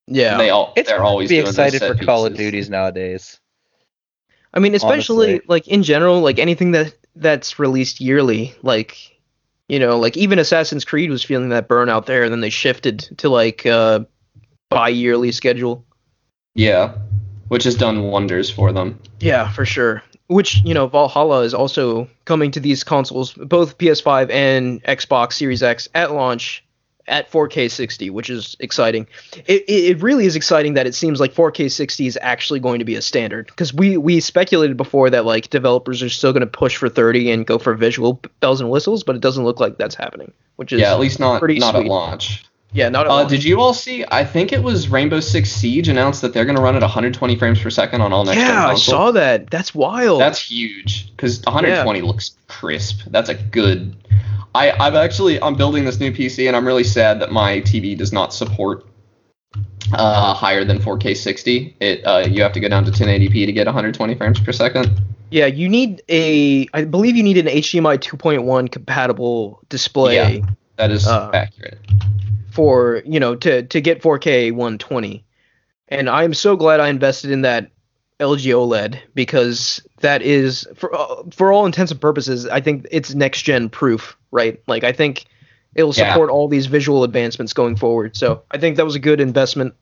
[0.08, 0.36] yeah.
[0.36, 2.34] they all It's they're always be excited set for Call of.
[2.34, 3.38] Duties nowadays.
[4.54, 5.46] I mean, especially honestly.
[5.48, 9.18] like in general, like anything that that's released yearly, like
[9.68, 13.00] you know, like even Assassin's Creed was feeling that burnout there, and then they shifted
[13.18, 14.00] to like uh
[14.70, 15.84] bi-yearly schedule.
[16.54, 16.94] Yeah,
[17.48, 19.00] which has done wonders for them.
[19.20, 20.02] Yeah, for sure.
[20.28, 25.62] Which you know, Valhalla is also coming to these consoles, both PS5 and Xbox Series
[25.62, 26.64] X at launch
[27.08, 29.06] at 4K 60, which is exciting.
[29.46, 32.84] It, it, really is exciting that it seems like 4K 60 is actually going to
[32.84, 36.46] be a standard because we we speculated before that like developers are still going to
[36.46, 39.78] push for 30 and go for visual bells and whistles, but it doesn't look like
[39.78, 40.32] that's happening.
[40.56, 41.84] Which is Yeah, at least not pretty not sweet.
[41.84, 42.44] at launch.
[42.72, 44.04] Yeah, not at Uh, did you all see?
[44.10, 47.36] I think it was Rainbow Six Siege announced that they're going to run at 120
[47.36, 49.50] frames per second on all next yeah, I saw that.
[49.50, 50.20] That's wild.
[50.20, 53.00] That's huge because 120 looks crisp.
[53.06, 53.96] That's a good.
[54.54, 57.96] I, I've actually I'm building this new PC and I'm really sad that my TV
[57.96, 58.84] does not support
[59.92, 61.76] uh, higher than 4K 60.
[61.80, 65.00] It uh, you have to go down to 1080p to get 120 frames per second.
[65.30, 66.66] Yeah, you need a.
[66.72, 70.46] I believe you need an HDMI 2.1 compatible display Yeah.
[70.78, 71.78] That is Uh, accurate.
[72.50, 75.24] for you know to to get 4K 120.
[75.88, 77.70] And I'm so glad I invested in that
[78.20, 83.14] LG OLED because that is for uh, for all intents and purposes, I think it's
[83.14, 84.60] next gen proof, right?
[84.66, 85.24] Like I think
[85.74, 86.10] it'll Yeah.
[86.12, 88.16] support all these visual advancements going forward.
[88.16, 89.74] So I think that was a good investment.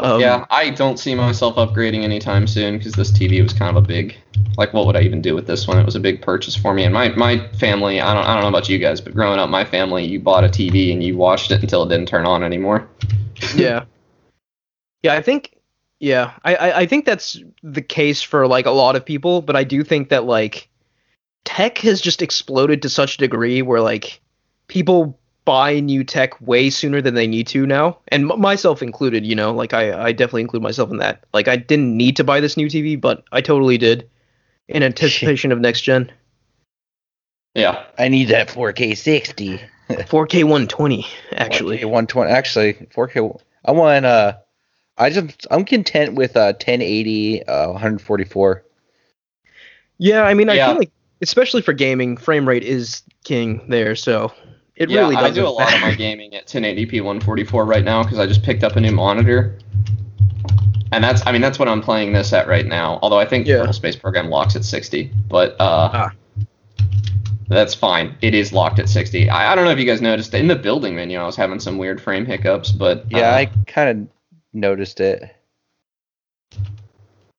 [0.00, 3.82] Um, yeah, I don't see myself upgrading anytime soon because this TV was kind of
[3.82, 4.16] a big.
[4.56, 5.78] Like, what would I even do with this one?
[5.78, 8.00] It was a big purchase for me, and my my family.
[8.00, 10.44] I don't I don't know about you guys, but growing up, my family, you bought
[10.44, 12.88] a TV and you watched it until it didn't turn on anymore.
[13.56, 13.84] yeah
[15.02, 15.56] yeah i think
[16.00, 19.56] yeah I, I i think that's the case for like a lot of people but
[19.56, 20.68] i do think that like
[21.44, 24.20] tech has just exploded to such a degree where like
[24.68, 29.26] people buy new tech way sooner than they need to now and m- myself included
[29.26, 32.24] you know like i i definitely include myself in that like i didn't need to
[32.24, 34.08] buy this new tv but i totally did
[34.68, 36.10] in anticipation of next gen
[37.54, 37.84] Yeah.
[37.98, 39.60] I need that 4K 60.
[39.88, 42.30] 4k 120 actually 4K 120.
[42.30, 43.40] Actually, 4K.
[43.64, 44.06] I want.
[44.06, 44.34] Uh,
[44.96, 45.46] I just.
[45.50, 48.64] I'm content with uh 1080, uh 144.
[49.98, 50.68] yeah i mean i Yeah.
[50.68, 50.90] feel like
[51.20, 54.32] especially for gaming frame rate is king there so
[54.76, 57.84] it yeah, really I doesn't do a lot of my gaming at 1080p 144 right
[57.84, 59.58] now because I just picked up a new monitor.
[60.92, 62.98] And that's, I mean, that's what I'm playing this at right now.
[63.02, 63.56] Although I think Yeah.
[63.64, 66.12] Kerbal Space Program locks at 60, but uh, Ah.
[67.48, 68.14] that's fine.
[68.20, 69.30] It is locked at 60.
[69.30, 71.60] I, I don't know if you guys noticed in the building menu, I was having
[71.60, 74.08] some weird frame hiccups, but Yeah, uh, I kind of
[74.52, 75.34] noticed it.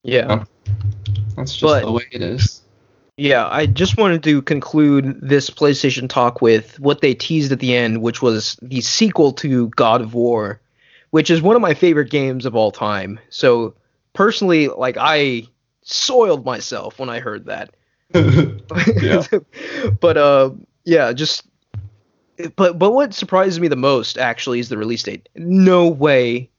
[0.03, 0.43] yeah
[1.37, 2.62] that's just but- the way it is.
[3.17, 7.75] Yeah, I just wanted to conclude this PlayStation talk with what they teased at the
[7.75, 10.59] end, which was the sequel to God of War,
[11.11, 13.19] which is one of my favorite games of all time.
[13.29, 13.75] So
[14.13, 15.43] personally, like I
[15.83, 17.75] soiled myself when I heard that.
[19.99, 20.51] But uh
[20.85, 21.45] yeah, just
[22.55, 25.29] but but what surprises me the most actually is the release date.
[25.35, 26.49] No way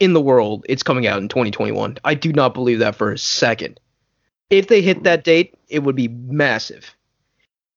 [0.00, 1.96] in the world it's coming out in 2021.
[2.04, 3.80] I do not believe that for a second.
[4.50, 6.94] If they hit that date, it would be massive.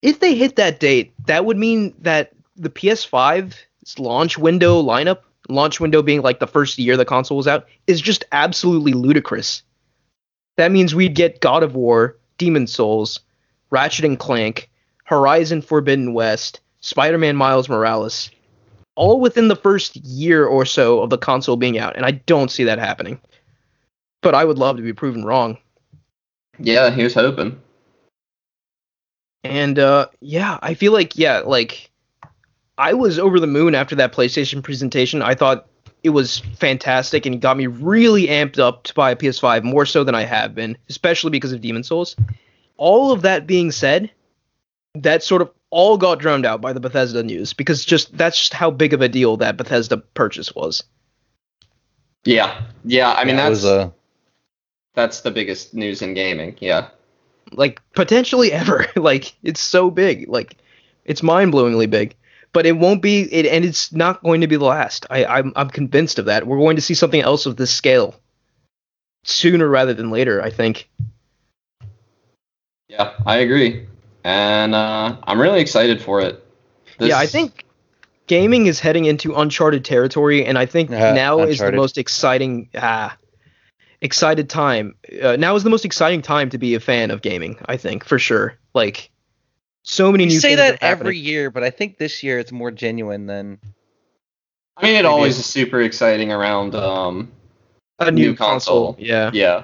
[0.01, 5.19] If they hit that date, that would mean that the PS5's launch window lineup,
[5.49, 9.63] launch window being like the first year the console was out, is just absolutely ludicrous.
[10.57, 13.19] That means we'd get God of War, Demon's Souls,
[13.69, 14.69] Ratchet and Clank,
[15.05, 18.31] Horizon Forbidden West, Spider-Man Miles Morales,
[18.95, 22.51] all within the first year or so of the console being out, and I don't
[22.51, 23.19] see that happening.
[24.21, 25.57] But I would love to be proven wrong.
[26.59, 27.59] yeah, he was hoping.
[29.43, 31.89] And uh yeah, I feel like yeah, like
[32.77, 35.21] I was over the moon after that PlayStation presentation.
[35.21, 35.67] I thought
[36.03, 40.03] it was fantastic and got me really amped up to buy a PS5 more so
[40.03, 42.15] than I have been, especially because of Demon's Souls.
[42.77, 44.09] All of that being said,
[44.95, 48.53] that sort of all got drowned out by the Bethesda news because just that's just
[48.53, 50.83] how big of a deal that Bethesda purchase was.
[52.25, 53.13] Yeah, yeah.
[53.13, 53.89] I mean, That that's was uh,
[54.93, 56.57] that's the biggest news in gaming.
[56.59, 56.89] Yeah.
[57.51, 58.85] Like potentially ever.
[58.95, 60.27] like it's so big.
[60.29, 60.57] Like
[61.05, 62.15] it's mind-blowingly big.
[62.53, 65.05] But it won't be it and it's not going to be the last.
[65.09, 66.45] I I'm I'm convinced of that.
[66.45, 68.15] We're going to see something else of this scale
[69.23, 70.89] sooner rather than later, I think.
[72.89, 73.87] Yeah, I agree,
[74.25, 76.43] and uh, I'm really excited for it.
[76.97, 77.63] This- Yeah, I think
[78.27, 82.69] gaming is heading into uncharted territory and I think Uh, now is the most exciting
[82.75, 83.15] ah
[84.01, 84.95] excited time.
[85.21, 88.03] Uh, now is the most exciting time to be a fan of gaming, I think,
[88.03, 88.57] for sure.
[88.73, 89.11] Like
[89.83, 92.51] so many you new say things that every year, but I think this year it's
[92.51, 93.59] more genuine than.
[94.77, 96.73] I mean, it Maybe always is super exciting around.
[96.75, 97.31] Um,
[97.99, 98.93] a new, new console.
[98.93, 99.05] console.
[99.05, 99.29] Yeah.
[99.33, 99.63] yeah,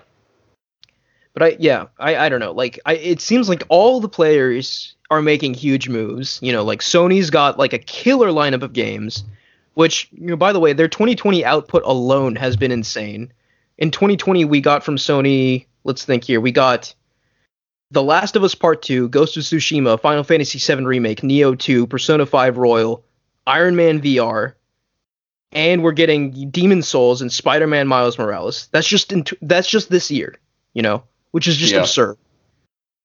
[1.33, 2.51] But I yeah, I, I don't know.
[2.51, 6.39] Like I it seems like all the players are making huge moves.
[6.41, 9.23] You know, like Sony's got like a killer lineup of games,
[9.73, 13.31] which, you know, by the way, their 2020 output alone has been insane.
[13.77, 16.41] In 2020 we got from Sony, let's think here.
[16.41, 16.93] We got
[17.91, 21.87] The Last of Us Part 2, Ghost of Tsushima, Final Fantasy VII Remake, Nioh 2,
[21.87, 23.03] Persona 5 Royal,
[23.45, 24.53] Iron Man VR,
[25.51, 28.67] and we're getting Demon's Souls and Spider-Man Miles Morales.
[28.71, 30.35] That's just in that's just this year,
[30.73, 31.81] you know, which is just Yeah.
[31.81, 32.17] absurd.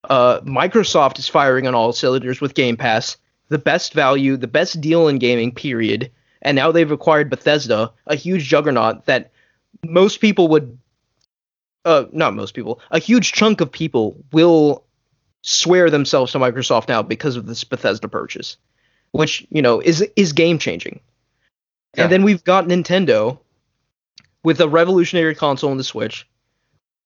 [0.05, 3.17] Uh, Microsoft is firing on all cylinders with Game Pass,
[3.51, 6.11] the best value, the best deal in gaming, period.
[6.41, 9.31] And now they've acquired Bethesda, a huge juggernaut that
[9.87, 10.79] most people would,
[11.85, 14.85] uh, not most people, a huge chunk of people will
[15.43, 18.57] swear themselves to Microsoft now because of this Bethesda purchase,
[19.11, 21.01] which you know is is game changing.
[21.97, 22.05] Yeah.
[22.05, 23.39] And then we've got Nintendo
[24.45, 26.27] with a revolutionary console on the Switch,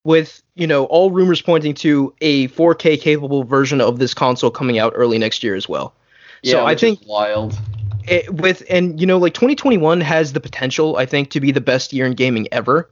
[0.05, 4.79] with you know all rumors pointing to a 4K capable version of this console coming
[4.79, 5.95] out early next year as well.
[6.43, 7.59] Yeah, so I think wild.
[8.07, 11.61] It, with and you know like 2021 has the potential I think to be the
[11.61, 12.91] best year in gaming ever.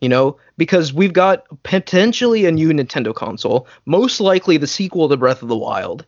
[0.00, 5.16] You know, because we've got potentially a new Nintendo console, most likely the sequel to
[5.16, 6.04] Breath of the Wild.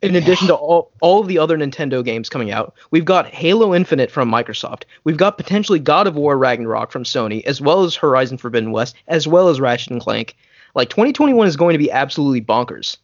[0.00, 3.72] In addition to all all of the other Nintendo games coming out, we've got Halo
[3.72, 4.82] Infinite from Microsoft.
[5.04, 8.96] We've got potentially God of War Ragnarok from Sony, as well as Horizon Forbidden West,
[9.06, 10.34] as well as Ratchet and Clank.
[10.74, 12.96] Like 2021 is going to be absolutely bonkers.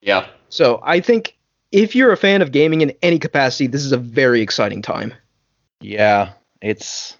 [0.00, 0.26] Yeah.
[0.48, 1.36] So I think
[1.72, 5.12] if you're a fan of gaming in any capacity, this is a very exciting time.
[5.80, 7.16] Yeah, it's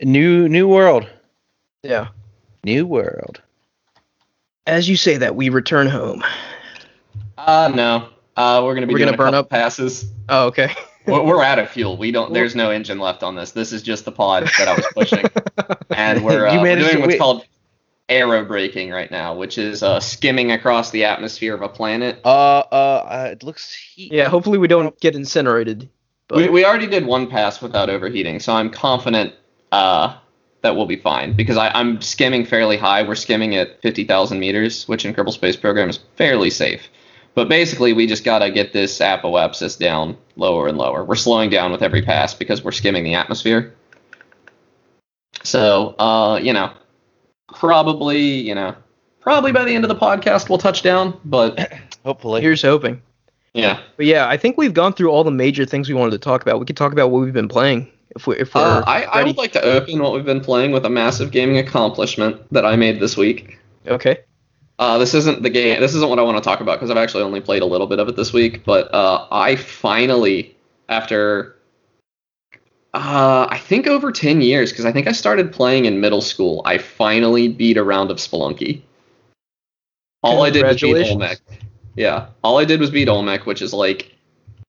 [0.00, 1.08] a new new world.
[1.82, 2.08] Yeah.
[2.64, 3.40] New world.
[4.66, 6.22] As you say that, we return home.
[7.38, 8.08] Uh no.
[8.36, 9.50] Uh, we're gonna be We're gonna burn up?
[9.50, 10.06] passes.
[10.28, 10.72] Oh, okay.
[11.06, 11.96] we're, we're out of fuel.
[11.96, 12.32] We don't.
[12.32, 13.50] There's no engine left on this.
[13.52, 15.24] This is just the pod that I was pushing,
[15.90, 17.44] and we're, uh, You we're doing to what's wait- called
[18.10, 22.20] aero braking right now, which is uh, skimming across the atmosphere of a planet.
[22.24, 24.12] Uh, uh, uh it looks heat.
[24.12, 25.88] yeah, hopefully we don't get incinerated.
[26.28, 29.34] But We, we already did one pass without overheating, so I'm confident
[29.72, 30.16] uh,
[30.62, 33.02] that we'll be fine because I, I'm skimming fairly high.
[33.02, 36.88] We're skimming at 50,000 meters, which in Kerbal Space Program is fairly safe.
[37.34, 41.04] But basically, we just gotta get this apoapsis down lower and lower.
[41.04, 43.74] We're slowing down with every pass because we're skimming the atmosphere.
[45.42, 46.72] So, uh, you know,
[47.54, 48.74] probably, you know,
[49.20, 51.18] probably by the end of the podcast we'll touch down.
[51.24, 51.72] But
[52.04, 52.40] Hopefully.
[52.40, 53.02] here's hoping.
[53.54, 56.18] yeah, But yeah, I think we've gone through all the major things we wanted to
[56.18, 56.58] talk about.
[56.60, 59.22] We could talk about what we've been playing if we if we're uh, I, I
[59.22, 62.76] would like to open what we've been playing with a massive gaming accomplishment that I
[62.76, 63.58] made this week.
[63.86, 64.18] okay.
[64.78, 65.78] Uh, this isn't the game.
[65.78, 67.86] This isn't what I want to talk about because I've actually only played a little
[67.86, 68.64] bit of it this week.
[68.64, 70.56] But uh, I finally,
[70.88, 71.54] after
[72.94, 76.62] uh, I think over ten years, because I think I started playing in middle school,
[76.64, 78.82] I finally beat a round of Spelunky.
[80.22, 81.38] All I did was beat Olmec.
[81.96, 84.14] Yeah, all I did was beat Olmec, which is like,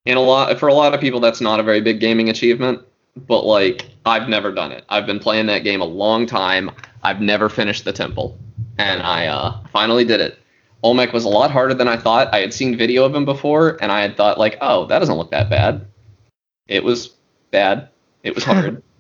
[0.06, 2.82] in a lot for a lot of people, that's not a very big gaming achievement.
[3.28, 4.86] But like, I've never done it.
[4.88, 6.72] I've been playing that game a long time.
[7.04, 8.38] I've never finished the temple,
[8.78, 10.38] and I uh, finally did it.
[10.84, 12.34] Olmec was a lot harder than I thought.
[12.34, 15.18] I had seen video of him before, and I had thought like, oh, that doesn't
[15.18, 15.86] look that bad.
[16.68, 17.16] It was
[17.52, 17.90] bad.
[18.24, 18.84] It was hard.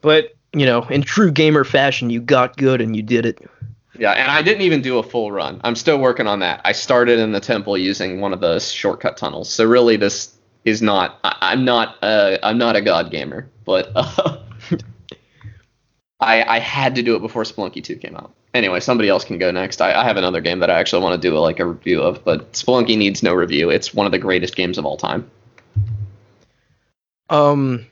[0.00, 3.38] But you know, in true gamer fashion, you got good and you did it.
[3.96, 5.60] yeah, and I didn't even do a full run.
[5.62, 6.60] I'm still working on that.
[6.64, 9.48] I started in the temple using one of the shortcut tunnels.
[9.48, 10.34] So really, this
[10.64, 11.20] is not.
[11.22, 11.96] I, I'm not.
[12.02, 14.38] Uh, I'm not a god gamer, but uh,
[16.20, 18.34] I I had to do it before Spelunky 2 came out.
[18.54, 19.80] Anyway, somebody else can go next.
[19.80, 22.02] I, I have another game that I actually want to do a, like a review
[22.02, 23.70] of, but Spelunky needs no review.
[23.70, 25.30] It's one of the greatest games of all time.
[27.32, 27.86] Um,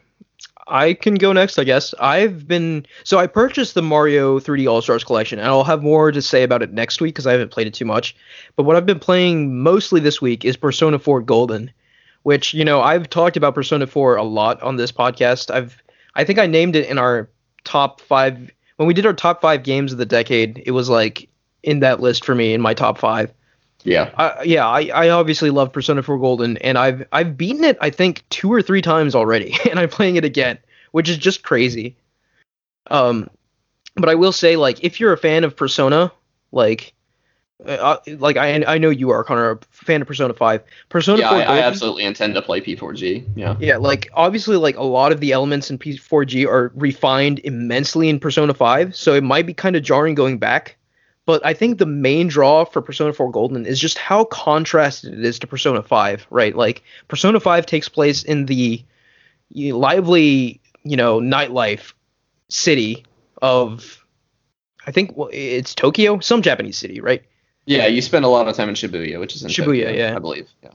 [0.69, 1.95] I can go next, I guess.
[1.99, 6.13] I've been so I purchased the Mario 3D All Stars collection, and I'll have more
[6.13, 8.15] to say about it next week because I haven't played it too much.
[8.55, 11.73] But what I've been playing mostly this week is Persona 4 Golden,
[12.23, 15.51] which you know I've talked about Persona 4 a lot on this podcast.
[15.51, 15.83] I've
[16.15, 17.29] I think I named it in our
[17.65, 20.63] top five when we did our top five games of the decade.
[20.67, 21.29] It was like
[21.63, 23.33] in that list for me in my top five.
[23.85, 24.11] Yeah.
[24.17, 27.91] I, yeah, I, I obviously love Persona 4 Golden, and I've I've beaten it I
[27.91, 30.59] think two or three times already, and I'm playing it again,
[30.93, 31.97] which is just crazy.
[32.91, 33.31] Um,
[33.97, 36.13] but I will say, like, if you're a fan of Persona,
[36.53, 36.95] like,
[37.65, 40.63] uh, like I I know you are, Connor, a fan of Persona 5.
[40.89, 43.25] Persona Yeah, 4 I, I absolutely intend to play P4G.
[43.37, 43.57] Yeah.
[43.61, 48.19] yeah, like obviously, like a lot of the elements in P4G are refined immensely in
[48.19, 50.77] Persona 5, so it might be kind of jarring going back.
[51.27, 55.25] But I think the main draw for Persona 4 Golden is just how contrasted it
[55.25, 56.57] is to Persona 5, right?
[56.57, 58.83] Like Persona 5 takes place in the
[59.55, 61.93] lively, you know, nightlife
[62.49, 63.05] city
[63.43, 64.05] of,
[64.87, 67.23] I think it's Tokyo, some Japanese city, right?
[67.67, 70.17] Yeah, you spend a lot of time in Shibuya, which is in Shibuya, Tokyo, yeah.
[70.17, 70.49] I believe.
[70.63, 70.71] Yeah.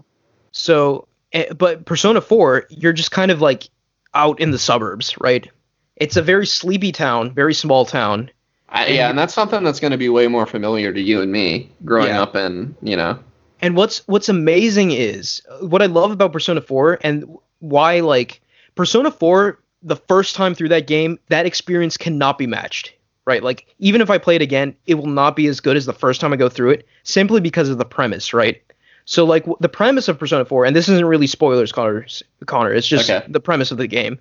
[0.52, 3.68] So, eh, but Persona 4, you're just kind of like
[4.14, 5.50] out in the suburbs, right?
[5.98, 8.30] It's a very sleepy town, very small town.
[8.76, 11.32] I, yeah, and that's something that's going to be way more familiar to you and
[11.32, 12.22] me growing Yeah.
[12.22, 13.18] up in, you know.
[13.62, 18.42] And what's what's amazing is uh, what I love about Persona 4 and why like
[18.76, 22.94] Persona 4 the first time through that game, that experience cannot be matched.
[23.26, 23.42] Right?
[23.42, 25.94] Like even if I play it again, it will not be as good as the
[25.94, 28.62] first time I go through it simply because of the premise, right?
[29.06, 32.06] So like w- the premise of Persona 4 and this isn't really spoilers Connor,
[32.46, 33.26] Connor it's just Okay.
[33.32, 34.20] the premise of the game.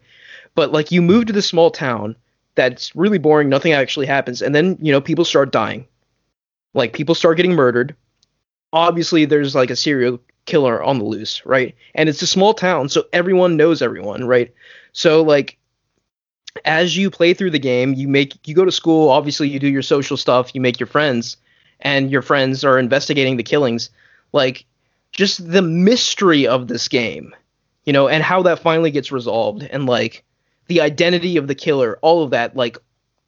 [0.55, 2.15] But like you move to this small town
[2.57, 5.87] that's really boring, nothing actually happens and then, you know, people start dying.
[6.75, 7.95] like people start getting murdered.
[8.73, 11.75] Obviously, there's like a serial killer on the loose, right?
[11.95, 14.53] And it's a small town, so everyone knows everyone, right?
[14.93, 15.59] So like
[16.65, 19.69] as you play through the game, you make you go to school, obviously you do
[19.69, 21.37] your social stuff, you make your friends,
[21.81, 23.91] and your friends are investigating the killings.
[24.33, 24.65] Like
[25.13, 27.35] just the mystery of this game,
[27.85, 30.25] you know, and how that finally gets resolved and like
[30.67, 32.79] the identity of the killer, all of that like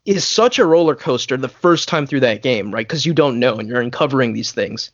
[0.04, 2.88] is such a roller coaster the first time through that game, right?
[2.88, 4.90] Cuz you don't know and you're uncovering these things.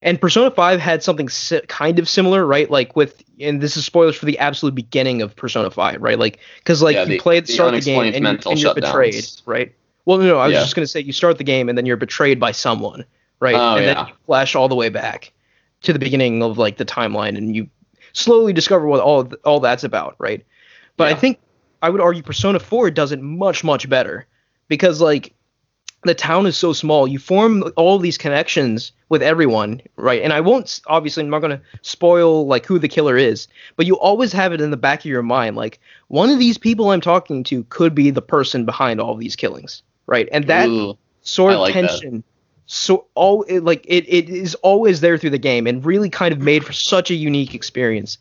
[0.00, 2.70] And Persona 5 had something si- kind of similar, right?
[2.70, 6.16] Like with, and this is spoilers for the absolute beginning of Persona 5, right?
[6.18, 8.14] Like, because like Yeah, you the- play at the start of the game and,
[8.44, 9.74] you, and you're betrayed, right?
[10.04, 10.60] Well, no, no, I was Yeah.
[10.60, 13.04] just gonna say you start the game and then you're betrayed by someone,
[13.40, 13.56] right?
[13.56, 13.94] Oh, and yeah.
[13.94, 15.32] then you flash all the way back
[15.82, 17.68] to the beginning of like the timeline, and you
[18.12, 20.44] slowly discover what all all that's about, right?
[20.96, 21.38] But I think
[21.82, 24.26] I would argue Persona 4 does it much much better
[24.68, 25.34] because like
[26.04, 30.40] the town is so small you form all these connections with everyone right and i
[30.40, 34.32] won't obviously i'm not going to spoil like who the killer is but you always
[34.32, 37.42] have it in the back of your mind like one of these people i'm talking
[37.42, 40.96] to could be the person behind all these killings right and that Ooh.
[41.22, 41.88] sort of like that.
[41.88, 42.22] tension
[42.66, 46.32] so all it, like it, it is always there through the game and really kind
[46.32, 48.18] of made for such a unique experience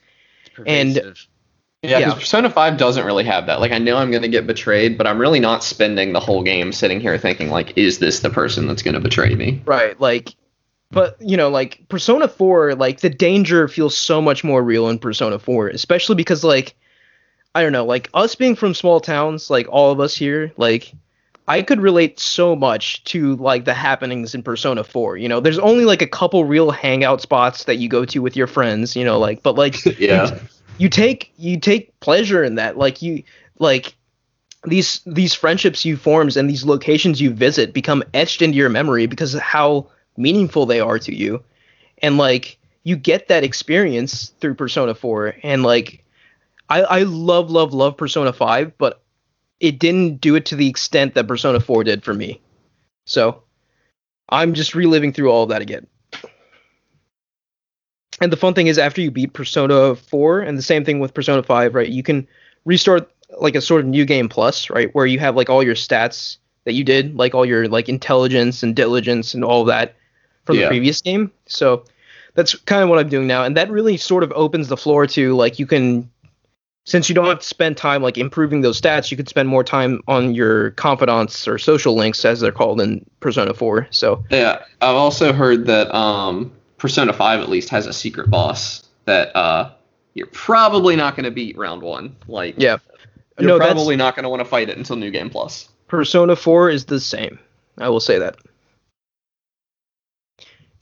[0.66, 1.16] And-.
[1.88, 2.19] Yeah, because Yeah.
[2.19, 3.59] Persona 5 doesn't really have that.
[3.59, 6.43] Like, I know I'm going to get betrayed, but I'm really not spending the whole
[6.43, 9.61] game sitting here thinking, like, is this the person that's going to betray me?
[9.65, 10.35] Right, like
[10.91, 14.99] but you know, like Persona 4, like the danger feels so much more real in
[14.99, 16.76] Persona 4, especially because like
[17.53, 20.93] I don't know, like us being from small towns, like all of us here, like
[21.47, 25.18] I could relate so much to like the happenings in Persona 4.
[25.18, 28.35] You know, there's only like a couple real hangout spots that you go to with
[28.35, 30.39] your friends, you know, like but like Yeah.
[30.78, 32.78] You take you take pleasure in that.
[32.78, 33.24] Like you
[33.60, 33.95] like
[34.66, 39.08] these these friendships you forms and these locations you visit become etched into your memory
[39.08, 41.44] because of how meaningful they are to you.
[42.02, 46.04] And like you get that experience through persona 4 and like
[46.70, 49.02] i i love love love persona 5 but
[49.60, 52.40] it didn't do it to the extent that persona 4 did for me.
[53.06, 53.44] So
[54.30, 55.88] i'm just reliving through all of that again
[58.22, 61.14] and the fun thing is after you beat persona 4 and the same thing with
[61.14, 62.27] persona 5 right you can
[62.65, 65.76] restart like a sort of new game plus right where you have like all your
[65.76, 69.95] stats that you did like all your like intelligence and diligence and all that
[70.48, 71.31] from the previous game.
[71.45, 71.84] So
[72.34, 73.44] that's kind of what i'm doing now.
[73.44, 76.10] And that really sort of opens the floor to like you can
[76.85, 79.64] since you don't have to spend time like improving those stats you could spend more
[79.64, 84.64] time on your confidants or social links as they're called in persona 4 so Yeah.
[84.81, 89.72] I've also heard that um, Persona 5 at least has a secret boss that uh,
[90.14, 92.16] you're probably not going to beat round one.
[92.28, 92.78] Like, yeah
[93.40, 95.70] you're no, probably not going to want to fight it until New Game Plus.
[95.88, 97.40] Persona 4 is the same.
[97.78, 98.38] I will say that.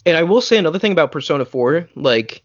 [0.06, 2.44] And I will say another thing about Persona 4, like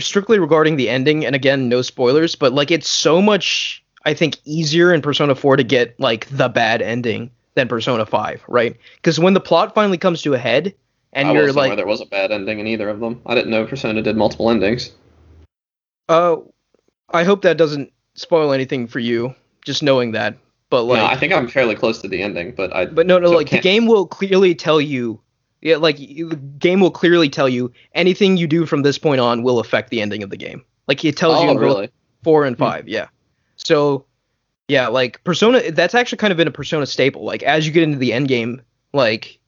[0.00, 4.36] strictly regarding the ending, and again, no spoilers, but like it's so much, I think,
[4.44, 8.76] easier in Persona 4 to get like the bad ending than Persona 5, right?
[8.96, 10.74] Because when the plot finally comes to a head,
[11.12, 13.20] and I you're wasn't aware like, there was a bad ending in either of them.
[13.26, 14.92] I didn't know Persona did multiple endings.
[16.08, 16.36] uh,
[17.10, 20.36] I hope that doesn't spoil anything for you, just knowing that.
[20.70, 22.84] But like, no, I think I'm fairly close to the ending, but I.
[22.86, 25.20] But no, no, So like the can't- game will clearly tell you.
[25.60, 29.42] Yeah, like the game will clearly tell you anything you do from this point on
[29.42, 30.62] will affect the ending of the game.
[30.86, 31.90] Like it tells you oh, in really?
[32.22, 32.62] four and Hmm.
[32.62, 32.88] five.
[32.88, 33.08] Yeah.
[33.56, 34.04] So,
[34.68, 35.72] yeah, like Persona.
[35.72, 37.24] That's actually kind of been a Persona staple.
[37.24, 38.62] Like as you get into the end game,
[38.92, 39.40] like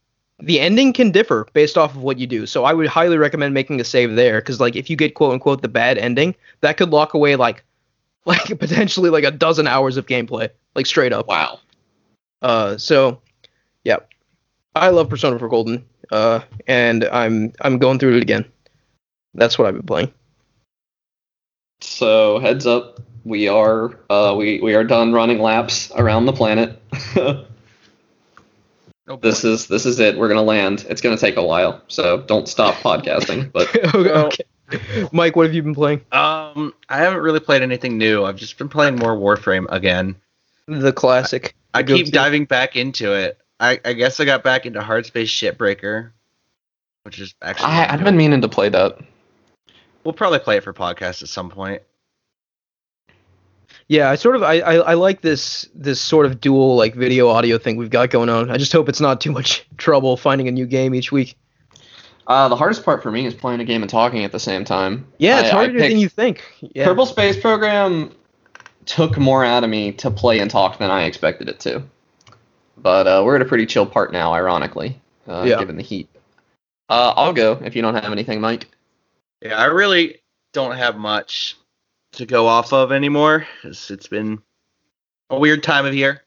[0.42, 2.46] the ending can differ based off of what you do.
[2.46, 5.32] So I would highly recommend making a save there because like if you get quote
[5.32, 7.64] unquote the bad ending, that could lock away like
[8.24, 11.26] like potentially like a dozen hours of gameplay, like straight up.
[11.26, 11.60] Wow.
[12.42, 13.20] Uh, so
[13.84, 13.96] yeah,
[14.74, 15.84] I love Persona 4 Golden.
[16.10, 18.44] Uh, and I'm I'm going through it again.
[19.34, 20.12] That's what I've been playing.
[21.82, 26.82] So heads up, we are uh, we we are done running laps around the planet.
[29.10, 29.28] Oh, boy.
[29.28, 30.16] this is this is it.
[30.16, 30.86] We're gonna land.
[30.88, 33.50] It's gonna take a while, so don't stop podcasting.
[33.52, 34.10] But okay,
[34.72, 35.08] okay.
[35.12, 36.00] Mike, what have you been playing?
[36.12, 38.24] Um, I haven't really played anything new.
[38.24, 40.14] I've just been playing more Warframe again.
[40.68, 41.56] The classic.
[41.74, 42.12] I The keep go-to.
[42.12, 43.36] diving back into it.
[43.58, 46.12] I, I guess I got back into Hardspace Shipbreaker,
[47.02, 47.66] which is actually.
[47.66, 48.98] I, I've been meaning to play that.
[50.04, 51.82] We'll probably play it for podcast at some point.
[53.90, 57.28] Yeah, I sort of I, I I like this this sort of dual like video
[57.28, 58.48] audio thing we've got going on.
[58.48, 61.36] I just hope it's not too much trouble finding a new game each week.
[62.28, 64.64] Uh, the hardest part for me is playing a game and talking at the same
[64.64, 65.08] time.
[65.18, 66.44] Yeah, it's I- I harder picked- than you think.
[66.60, 66.86] Yeah.
[66.86, 68.12] Kerbal Space Program
[68.86, 71.82] took more out of me to play and talk than I expected it to.
[72.78, 75.00] But uh, we're at a pretty chill part now, ironically.
[75.26, 75.58] uh, Yeah.
[75.58, 76.08] given the heat.
[76.88, 78.68] Uh, I'll go if you don't have anything, Mike.
[79.42, 80.20] Yeah, I really
[80.52, 81.56] don't have much
[82.12, 83.46] to go off of anymore.
[83.64, 84.40] It's, it's been
[85.28, 86.22] a weird time of year.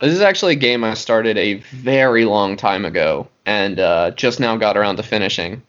[0.00, 4.40] This is actually a game I started a very long time ago and uh, just
[4.40, 5.62] now got around to finishing.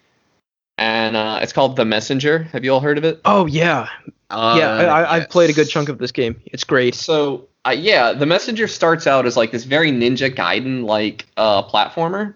[0.77, 2.43] And uh, it's called The Messenger.
[2.53, 3.19] Have you all heard of it?
[3.25, 3.89] Oh yeah,
[4.29, 4.69] Uh, yeah.
[4.71, 5.31] I, I, I've yes.
[5.31, 6.41] played a good chunk of this game.
[6.45, 6.95] It's great.
[6.95, 11.63] So, uh, yeah, The Messenger starts out as like this very Ninja Gaiden like uh,
[11.63, 12.35] platformer.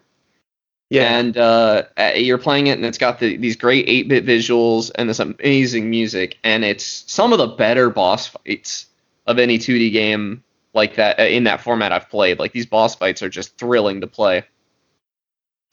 [0.89, 1.83] Yeah, And uh,
[2.15, 5.89] you're playing it, and it's got the, these great 8 bit visuals and this amazing
[5.89, 6.37] music.
[6.43, 8.85] And it's some of the better boss fights
[9.25, 10.43] of any 2D game
[10.75, 12.37] like that uh, in that format I've played.
[12.37, 14.43] Like these boss fights are just thrilling to play.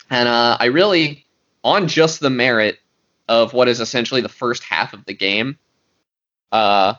[0.09, 1.27] And uh, I really,
[1.63, 2.79] on just the merit
[3.29, 5.59] of what is essentially the first half of the game,
[6.53, 6.95] uh,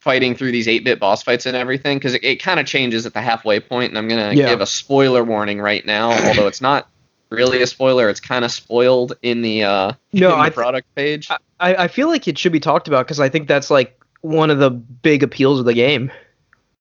[0.00, 3.04] fighting through these 8 bit boss fights and everything, because it, it kind of changes
[3.04, 4.48] at the halfway point, and I'm going to Yeah.
[4.50, 6.88] give a spoiler warning right now, although it's not
[7.30, 11.28] really a spoiler, it's kind of spoiled in the, uh, no, the I, product page.
[11.30, 11.38] I
[11.74, 14.58] I feel like it should be talked about because I think that's like one of
[14.58, 16.10] the big appeals of the game.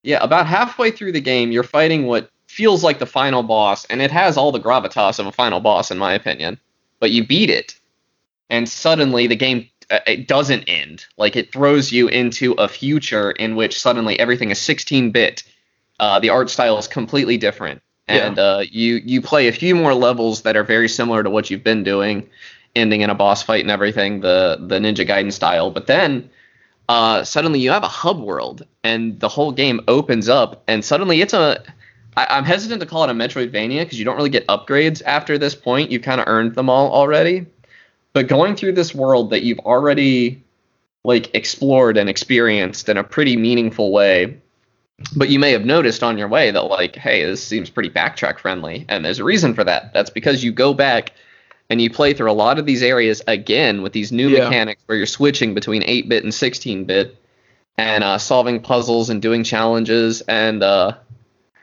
[0.04, 4.02] Yeah, about halfway through the game, you're fighting what feels like the final boss, and
[4.02, 6.60] it has all the gravitas of a final boss, in my opinion.
[7.00, 7.80] But you beat it,
[8.50, 11.06] and suddenly the game uh, it doesn't end.
[11.18, 15.44] Like it throws you into a future in which suddenly everything is 16-bit.
[16.00, 19.94] Uh, the art style is completely different, and uh, you you play a few more
[19.94, 22.30] levels that are very similar to what you've been doing,
[22.76, 25.72] ending in a boss fight and everything, the the Ninja Gaiden style.
[25.72, 26.30] But then
[26.90, 31.20] uh, suddenly you have a hub world and the whole game opens up and suddenly
[31.22, 31.62] it's a
[32.16, 35.38] I, i'm hesitant to call it a metroidvania because you don't really get upgrades after
[35.38, 35.92] this point.
[35.92, 37.46] You've kind of earned them all already.
[38.14, 40.44] But going through this world that you've already
[41.04, 44.40] like explored and experienced in a pretty meaningful way
[45.16, 48.40] but you may have noticed on your way that like hey this seems pretty backtrack
[48.40, 49.94] friendly and there's a reason for that.
[49.94, 51.14] That's because you go back
[51.70, 54.46] and you play through a lot of these areas again with these new Yeah.
[54.46, 57.16] mechanics where you're switching between 8-bit and 16-bit
[57.78, 60.94] and uh, solving puzzles and doing challenges and uh,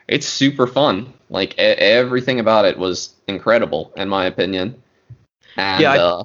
[0.07, 1.11] it's super fun.
[1.29, 4.81] Like e- everything about it was incredible in my opinion.
[5.57, 6.23] And Yeah, I- uh,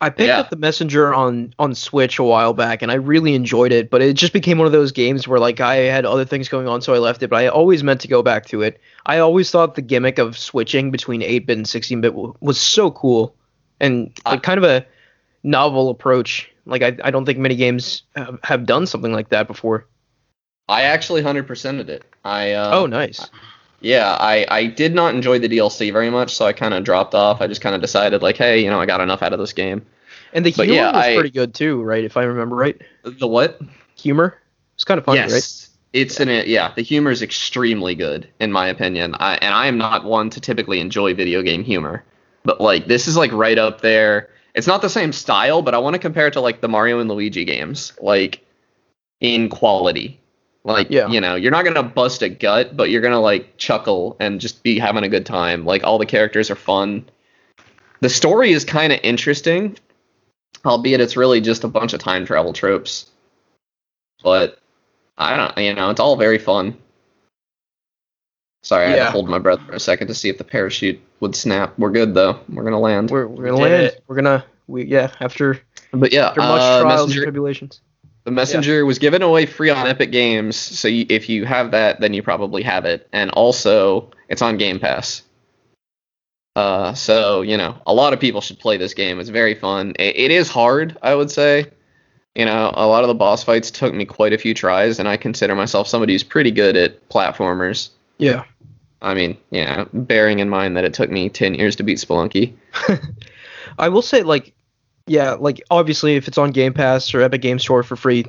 [0.00, 0.40] I picked Yeah.
[0.40, 3.88] up the Messenger on on Switch a while back, and I really enjoyed it.
[3.88, 6.68] But it just became one of those games where like I had other things going
[6.68, 7.30] on, so I left it.
[7.30, 8.78] But I always meant to go back to it.
[9.06, 13.34] I always thought the gimmick of switching between 8-bit and 16-bit w- was so cool,
[13.80, 14.84] and like kind of a
[15.42, 16.50] novel approach.
[16.66, 19.86] Like I, I don't think many games have, have done something like that before.
[20.68, 23.30] i actually 100%ed it i uh, oh, nice.
[23.80, 27.14] Yeah i i did not enjoy the dlc very much so i kind of dropped
[27.14, 29.38] off i just kind of decided like hey you know i got enough out of
[29.38, 29.84] this game
[30.32, 32.04] And the but humor yeah, was I- pretty good too, right?
[32.04, 33.60] If I remember right, the what
[33.94, 34.36] humor
[34.74, 36.02] it's kind of funny, yes, right?
[36.02, 36.46] it's in it.
[36.46, 39.14] Yeah, the humor is extremely good in my opinion.
[39.18, 42.04] I, and I am not one to typically enjoy video game humor,
[42.44, 44.28] but like this is like right up there.
[44.54, 46.98] It's not the same style, but I want to compare it to like the Mario
[47.00, 48.44] and Luigi games, like
[49.20, 50.20] in quality.
[50.66, 51.06] Like Yeah.
[51.08, 54.64] you know, you're not gonna bust a gut, but you're gonna like chuckle and just
[54.64, 55.64] be having a good time.
[55.64, 57.04] Like all the characters are fun.
[58.00, 59.76] The story is kind of interesting,
[60.64, 63.08] albeit it's really just a bunch of time travel tropes.
[64.24, 64.58] But
[65.16, 66.76] I don't, you know, it's all very fun.
[68.64, 71.00] Sorry, I had to hold my breath for a second to see if the parachute
[71.20, 71.78] would snap.
[71.78, 72.40] We're good though.
[72.48, 73.12] We're gonna land.
[73.12, 73.82] We're we're gonna did land.
[73.84, 74.04] it.
[74.08, 75.60] We're gonna we yeah after
[75.92, 77.80] but yeah, after much uh, trials and tribulations.
[78.26, 80.56] The messenger was given away free on Epic Games.
[80.56, 83.08] So you, if you have that, then you probably have it.
[83.12, 85.22] And also, it's on Game Pass.
[86.56, 89.20] Uh, so you know, a lot of people should play this game.
[89.20, 89.94] It's very fun.
[90.00, 91.70] It, it is hard, I would say.
[92.34, 95.08] You know, a lot of the boss fights took me quite a few tries, and
[95.08, 97.90] I consider myself somebody who's pretty good at platformers.
[98.18, 98.42] Yeah.
[99.02, 102.54] I mean, yeah, bearing in mind that it took me 10 years to beat Spelunky.
[103.78, 104.52] I will say, like,
[105.06, 108.26] yeah, like obviously, if it's on Game Pass or Epic Game Store for free,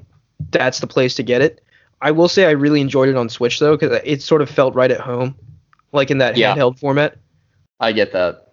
[0.52, 1.64] that's the place to get it.
[2.02, 4.76] I will say I really enjoyed it on Switch though, because it sort of felt
[4.76, 5.36] right at home,
[5.92, 6.56] like in that Yeah.
[6.56, 7.18] handheld format.
[7.80, 8.44] I get that.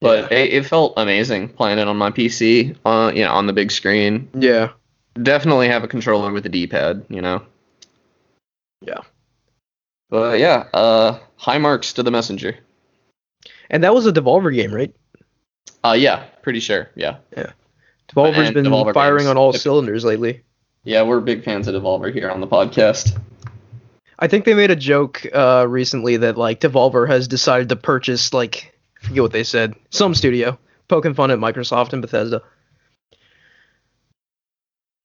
[0.00, 3.52] But it, it felt amazing playing it on my PC, uh, you know, on the
[3.52, 4.28] big screen.
[4.32, 4.70] Yeah.
[5.22, 7.42] Definitely have a controller with a D-pad, you know.
[8.80, 9.00] Yeah.
[10.08, 12.56] But yeah, uh, high marks to the messenger.
[13.68, 14.94] And that was a Devolver game, right?
[15.84, 16.90] Uh, yeah, pretty sure.
[16.94, 17.52] Yeah, Yeah.
[18.08, 19.28] Devolver's And been Devolver firing games.
[19.30, 20.42] on all cylinders lately.
[20.84, 23.16] yeah, we're big fans of Devolver here on the podcast.
[24.18, 28.34] I think they made a joke uh, recently that like Devolver has decided to purchase
[28.34, 30.58] like I forget what they said, some studio,
[30.88, 32.42] poking fun at Microsoft and Bethesda.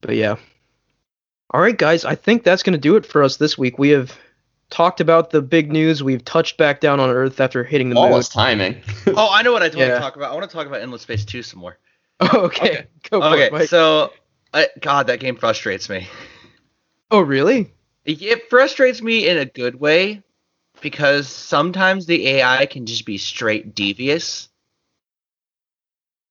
[0.02, 0.36] But yeah.
[1.52, 3.78] All right, guys, I think that's gonna do it for us this week.
[3.80, 4.18] We have
[4.70, 6.04] talked about the big news.
[6.04, 8.04] We've touched back down on Earth after hitting the moon.
[8.06, 8.82] Flawless timing.
[9.08, 9.94] Oh, I know what I want Yeah.
[9.96, 10.32] to talk about.
[10.32, 11.78] I want to talk about Endless Space 2 some more.
[12.20, 12.70] Oh, okay.
[12.70, 12.88] Okay.
[13.10, 14.14] Go for Okay, it, so
[14.54, 16.08] I, God, that game frustrates me.
[17.12, 17.74] oh, really?
[18.04, 20.24] It, it frustrates me in a good way
[20.82, 24.50] because sometimes the AI can just be straight devious.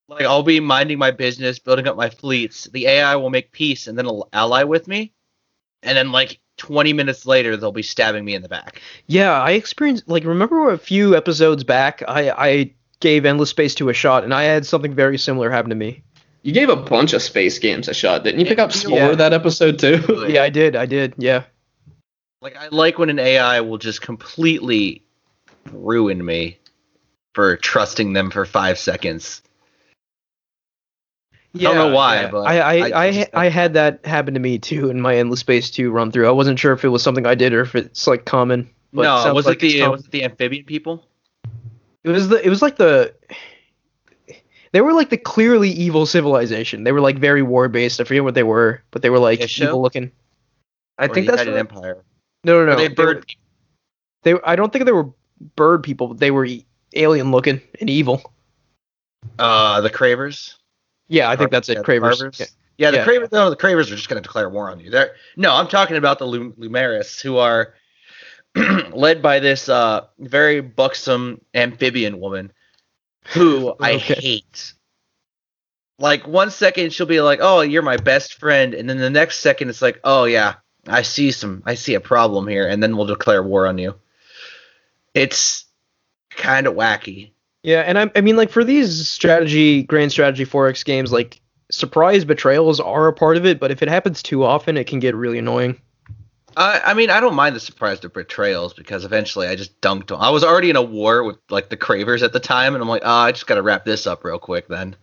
[0.07, 2.65] Like I'll be minding my business, building up my fleets.
[2.65, 5.13] The AI will make peace and then ally with me,
[5.81, 8.81] and then like 20 minutes later they'll be stabbing me in the back.
[9.07, 12.71] Yeah, I experienced like remember a few episodes back, I I
[13.01, 16.01] gave Endless Space 2 a shot, and I had something very similar happen to me.
[16.43, 18.45] You gave a bunch of space games a shot, didn't you?
[18.45, 19.15] Pick up Spore Yeah.
[19.15, 20.25] that episode too.
[20.29, 20.75] Yeah, I did.
[20.75, 21.13] I did.
[21.17, 21.43] Yeah.
[22.41, 25.01] Like I like when an AI will just completely
[25.71, 26.59] ruin me
[27.33, 29.41] for trusting them for five seconds.
[31.61, 32.31] Yeah, don't know why, yeah.
[32.31, 35.15] but I I I I, just- I, had that happen to me too in my
[35.15, 36.27] Endless Space 2 run through.
[36.27, 38.69] I wasn't sure if it was something I did or if it's like common.
[38.93, 39.91] But it no, sounds was like it the common.
[39.93, 41.07] was it the amphibian people?
[42.03, 43.13] It was the it was like the
[44.71, 46.83] they were like the clearly evil civilization.
[46.83, 47.99] They were like very war based.
[48.01, 49.63] I forget what they were, but they were like Isho?
[49.63, 50.11] evil looking.
[50.97, 52.03] I Or think the that's United what- Empire.
[52.43, 52.71] no no no.
[52.71, 53.23] Were they They bird were-
[54.23, 55.09] They I don't think they were
[55.55, 56.07] bird people.
[56.09, 58.21] But they were e- alien looking and evil.
[59.39, 60.57] Uh, the Cravers.
[61.07, 61.77] Yeah, I think that's it.
[61.77, 62.39] the Cravers.
[62.39, 62.45] Yeah.
[62.77, 63.03] Yeah, the Yeah.
[63.03, 63.31] Cravers.
[63.31, 64.89] No, the Cravers are just going to declare war on you.
[64.89, 67.73] They're no, I'm talking about the Lum- Lumeris, who are
[68.91, 72.51] led by this uh very buxom amphibian woman,
[73.27, 74.73] who I hate.
[75.97, 79.39] Like one second she'll be like, "Oh, you're my best friend," and then the next
[79.39, 80.55] second it's like, "Oh yeah,
[80.87, 83.95] I see some, I see a problem here," and then we'll declare war on you.
[85.13, 85.65] It's
[86.31, 87.31] kind of wacky.
[87.65, 92.23] Yeah, and I, I mean, like for these strategy, grand strategy 4X games, like surprise
[92.23, 95.15] betrayals are a part of it, but if it happens too often, it can get
[95.15, 95.81] really annoying.
[96.55, 100.15] I, I mean, I don't mind the surprise of betrayals because eventually I just dunked
[100.15, 100.23] on.
[100.23, 102.87] I was already in a war with like the Cravers at the time, and I'm
[102.87, 104.95] like, oh, I just gotta wrap this up real quick then,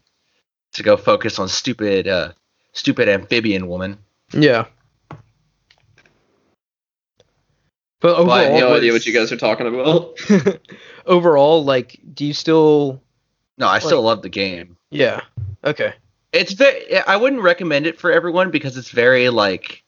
[0.74, 2.30] to go focus on stupid, uh,
[2.74, 3.98] stupid amphibian woman.
[4.32, 4.66] Yeah.
[7.98, 10.16] But I overall, have no idea what you guys are talking about.
[11.06, 13.00] overall, like, do you still?
[13.58, 14.76] No, I still love the game.
[14.90, 15.20] Yeah.
[15.64, 15.94] Okay.
[16.32, 16.98] It's very.
[16.98, 19.82] I wouldn't recommend it for everyone because it's very like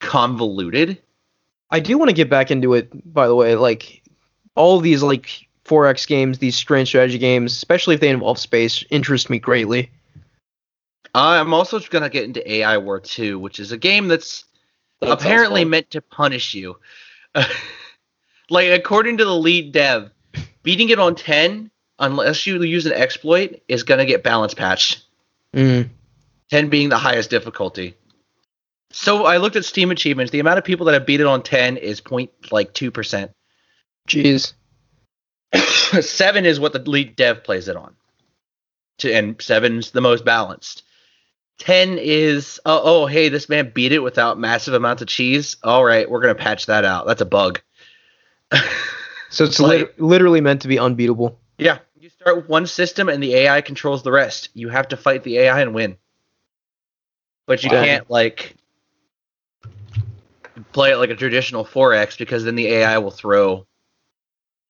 [0.00, 1.00] convoluted.
[1.70, 2.90] I do want to get back into it.
[3.12, 4.02] By the way, like
[4.54, 9.30] all these like 4X games, these strange strategy games, especially if they involve space, interest
[9.30, 9.90] me greatly.
[11.14, 14.44] I'm also gonna get into AI War 2, which is a game that's
[15.00, 16.78] That apparently meant to punish you.
[18.50, 20.10] like according to the lead dev,
[20.66, 21.70] beating it on 10
[22.00, 25.06] unless you use an exploit is going to get balance patched.
[25.54, 25.90] Mm.
[26.50, 27.94] 10 being the highest difficulty.
[28.90, 30.32] So I looked at Steam achievements.
[30.32, 33.32] The amount of people that have beat it on 10 is point like 2%.
[34.08, 34.54] Jeez.
[36.02, 37.94] 7 is what the lead dev plays it on.
[38.98, 40.82] To, and 7's the most balanced.
[41.60, 45.56] 10 is oh, oh hey this man beat it without massive amounts of cheese.
[45.62, 47.06] All right, we're going to patch that out.
[47.06, 47.60] That's a bug.
[49.36, 51.38] So it's Like- lit- literally meant to be unbeatable.
[51.58, 54.48] Yeah, you start with one system and the AI controls the rest.
[54.54, 55.98] You have to fight the AI and win.
[57.46, 57.84] But you Wow.
[57.84, 58.56] can't like
[60.72, 63.66] play it like a traditional 4X because then the AI will throw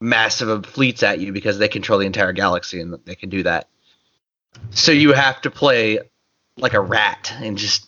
[0.01, 3.69] massive fleets at you because they control the entire galaxy and they can do that.
[4.73, 6.01] So you have to play
[6.59, 7.87] like a rat and just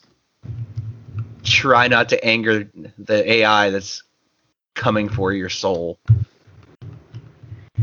[1.42, 4.04] try not to anger the AI that's
[4.76, 5.98] coming for your soul.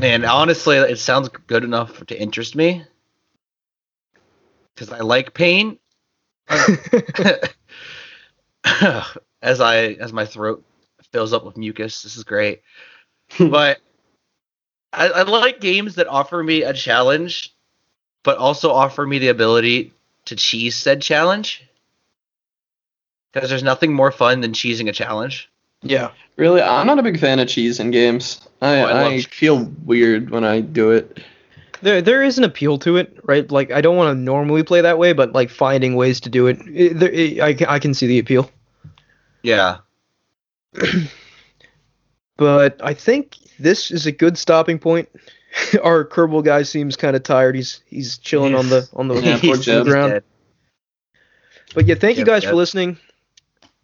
[0.02, 2.84] And honestly, it sounds good enough to interest me
[4.74, 5.80] because I like pain.
[9.42, 10.64] as I as my throat
[11.12, 12.62] fills up with mucus, this is great.
[13.40, 13.80] but
[14.92, 17.54] I, I like games that offer me a challenge,
[18.24, 19.94] but also offer me the ability
[20.26, 21.64] to cheese said challenge.
[23.34, 25.50] Because there's nothing more fun than cheesing a challenge.
[25.82, 26.12] Yeah.
[26.38, 28.42] Really, I'm not a big fan of cheese in games.
[28.62, 31.20] I, Oh, I I feel weird when I do it.
[31.82, 33.50] There, there is an appeal to it, right?
[33.50, 36.48] Like, I don't want to normally play that way, but like finding ways to do
[36.48, 38.50] it, it, there, it I, I can see the appeal.
[39.44, 39.78] Yeah.
[42.38, 45.10] But I think this is a good stopping point.
[45.84, 47.56] Our Kerbal guy seems kind of tired.
[47.56, 50.12] He's he's chilling on the on the, Yeah, poor the ground.
[50.14, 50.24] dead.
[51.74, 52.52] But yeah, thank you guys yep.
[52.52, 52.98] for listening.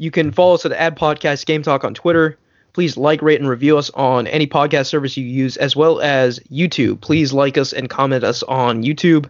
[0.02, 2.36] You can follow us at Ad Podcast Game Talk on Twitter.
[2.74, 6.40] Please like, rate, and review us on any podcast service you use, as well as
[6.52, 7.02] YouTube.
[7.02, 9.30] Please like us and comment us on YouTube.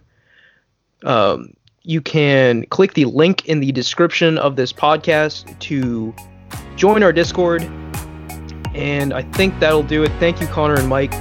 [1.04, 6.14] Um, you can click the link in the description of this podcast to
[6.76, 7.62] join our Discord.
[8.74, 10.10] And I think that'll do it.
[10.20, 11.12] Thank you, Connor and Mike.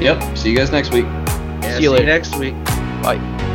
[0.00, 0.38] Yep.
[0.38, 1.04] See you guys next week.
[1.04, 2.06] Yeah, See you see you later.
[2.06, 2.54] next week.
[3.02, 3.48] Bye.